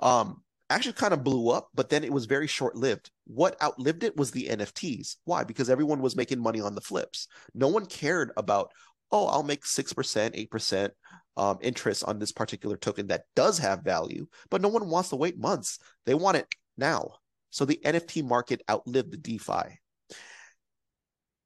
um 0.00 0.42
actually 0.70 0.92
kind 0.92 1.14
of 1.14 1.24
blew 1.24 1.50
up, 1.50 1.68
but 1.74 1.88
then 1.88 2.04
it 2.04 2.12
was 2.12 2.26
very 2.26 2.46
short 2.46 2.76
lived. 2.76 3.10
What 3.26 3.60
outlived 3.62 4.04
it 4.04 4.16
was 4.16 4.30
the 4.30 4.48
NFTs. 4.48 5.16
Why? 5.24 5.44
Because 5.44 5.70
everyone 5.70 6.00
was 6.00 6.16
making 6.16 6.42
money 6.42 6.60
on 6.60 6.74
the 6.74 6.80
flips. 6.80 7.28
No 7.54 7.68
one 7.68 7.86
cared 7.86 8.32
about, 8.36 8.72
oh, 9.10 9.26
I'll 9.26 9.42
make 9.42 9.64
6%, 9.64 10.48
8% 10.48 10.90
um, 11.36 11.58
interest 11.62 12.04
on 12.04 12.18
this 12.18 12.32
particular 12.32 12.76
token 12.76 13.06
that 13.06 13.24
does 13.34 13.58
have 13.58 13.82
value, 13.82 14.26
but 14.50 14.60
no 14.60 14.68
one 14.68 14.88
wants 14.90 15.08
to 15.10 15.16
wait 15.16 15.38
months. 15.38 15.78
They 16.04 16.14
want 16.14 16.36
it 16.36 16.46
now. 16.76 17.14
So 17.50 17.64
the 17.64 17.80
NFT 17.84 18.24
market 18.24 18.62
outlived 18.68 19.12
the 19.12 19.16
DeFi. 19.16 19.78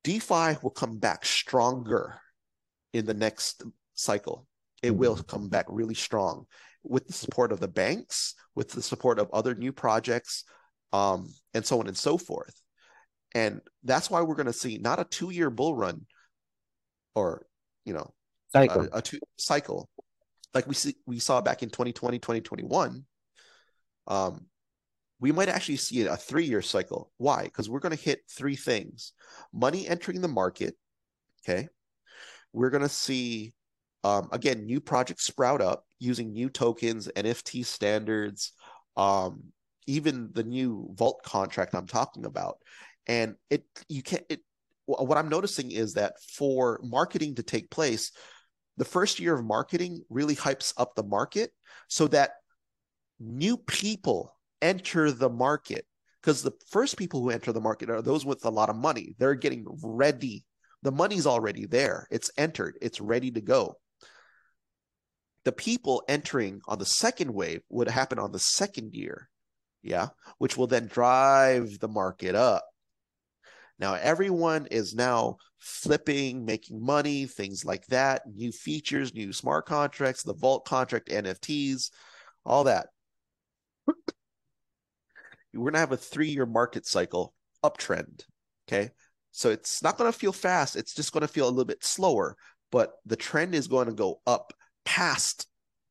DeFi 0.02 0.56
will 0.62 0.70
come 0.70 0.98
back 0.98 1.24
stronger 1.24 2.18
in 2.92 3.06
the 3.06 3.14
next 3.14 3.62
cycle. 3.94 4.48
It 4.82 4.90
will 4.90 5.14
come 5.16 5.48
back 5.48 5.66
really 5.68 5.94
strong 5.94 6.46
with 6.84 7.06
the 7.06 7.12
support 7.12 7.52
of 7.52 7.60
the 7.60 7.68
banks, 7.68 8.34
with 8.54 8.70
the 8.70 8.82
support 8.82 9.18
of 9.18 9.30
other 9.32 9.54
new 9.54 9.72
projects, 9.72 10.44
um, 10.92 11.32
and 11.54 11.64
so 11.64 11.80
on 11.80 11.86
and 11.86 11.96
so 11.96 12.18
forth. 12.18 12.54
And 13.34 13.60
that's 13.82 14.10
why 14.10 14.20
we're 14.22 14.34
going 14.34 14.46
to 14.46 14.52
see 14.52 14.78
not 14.78 15.00
a 15.00 15.04
two-year 15.04 15.50
bull 15.50 15.74
run, 15.74 16.06
or 17.14 17.46
you 17.84 17.94
know, 17.94 18.12
cycle. 18.52 18.88
A, 18.92 18.98
a 18.98 19.02
two 19.02 19.18
cycle, 19.38 19.88
like 20.54 20.66
we 20.66 20.74
see 20.74 20.96
we 21.06 21.18
saw 21.18 21.40
back 21.40 21.62
in 21.62 21.70
2020, 21.70 22.18
2021. 22.18 23.04
Um, 24.06 24.46
we 25.20 25.32
might 25.32 25.48
actually 25.48 25.76
see 25.76 26.04
a 26.04 26.16
three-year 26.16 26.62
cycle. 26.62 27.10
Why? 27.16 27.44
Because 27.44 27.70
we're 27.70 27.78
going 27.78 27.96
to 27.96 28.02
hit 28.02 28.20
three 28.28 28.56
things: 28.56 29.12
money 29.52 29.88
entering 29.88 30.20
the 30.20 30.28
market. 30.28 30.74
Okay, 31.42 31.68
we're 32.52 32.70
going 32.70 32.82
to 32.82 32.88
see 32.88 33.54
um, 34.04 34.28
again 34.32 34.66
new 34.66 34.80
projects 34.80 35.24
sprout 35.24 35.62
up 35.62 35.84
using 36.02 36.32
new 36.32 36.50
tokens, 36.50 37.08
NFT 37.16 37.64
standards, 37.64 38.52
um, 38.96 39.44
even 39.86 40.30
the 40.32 40.42
new 40.42 40.88
Vault 40.94 41.22
contract 41.24 41.74
I'm 41.74 41.86
talking 41.86 42.24
about. 42.24 42.58
And 43.06 43.36
it 43.50 43.64
you 43.88 44.02
can't 44.02 44.24
it 44.28 44.40
what 44.86 45.16
I'm 45.16 45.28
noticing 45.28 45.70
is 45.70 45.94
that 45.94 46.14
for 46.36 46.80
marketing 46.82 47.36
to 47.36 47.42
take 47.42 47.70
place, 47.70 48.10
the 48.76 48.84
first 48.84 49.20
year 49.20 49.34
of 49.34 49.44
marketing 49.44 50.02
really 50.10 50.36
hypes 50.36 50.74
up 50.76 50.94
the 50.94 51.04
market 51.04 51.50
so 51.88 52.08
that 52.08 52.32
new 53.20 53.56
people 53.56 54.34
enter 54.60 55.10
the 55.10 55.30
market 55.30 55.86
because 56.20 56.42
the 56.42 56.52
first 56.70 56.96
people 56.96 57.20
who 57.20 57.30
enter 57.30 57.52
the 57.52 57.60
market 57.60 57.90
are 57.90 58.02
those 58.02 58.24
with 58.24 58.44
a 58.44 58.50
lot 58.50 58.68
of 58.68 58.76
money. 58.76 59.14
They're 59.18 59.34
getting 59.34 59.66
ready. 59.82 60.44
The 60.82 60.92
money's 60.92 61.26
already 61.26 61.66
there. 61.66 62.06
It's 62.10 62.30
entered. 62.36 62.76
It's 62.82 63.00
ready 63.00 63.30
to 63.32 63.40
go 63.40 63.76
the 65.44 65.52
people 65.52 66.02
entering 66.08 66.60
on 66.66 66.78
the 66.78 66.86
second 66.86 67.32
wave 67.32 67.62
would 67.68 67.88
happen 67.88 68.18
on 68.18 68.32
the 68.32 68.38
second 68.38 68.94
year, 68.94 69.28
yeah, 69.82 70.08
which 70.38 70.56
will 70.56 70.66
then 70.66 70.86
drive 70.86 71.78
the 71.80 71.88
market 71.88 72.34
up. 72.34 72.64
Now, 73.78 73.94
everyone 73.94 74.66
is 74.70 74.94
now 74.94 75.38
flipping, 75.58 76.44
making 76.44 76.84
money, 76.84 77.26
things 77.26 77.64
like 77.64 77.86
that, 77.86 78.22
new 78.32 78.52
features, 78.52 79.14
new 79.14 79.32
smart 79.32 79.66
contracts, 79.66 80.22
the 80.22 80.34
Vault 80.34 80.64
contract, 80.64 81.08
NFTs, 81.08 81.90
all 82.44 82.64
that. 82.64 82.88
We're 83.86 83.94
going 85.54 85.72
to 85.72 85.80
have 85.80 85.92
a 85.92 85.96
three 85.96 86.28
year 86.28 86.46
market 86.46 86.86
cycle 86.86 87.34
uptrend. 87.64 88.22
Okay. 88.68 88.90
So 89.32 89.50
it's 89.50 89.82
not 89.82 89.98
going 89.98 90.12
to 90.12 90.18
feel 90.18 90.32
fast. 90.32 90.76
It's 90.76 90.94
just 90.94 91.12
going 91.12 91.22
to 91.22 91.28
feel 91.28 91.46
a 91.46 91.50
little 91.50 91.64
bit 91.64 91.84
slower, 91.84 92.36
but 92.70 92.92
the 93.06 93.16
trend 93.16 93.54
is 93.54 93.66
going 93.66 93.86
to 93.86 93.94
go 93.94 94.20
up 94.26 94.52
past 94.84 95.46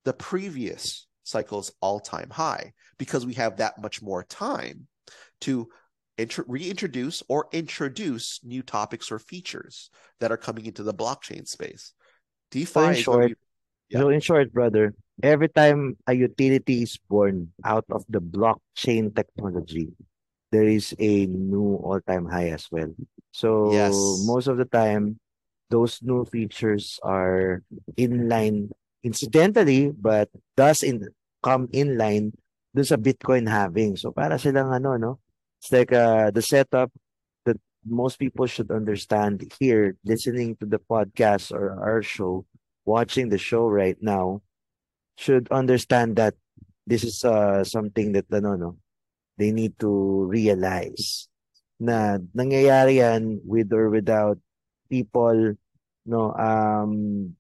the 0.06 0.14
previous 0.14 1.08
cycle's 1.24 1.72
all 1.82 2.00
time 2.00 2.30
high 2.30 2.74
because 2.98 3.26
we 3.26 3.34
have 3.36 3.58
that 3.58 3.82
much 3.82 4.02
more 4.02 4.24
time 4.24 4.88
to 5.42 5.70
intro- 6.18 6.46
reintroduce 6.48 7.24
or 7.30 7.48
introduce 7.52 8.39
new 8.44 8.62
topics 8.62 9.12
or 9.12 9.20
features 9.20 9.89
that 10.20 10.32
are 10.32 10.38
coming 10.38 10.66
into 10.66 10.84
the 10.84 10.94
blockchain 10.94 11.48
space. 11.48 11.94
DeFi 12.52 12.74
So 12.74 12.82
in 12.82 12.96
is 12.96 13.08
going 13.08 13.22
to 13.22 13.28
short, 13.28 13.30
be 13.30 13.36
Yeah. 13.89 14.00
so 14.00 14.10
in 14.10 14.20
short, 14.22 14.54
brother, 14.54 14.94
every 15.24 15.50
time 15.50 15.98
a 16.08 16.14
utility 16.14 16.84
is 16.84 16.98
born 17.10 17.52
out 17.64 17.86
of 17.92 18.06
the 18.10 18.22
blockchain 18.22 19.16
technology, 19.16 19.92
there 20.52 20.68
is 20.68 20.96
a 21.00 21.26
new 21.28 21.76
all-time 21.84 22.26
high 22.26 22.50
as 22.50 22.68
well. 22.72 22.92
So 23.32 23.72
Yes. 23.72 24.26
most 24.28 24.48
of 24.48 24.58
the 24.58 24.66
time, 24.66 25.20
those 25.70 26.00
new 26.04 26.26
features 26.26 27.00
are 27.04 27.64
in 27.96 28.28
line 28.28 28.72
incidentally, 29.04 29.91
but 29.91 30.30
does 30.56 30.84
in 30.84 31.10
come 31.43 31.68
in 31.74 31.97
line 31.97 32.34
dun 32.76 32.86
sa 32.86 32.95
Bitcoin 32.95 33.49
halving. 33.49 33.97
So 33.97 34.12
para 34.12 34.39
silang 34.39 34.72
ano, 34.72 34.97
no? 34.97 35.20
It's 35.60 35.72
like 35.72 35.93
uh, 35.93 36.32
the 36.32 36.41
setup 36.41 36.91
that 37.45 37.58
most 37.86 38.18
people 38.18 38.47
should 38.47 38.72
understand 38.72 39.45
here, 39.60 39.97
listening 40.06 40.58
to 40.58 40.66
the 40.66 40.80
podcast 40.80 41.52
or 41.52 41.78
our 41.78 42.02
show, 42.02 42.45
watching 42.86 43.30
the 43.30 43.38
show 43.38 43.68
right 43.68 43.97
now, 44.02 44.41
should 45.18 45.52
understand 45.52 46.16
that 46.18 46.34
this 46.88 47.04
is 47.04 47.24
uh, 47.24 47.64
something 47.64 48.14
that 48.14 48.26
ano, 48.34 48.56
no? 48.56 48.72
They 49.38 49.52
need 49.52 49.78
to 49.80 50.26
realize 50.30 51.32
na 51.82 52.22
nangyayari 52.38 53.02
yan 53.02 53.41
with 53.41 53.74
or 53.74 53.89
without 53.89 54.38
people 54.86 55.58
no 56.06 56.30
um 56.38 57.34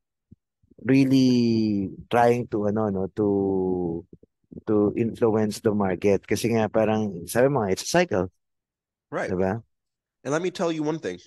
really 0.85 1.89
trying 2.09 2.47
to 2.47 2.67
ano 2.67 2.89
no 2.89 3.07
to 3.13 3.27
to 4.67 4.91
influence 4.97 5.61
the 5.61 5.71
market 5.71 6.25
kasi 6.27 6.51
nga 6.51 6.67
parang 6.67 7.23
sabi 7.29 7.47
mo 7.47 7.63
it's 7.69 7.85
a 7.85 7.91
cycle 7.91 8.27
right. 9.13 9.31
diba 9.31 9.63
And 10.23 10.31
let 10.31 10.41
me 10.41 10.51
tell 10.51 10.71
you 10.71 10.83
one 10.83 10.99
thing, 10.99 11.19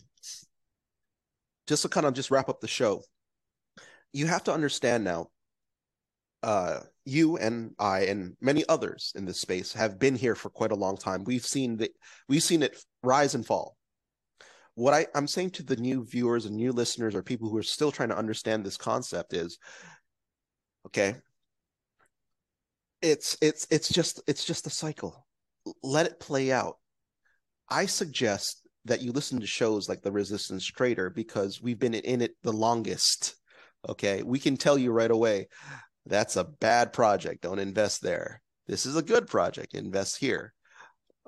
just 1.67 1.83
to 1.83 1.89
kind 1.89 2.07
of 2.07 2.15
just 2.15 2.31
wrap 2.31 2.49
up 2.49 2.61
the 2.61 2.69
show. 2.69 3.03
You 4.13 4.27
have 4.27 4.45
to 4.45 4.53
understand 4.53 5.03
now, 5.03 5.29
uh, 6.43 6.81
you 7.05 7.37
and 7.37 7.75
I 7.79 8.03
and 8.03 8.37
many 8.41 8.65
others 8.69 9.13
in 9.17 9.25
this 9.25 9.41
space 9.41 9.73
have 9.73 9.99
been 9.99 10.15
here 10.15 10.37
for 10.37 10.51
quite 10.51 10.71
a 10.71 10.77
long 10.77 10.97
time. 10.97 11.25
We've 11.25 11.45
seen 11.45 11.77
the 11.77 11.91
we've 12.29 12.43
seen 12.43 12.63
it 12.63 12.79
rise 13.03 13.35
and 13.35 13.45
fall. 13.45 13.77
What 14.75 14.95
I, 14.95 15.07
I'm 15.15 15.29
saying 15.29 15.51
to 15.51 15.63
the 15.63 15.77
new 15.77 16.05
viewers 16.05 16.47
and 16.47 16.57
new 16.57 16.73
listeners 16.73 17.15
or 17.15 17.23
people 17.23 17.49
who 17.49 17.57
are 17.57 17.63
still 17.63 17.93
trying 17.93 18.09
to 18.09 18.19
understand 18.19 18.65
this 18.65 18.77
concept 18.77 19.33
is 19.33 19.59
okay, 20.87 21.15
it's 23.03 23.37
it's 23.41 23.67
it's 23.71 23.89
just 23.89 24.23
it's 24.27 24.45
just 24.45 24.67
a 24.67 24.71
cycle. 24.71 25.27
Let 25.83 26.07
it 26.07 26.21
play 26.21 26.51
out. 26.53 26.77
I 27.69 27.87
suggest 27.87 28.67
that 28.87 29.01
you 29.01 29.13
listen 29.13 29.41
to 29.41 29.47
shows 29.47 29.89
like 29.89 30.03
the 30.03 30.13
Resistance 30.13 30.67
Trader 30.67 31.11
because 31.11 31.63
we've 31.63 31.79
been 31.79 31.95
in 31.95 32.21
it 32.21 32.33
the 32.43 32.53
longest. 32.53 33.37
Okay, 33.89 34.23
we 34.23 34.39
can 34.39 34.57
tell 34.57 34.79
you 34.79 34.93
right 34.93 35.11
away 35.11 35.49
that's 36.07 36.37
a 36.37 36.45
bad 36.45 36.93
project. 36.93 37.43
Don't 37.43 37.59
invest 37.59 38.03
there. 38.03 38.43
This 38.67 38.87
is 38.87 38.97
a 38.97 39.03
good 39.03 39.27
project. 39.27 39.75
Invest 39.75 40.19
here. 40.19 40.55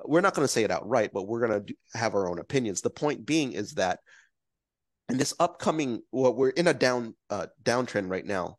We're 0.04 0.20
not 0.20 0.34
going 0.34 0.44
to 0.44 0.52
say 0.52 0.64
it 0.64 0.70
outright, 0.70 1.10
but 1.12 1.26
we're 1.26 1.46
going 1.46 1.66
to 1.66 1.74
have 1.94 2.14
our 2.14 2.28
own 2.28 2.38
opinions. 2.38 2.80
The 2.80 2.90
point 2.90 3.24
being 3.26 3.52
is 3.52 3.72
that 3.74 4.00
in 5.08 5.18
this 5.18 5.34
upcoming, 5.38 6.02
well, 6.12 6.34
we're 6.34 6.50
in 6.50 6.66
a 6.66 6.74
down 6.74 7.14
uh, 7.30 7.46
downtrend 7.62 8.10
right 8.10 8.24
now. 8.24 8.58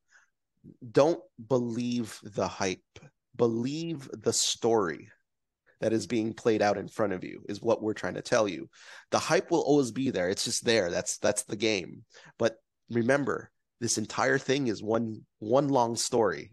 Don't 0.92 1.20
believe 1.48 2.20
the 2.24 2.48
hype. 2.48 2.82
Believe 3.36 4.10
the 4.14 4.34
story 4.34 5.10
that 5.80 5.94
is 5.94 6.08
being 6.08 6.34
played 6.34 6.62
out 6.62 6.78
in 6.78 6.88
front 6.88 7.14
of 7.14 7.24
you 7.24 7.44
is 7.48 7.62
what 7.62 7.82
we're 7.82 7.94
trying 7.94 8.16
to 8.16 8.22
tell 8.22 8.48
you. 8.48 8.70
The 9.12 9.20
hype 9.20 9.52
will 9.52 9.62
always 9.62 9.92
be 9.92 10.10
there. 10.10 10.30
It's 10.30 10.46
just 10.46 10.66
there. 10.66 10.90
That's 10.90 11.18
that's 11.20 11.44
the 11.44 11.56
game. 11.56 12.04
But 12.40 12.56
remember, 12.90 13.52
this 13.80 13.98
entire 13.98 14.38
thing 14.38 14.68
is 14.68 14.82
one 14.82 15.26
one 15.40 15.68
long 15.68 15.96
story. 15.96 16.52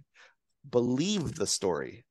Believe 0.69 1.35
the 1.35 1.47
story. 1.47 2.05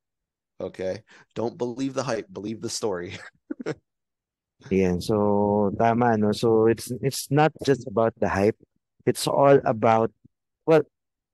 Okay? 0.62 1.02
Don't 1.36 1.58
believe 1.58 1.94
the 1.94 2.04
hype, 2.04 2.28
believe 2.32 2.62
the 2.62 2.70
story. 2.70 3.18
yeah, 4.72 4.96
So, 5.00 5.72
tama, 5.78 6.18
no? 6.18 6.32
So, 6.32 6.68
it's 6.68 6.92
it's 7.04 7.28
not 7.32 7.52
just 7.66 7.88
about 7.88 8.14
the 8.20 8.30
hype. 8.30 8.58
It's 9.04 9.28
all 9.28 9.60
about, 9.68 10.12
well, 10.66 10.84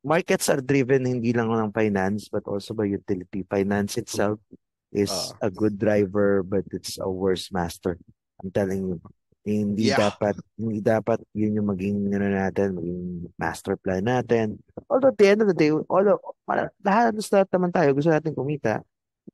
markets 0.02 0.50
are 0.50 0.62
driven 0.62 1.06
hindi 1.06 1.34
lang 1.34 1.52
ng 1.54 1.70
finance, 1.76 2.30
but 2.32 2.48
also 2.50 2.74
by 2.74 2.90
utility. 2.90 3.46
Finance 3.46 3.98
itself 4.02 4.42
is 4.90 5.12
Ah. 5.14 5.48
a 5.48 5.50
good 5.54 5.78
driver, 5.78 6.42
but 6.42 6.66
it's 6.74 6.98
a 6.98 7.06
worse 7.06 7.54
master. 7.54 7.98
I'm 8.42 8.50
telling 8.50 8.88
you. 8.90 8.98
Hindi 9.46 9.90
Yeah. 9.94 10.12
dapat, 10.12 10.36
hindi 10.60 10.84
dapat 10.84 11.24
yun 11.32 11.58
yung 11.62 11.70
maging, 11.72 12.12
ano 12.12 12.28
natin, 12.28 12.76
maging 12.76 13.04
master 13.40 13.80
plan 13.80 14.04
natin. 14.06 14.60
Although 14.92 15.16
at 15.16 15.18
the 15.18 15.30
end 15.32 15.42
of 15.42 15.48
the 15.50 15.56
day, 15.58 15.72
all 15.72 16.06
of, 16.06 16.20
para- 16.44 16.70
lahat, 16.84 17.16
lahat 17.18 17.48
naman 17.50 17.72
tayo, 17.72 17.90
gusto 17.96 18.12
natin 18.12 18.36
kumita 18.36 18.84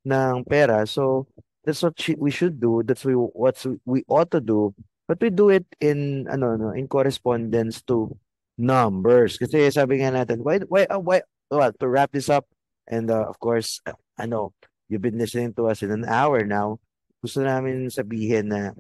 ng 0.04 0.44
pera. 0.44 0.84
So, 0.84 1.28
that's 1.66 1.82
what 1.82 1.98
we 2.18 2.30
should 2.30 2.62
do. 2.62 2.86
That's 2.86 3.04
we 3.04 3.18
what 3.18 3.58
we 3.86 4.06
ought 4.08 4.30
to 4.32 4.40
do. 4.40 4.74
But 5.10 5.20
we 5.20 5.30
do 5.30 5.50
it 5.50 5.66
in 5.82 6.30
ano 6.30 6.56
no 6.56 6.70
in 6.72 6.88
correspondence 6.88 7.82
to 7.90 8.14
numbers. 8.58 9.38
Kasi 9.42 9.70
sabi 9.74 10.00
nga 10.00 10.14
natin, 10.14 10.46
why 10.46 10.62
why 10.70 10.86
uh, 10.88 11.02
why 11.02 11.26
well 11.50 11.74
to 11.82 11.88
wrap 11.90 12.14
this 12.14 12.30
up 12.30 12.46
and 12.88 13.10
uh, 13.10 13.26
of 13.26 13.42
course 13.42 13.82
uh, 13.86 13.98
I 14.18 14.30
know 14.30 14.54
you've 14.90 15.04
been 15.04 15.18
listening 15.18 15.54
to 15.58 15.68
us 15.68 15.82
in 15.82 15.90
an 15.90 16.06
hour 16.06 16.46
now. 16.46 16.78
Gusto 17.22 17.42
namin 17.42 17.90
sabihin 17.90 18.54
na 18.54 18.74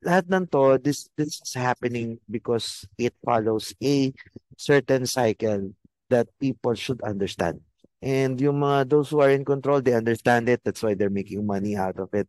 lahat 0.00 0.28
ng 0.28 0.48
to 0.52 0.80
this 0.80 1.08
this 1.16 1.40
is 1.40 1.52
happening 1.56 2.16
because 2.28 2.88
it 2.96 3.12
follows 3.24 3.72
a 3.84 4.12
certain 4.56 5.04
cycle 5.04 5.72
that 6.08 6.28
people 6.40 6.76
should 6.76 7.00
understand. 7.04 7.60
And 8.04 8.36
yung 8.36 8.60
mga 8.60 8.92
those 8.92 9.08
who 9.08 9.24
are 9.24 9.32
in 9.32 9.48
control, 9.48 9.80
they 9.80 9.96
understand 9.96 10.52
it. 10.52 10.60
That's 10.60 10.84
why 10.84 10.92
they're 10.92 11.08
making 11.08 11.40
money 11.40 11.72
out 11.72 11.96
of 11.96 12.12
it. 12.12 12.28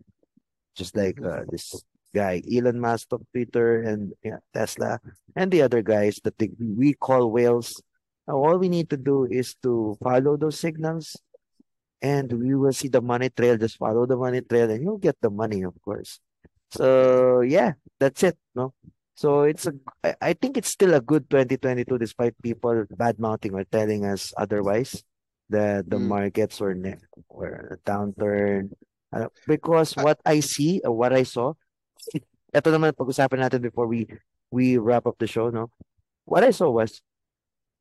Just 0.71 0.95
like 0.95 1.19
uh, 1.19 1.43
this 1.51 1.83
guy, 2.15 2.39
Elon 2.47 2.79
Musk 2.79 3.11
of 3.11 3.27
Twitter 3.35 3.83
and 3.83 4.15
yeah, 4.23 4.39
Tesla, 4.55 5.03
and 5.35 5.51
the 5.51 5.67
other 5.67 5.83
guys 5.83 6.15
that 6.23 6.39
they, 6.39 6.47
we 6.55 6.95
call 6.95 7.27
whales. 7.27 7.83
Now, 8.23 8.39
all 8.39 8.55
we 8.55 8.71
need 8.71 8.89
to 8.91 8.97
do 8.97 9.27
is 9.27 9.59
to 9.67 9.99
follow 9.99 10.39
those 10.39 10.57
signals, 10.57 11.19
and 12.01 12.31
we 12.31 12.55
will 12.55 12.71
see 12.71 12.87
the 12.87 13.03
money 13.03 13.27
trail. 13.27 13.59
Just 13.59 13.75
follow 13.75 14.07
the 14.07 14.15
money 14.15 14.39
trail, 14.47 14.71
and 14.71 14.79
you'll 14.79 15.03
get 15.03 15.19
the 15.19 15.29
money, 15.29 15.63
of 15.67 15.75
course. 15.83 16.23
So 16.71 17.41
yeah, 17.41 17.75
that's 17.99 18.23
it. 18.23 18.39
No. 18.55 18.71
So 19.15 19.43
it's 19.43 19.67
a. 19.67 19.75
I, 20.23 20.31
think 20.39 20.55
it's 20.55 20.71
still 20.71 20.95
a 20.95 21.03
good 21.03 21.29
2022, 21.29 21.99
despite 21.99 22.41
people 22.41 22.87
bad 22.95 23.19
mouthing 23.19 23.53
or 23.53 23.65
telling 23.67 24.05
us 24.05 24.31
otherwise 24.37 25.03
that 25.49 25.85
the 25.85 25.97
Mm. 25.99 26.07
markets 26.09 26.57
were 26.59 26.73
were 27.29 27.75
a 27.75 27.77
downturn. 27.83 28.73
Uh, 29.13 29.29
because 29.47 29.95
what 29.95 30.19
I 30.25 30.41
see, 30.41 30.81
or 30.83 30.91
what 30.91 31.13
I 31.13 31.23
saw, 31.23 31.53
ito 32.55 32.67
naman 32.71 32.95
pag-usapan 32.95 33.47
natin 33.47 33.61
before 33.63 33.87
we 33.87 34.07
we 34.49 34.75
wrap 34.79 35.05
up 35.05 35.15
the 35.19 35.27
show, 35.27 35.47
no? 35.51 35.71
What 36.25 36.43
I 36.43 36.51
saw 36.51 36.71
was 36.71 36.99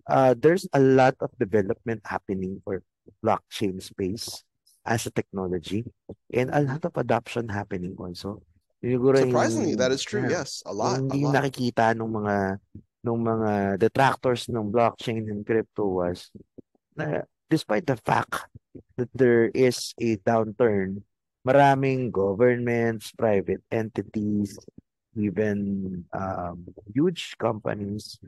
uh 0.05 0.37
there's 0.37 0.69
a 0.77 0.81
lot 0.83 1.17
of 1.25 1.33
development 1.41 2.05
happening 2.05 2.61
for 2.63 2.85
blockchain 3.25 3.81
space 3.81 4.45
as 4.85 5.09
a 5.09 5.13
technology 5.13 5.89
and 6.29 6.53
a 6.53 6.61
lot 6.61 6.85
of 6.85 6.93
adoption 7.01 7.49
happening 7.49 7.97
also. 7.97 8.45
Siguro 8.85 9.17
yung- 9.17 9.33
Surprisingly, 9.33 9.75
that 9.81 9.89
is 9.97 10.05
true. 10.05 10.29
yeah. 10.29 10.45
Yes, 10.45 10.61
a 10.69 10.73
lot, 10.77 11.01
a 11.01 11.01
Yung 11.01 11.09
hindi 11.09 11.25
lot. 11.25 11.35
nakikita 11.41 11.97
ng 11.97 12.11
mga 12.11 12.37
ng 13.05 13.19
mga 13.21 13.53
detractors 13.81 14.45
ng 14.53 14.69
blockchain 14.69 15.25
and 15.33 15.41
crypto 15.41 16.05
was 16.05 16.29
na 16.93 17.25
despite 17.51 17.87
the 17.87 17.97
fact 17.97 18.47
that 18.97 19.11
there 19.15 19.49
is 19.55 19.95
a 20.01 20.17
downturn, 20.23 21.03
maraming 21.47 22.11
governments, 22.11 23.13
private 23.13 23.63
entities, 23.71 24.59
even 25.15 26.05
um, 26.13 26.67
huge 26.95 27.37
companies 27.39 28.19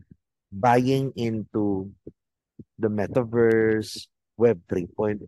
buying 0.53 1.13
into 1.17 1.91
the 2.79 2.89
metaverse, 2.89 4.07
Web 4.37 4.61
3.0. 4.69 5.25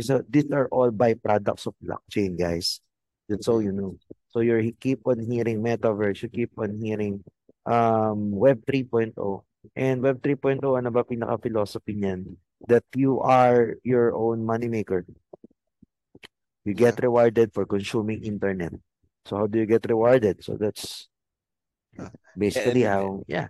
So 0.00 0.22
these 0.28 0.50
are 0.52 0.68
all 0.68 0.90
byproducts 0.90 1.66
of 1.66 1.74
blockchain, 1.82 2.38
guys. 2.38 2.80
That's 3.28 3.48
all 3.48 3.62
you 3.62 3.72
know. 3.72 3.96
So 4.30 4.40
you 4.40 4.72
keep 4.80 5.06
on 5.06 5.20
hearing 5.20 5.62
metaverse, 5.62 6.22
you 6.22 6.28
keep 6.28 6.52
on 6.58 6.78
hearing 6.80 7.24
um, 7.66 8.30
Web 8.32 8.64
3.0. 8.66 9.14
And 9.74 10.02
Web 10.02 10.22
3.0, 10.22 10.62
ano 10.62 10.90
ba 10.90 11.02
pinaka-philosophy 11.02 11.98
niyan? 11.98 12.24
That 12.66 12.84
you 12.94 13.20
are 13.20 13.76
your 13.84 14.14
own 14.14 14.42
moneymaker. 14.44 15.06
You 16.64 16.74
get 16.74 17.00
rewarded 17.00 17.54
for 17.54 17.64
consuming 17.64 18.24
internet. 18.24 18.72
So 19.26 19.36
how 19.36 19.46
do 19.46 19.58
you 19.58 19.66
get 19.66 19.86
rewarded? 19.88 20.42
So 20.42 20.56
that's 20.58 21.08
basically 22.36 22.84
and- 22.84 22.92
how, 22.92 23.22
yeah. 23.28 23.48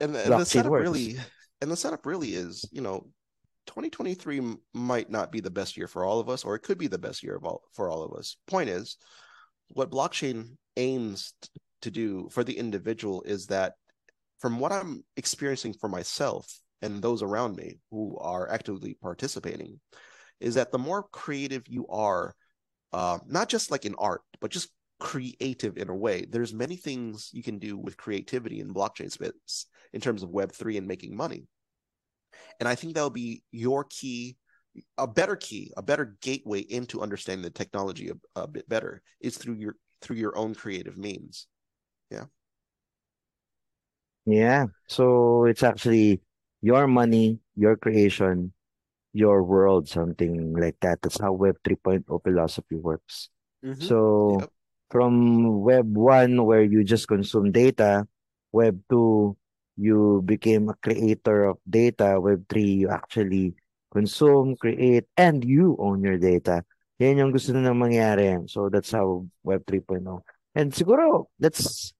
and 0.00 0.14
the, 0.14 0.24
and 0.24 0.40
the 0.40 0.44
setup 0.44 0.70
works. 0.70 0.82
really 0.82 1.16
and 1.60 1.70
the 1.70 1.76
setup 1.76 2.06
really 2.06 2.34
is 2.34 2.64
you 2.72 2.80
know 2.80 3.06
2023 3.66 4.56
might 4.74 5.10
not 5.10 5.30
be 5.30 5.40
the 5.40 5.50
best 5.50 5.76
year 5.76 5.86
for 5.86 6.04
all 6.04 6.18
of 6.18 6.28
us 6.28 6.44
or 6.44 6.54
it 6.54 6.62
could 6.62 6.78
be 6.78 6.86
the 6.86 6.98
best 6.98 7.22
year 7.22 7.36
of 7.36 7.44
all 7.44 7.62
for 7.72 7.90
all 7.90 8.02
of 8.02 8.18
us 8.18 8.36
point 8.46 8.68
is 8.68 8.96
what 9.68 9.90
blockchain 9.90 10.56
aims 10.76 11.34
to 11.82 11.90
do 11.90 12.28
for 12.30 12.42
the 12.42 12.56
individual 12.56 13.22
is 13.22 13.46
that 13.46 13.74
from 14.38 14.58
what 14.58 14.72
I'm 14.72 15.04
experiencing 15.16 15.74
for 15.74 15.88
myself 15.88 16.46
and 16.82 17.02
those 17.02 17.22
around 17.22 17.56
me 17.56 17.78
who 17.90 18.16
are 18.18 18.50
actively 18.50 18.94
participating, 18.94 19.80
is 20.40 20.54
that 20.54 20.72
the 20.72 20.78
more 20.78 21.04
creative 21.12 21.68
you 21.68 21.86
are, 21.88 22.34
uh, 22.92 23.18
not 23.26 23.48
just 23.48 23.70
like 23.70 23.84
in 23.84 23.94
art, 23.98 24.22
but 24.40 24.50
just 24.50 24.70
creative 24.98 25.76
in 25.76 25.88
a 25.88 25.94
way. 25.94 26.26
There's 26.28 26.52
many 26.52 26.76
things 26.76 27.30
you 27.32 27.42
can 27.42 27.58
do 27.58 27.76
with 27.76 27.96
creativity 27.96 28.60
in 28.60 28.72
blockchain 28.72 29.10
space 29.10 29.66
in 29.92 30.00
terms 30.00 30.22
of 30.22 30.30
Web3 30.30 30.78
and 30.78 30.86
making 30.86 31.16
money. 31.16 31.46
And 32.60 32.68
I 32.68 32.74
think 32.74 32.94
that'll 32.94 33.10
be 33.10 33.42
your 33.50 33.84
key, 33.84 34.36
a 34.98 35.06
better 35.06 35.36
key, 35.36 35.72
a 35.76 35.82
better 35.82 36.16
gateway 36.20 36.60
into 36.60 37.00
understanding 37.00 37.42
the 37.42 37.50
technology 37.50 38.10
a, 38.10 38.40
a 38.40 38.46
bit 38.46 38.68
better 38.68 39.02
is 39.20 39.36
through 39.36 39.54
your 39.54 39.74
through 40.00 40.16
your 40.16 40.36
own 40.36 40.54
creative 40.54 40.96
means. 40.96 41.46
Yeah. 42.10 42.24
Yeah. 44.26 44.66
So 44.88 45.44
it's 45.44 45.62
actually 45.62 46.20
your 46.60 46.86
money, 46.86 47.40
your 47.56 47.76
creation, 47.76 48.52
your 49.12 49.42
world, 49.42 49.88
something 49.88 50.54
like 50.54 50.78
that. 50.80 51.02
That's 51.02 51.20
how 51.20 51.32
Web 51.32 51.58
3.0 51.64 52.20
philosophy 52.22 52.76
works. 52.76 53.28
Mhm. 53.64 53.82
So 53.82 53.96
Yep. 54.40 54.50
from 54.90 55.14
Web 55.60 55.88
1, 55.96 56.44
where 56.44 56.62
you 56.62 56.84
just 56.84 57.08
consume 57.08 57.50
data, 57.50 58.06
Web 58.52 58.78
2, 58.88 59.36
you 59.76 60.22
became 60.24 60.68
a 60.68 60.78
creator 60.78 61.44
of 61.44 61.58
data. 61.68 62.20
Web 62.20 62.46
3, 62.48 62.84
you 62.84 62.88
actually 62.90 63.54
consume, 63.90 64.54
create, 64.54 65.06
and 65.16 65.42
you 65.42 65.74
own 65.80 66.02
your 66.04 66.18
data. 66.18 66.62
Yan 67.00 67.16
yung 67.18 67.32
gusto 67.32 67.56
na 67.56 67.72
mangyari. 67.72 68.36
So 68.46 68.68
that's 68.68 68.92
how 68.92 69.26
Web 69.42 69.64
3.0. 69.64 70.22
And 70.54 70.70
siguro, 70.70 71.32
let's 71.40 71.94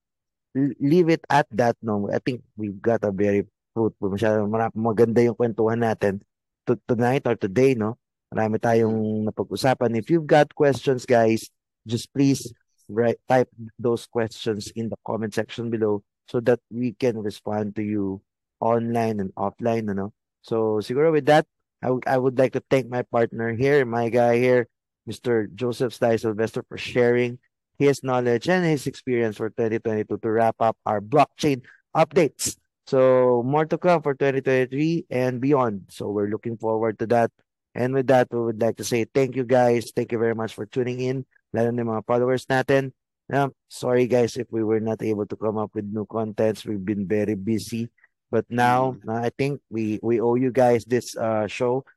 leave 0.55 1.09
it 1.09 1.25
at 1.27 1.47
that. 1.55 1.75
No, 1.81 2.07
I 2.11 2.19
think 2.19 2.43
we've 2.55 2.79
got 2.79 3.03
a 3.03 3.11
very 3.11 3.47
fruitful, 3.73 4.11
masyadong 4.11 4.49
mara- 4.51 4.75
maganda 4.75 5.23
yung 5.23 5.35
kwentuhan 5.35 5.81
natin 5.81 6.21
to, 6.67 6.77
tonight 6.87 7.25
or 7.25 7.35
today, 7.35 7.73
no? 7.73 7.97
Marami 8.31 8.59
tayong 8.59 9.27
napag-usapan. 9.27 9.97
If 9.97 10.07
you've 10.07 10.27
got 10.27 10.55
questions, 10.55 11.03
guys, 11.03 11.51
just 11.83 12.07
please 12.13 12.51
write, 12.87 13.19
type 13.27 13.49
those 13.79 14.07
questions 14.07 14.71
in 14.75 14.87
the 14.87 14.99
comment 15.03 15.33
section 15.35 15.69
below 15.69 16.03
so 16.27 16.39
that 16.47 16.59
we 16.71 16.95
can 16.95 17.19
respond 17.19 17.75
to 17.75 17.83
you 17.83 18.23
online 18.63 19.19
and 19.19 19.35
offline, 19.35 19.91
ano? 19.91 20.13
So, 20.41 20.79
siguro 20.79 21.11
with 21.11 21.27
that, 21.27 21.45
I 21.81 21.91
I 22.05 22.17
would 22.17 22.37
like 22.37 22.53
to 22.53 22.63
thank 22.69 22.87
my 22.87 23.01
partner 23.01 23.53
here, 23.57 23.83
my 23.85 24.09
guy 24.09 24.37
here, 24.37 24.69
Mr. 25.09 25.49
Joseph 25.53 25.93
Sty 25.93 26.15
Sylvester, 26.15 26.63
for 26.69 26.77
sharing 26.77 27.41
his 27.81 28.05
knowledge 28.05 28.47
and 28.47 28.63
his 28.63 28.85
experience 28.85 29.37
for 29.37 29.49
2022 29.49 30.05
to 30.21 30.29
wrap 30.29 30.55
up 30.61 30.77
our 30.85 31.01
blockchain 31.01 31.65
updates. 31.97 32.60
So 32.91 33.39
more 33.47 33.63
to 33.71 33.79
come 33.79 34.03
for 34.03 34.11
2023 34.19 35.07
and 35.07 35.39
beyond. 35.39 35.87
So 35.87 36.11
we're 36.11 36.27
looking 36.27 36.59
forward 36.59 36.99
to 36.99 37.07
that. 37.15 37.31
And 37.71 37.95
with 37.95 38.11
that, 38.11 38.27
we 38.35 38.43
would 38.43 38.59
like 38.59 38.75
to 38.83 38.83
say 38.83 39.07
thank 39.07 39.39
you 39.39 39.47
guys. 39.47 39.95
Thank 39.95 40.11
you 40.11 40.19
very 40.19 40.35
much 40.35 40.51
for 40.51 40.67
tuning 40.67 40.99
in. 40.99 41.23
Lalo 41.55 41.71
na 41.71 41.87
mga 41.87 42.03
followers 42.03 42.43
natin. 42.51 42.91
Um, 43.31 43.55
sorry 43.71 44.11
guys 44.11 44.35
if 44.35 44.51
we 44.51 44.59
were 44.59 44.83
not 44.83 44.99
able 44.99 45.23
to 45.23 45.39
come 45.39 45.55
up 45.55 45.71
with 45.71 45.87
new 45.87 46.03
contents. 46.03 46.67
We've 46.67 46.83
been 46.83 47.07
very 47.07 47.39
busy. 47.39 47.87
But 48.27 48.43
now, 48.51 48.99
uh, 49.07 49.23
I 49.23 49.31
think 49.31 49.63
we 49.71 50.03
we 50.03 50.19
owe 50.19 50.35
you 50.35 50.51
guys 50.51 50.83
this 50.83 51.15
uh 51.15 51.47
show 51.47 51.87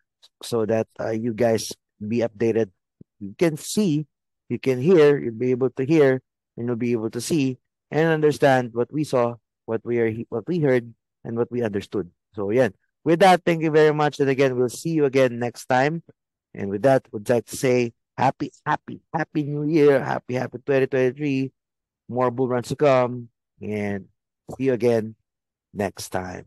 so 0.46 0.62
that 0.66 0.86
uh, 1.02 1.10
you 1.10 1.34
guys 1.34 1.74
be 1.98 2.22
updated. 2.22 2.70
You 3.18 3.34
can 3.34 3.58
see 3.58 4.06
you 4.48 4.58
can 4.58 4.80
hear, 4.80 5.18
you'll 5.18 5.34
be 5.34 5.50
able 5.50 5.70
to 5.70 5.84
hear, 5.84 6.22
and 6.56 6.66
you'll 6.66 6.78
be 6.78 6.92
able 6.92 7.10
to 7.10 7.20
see 7.20 7.58
and 7.90 8.08
understand 8.08 8.70
what 8.74 8.92
we 8.92 9.04
saw, 9.04 9.34
what 9.66 9.84
we 9.84 9.98
are, 10.00 10.12
what 10.28 10.46
we 10.46 10.58
heard, 10.60 10.92
and 11.24 11.36
what 11.36 11.50
we 11.50 11.62
understood. 11.62 12.10
So, 12.34 12.50
yeah. 12.50 12.68
With 13.04 13.20
that, 13.20 13.44
thank 13.44 13.62
you 13.62 13.70
very 13.70 13.92
much. 13.92 14.18
And 14.20 14.30
again, 14.30 14.56
we'll 14.56 14.70
see 14.70 14.90
you 14.90 15.04
again 15.04 15.38
next 15.38 15.66
time. 15.66 16.02
And 16.54 16.70
with 16.70 16.82
that, 16.82 17.06
would 17.12 17.28
like 17.28 17.44
to 17.46 17.56
say 17.56 17.92
happy, 18.16 18.50
happy, 18.64 19.00
happy 19.12 19.42
New 19.42 19.64
Year, 19.64 20.02
happy, 20.02 20.34
happy 20.34 20.58
2023. 20.58 21.52
More 22.08 22.30
bull 22.30 22.48
runs 22.48 22.68
to 22.68 22.76
come, 22.76 23.28
and 23.60 24.06
see 24.56 24.64
you 24.64 24.72
again 24.72 25.16
next 25.72 26.10
time. 26.10 26.46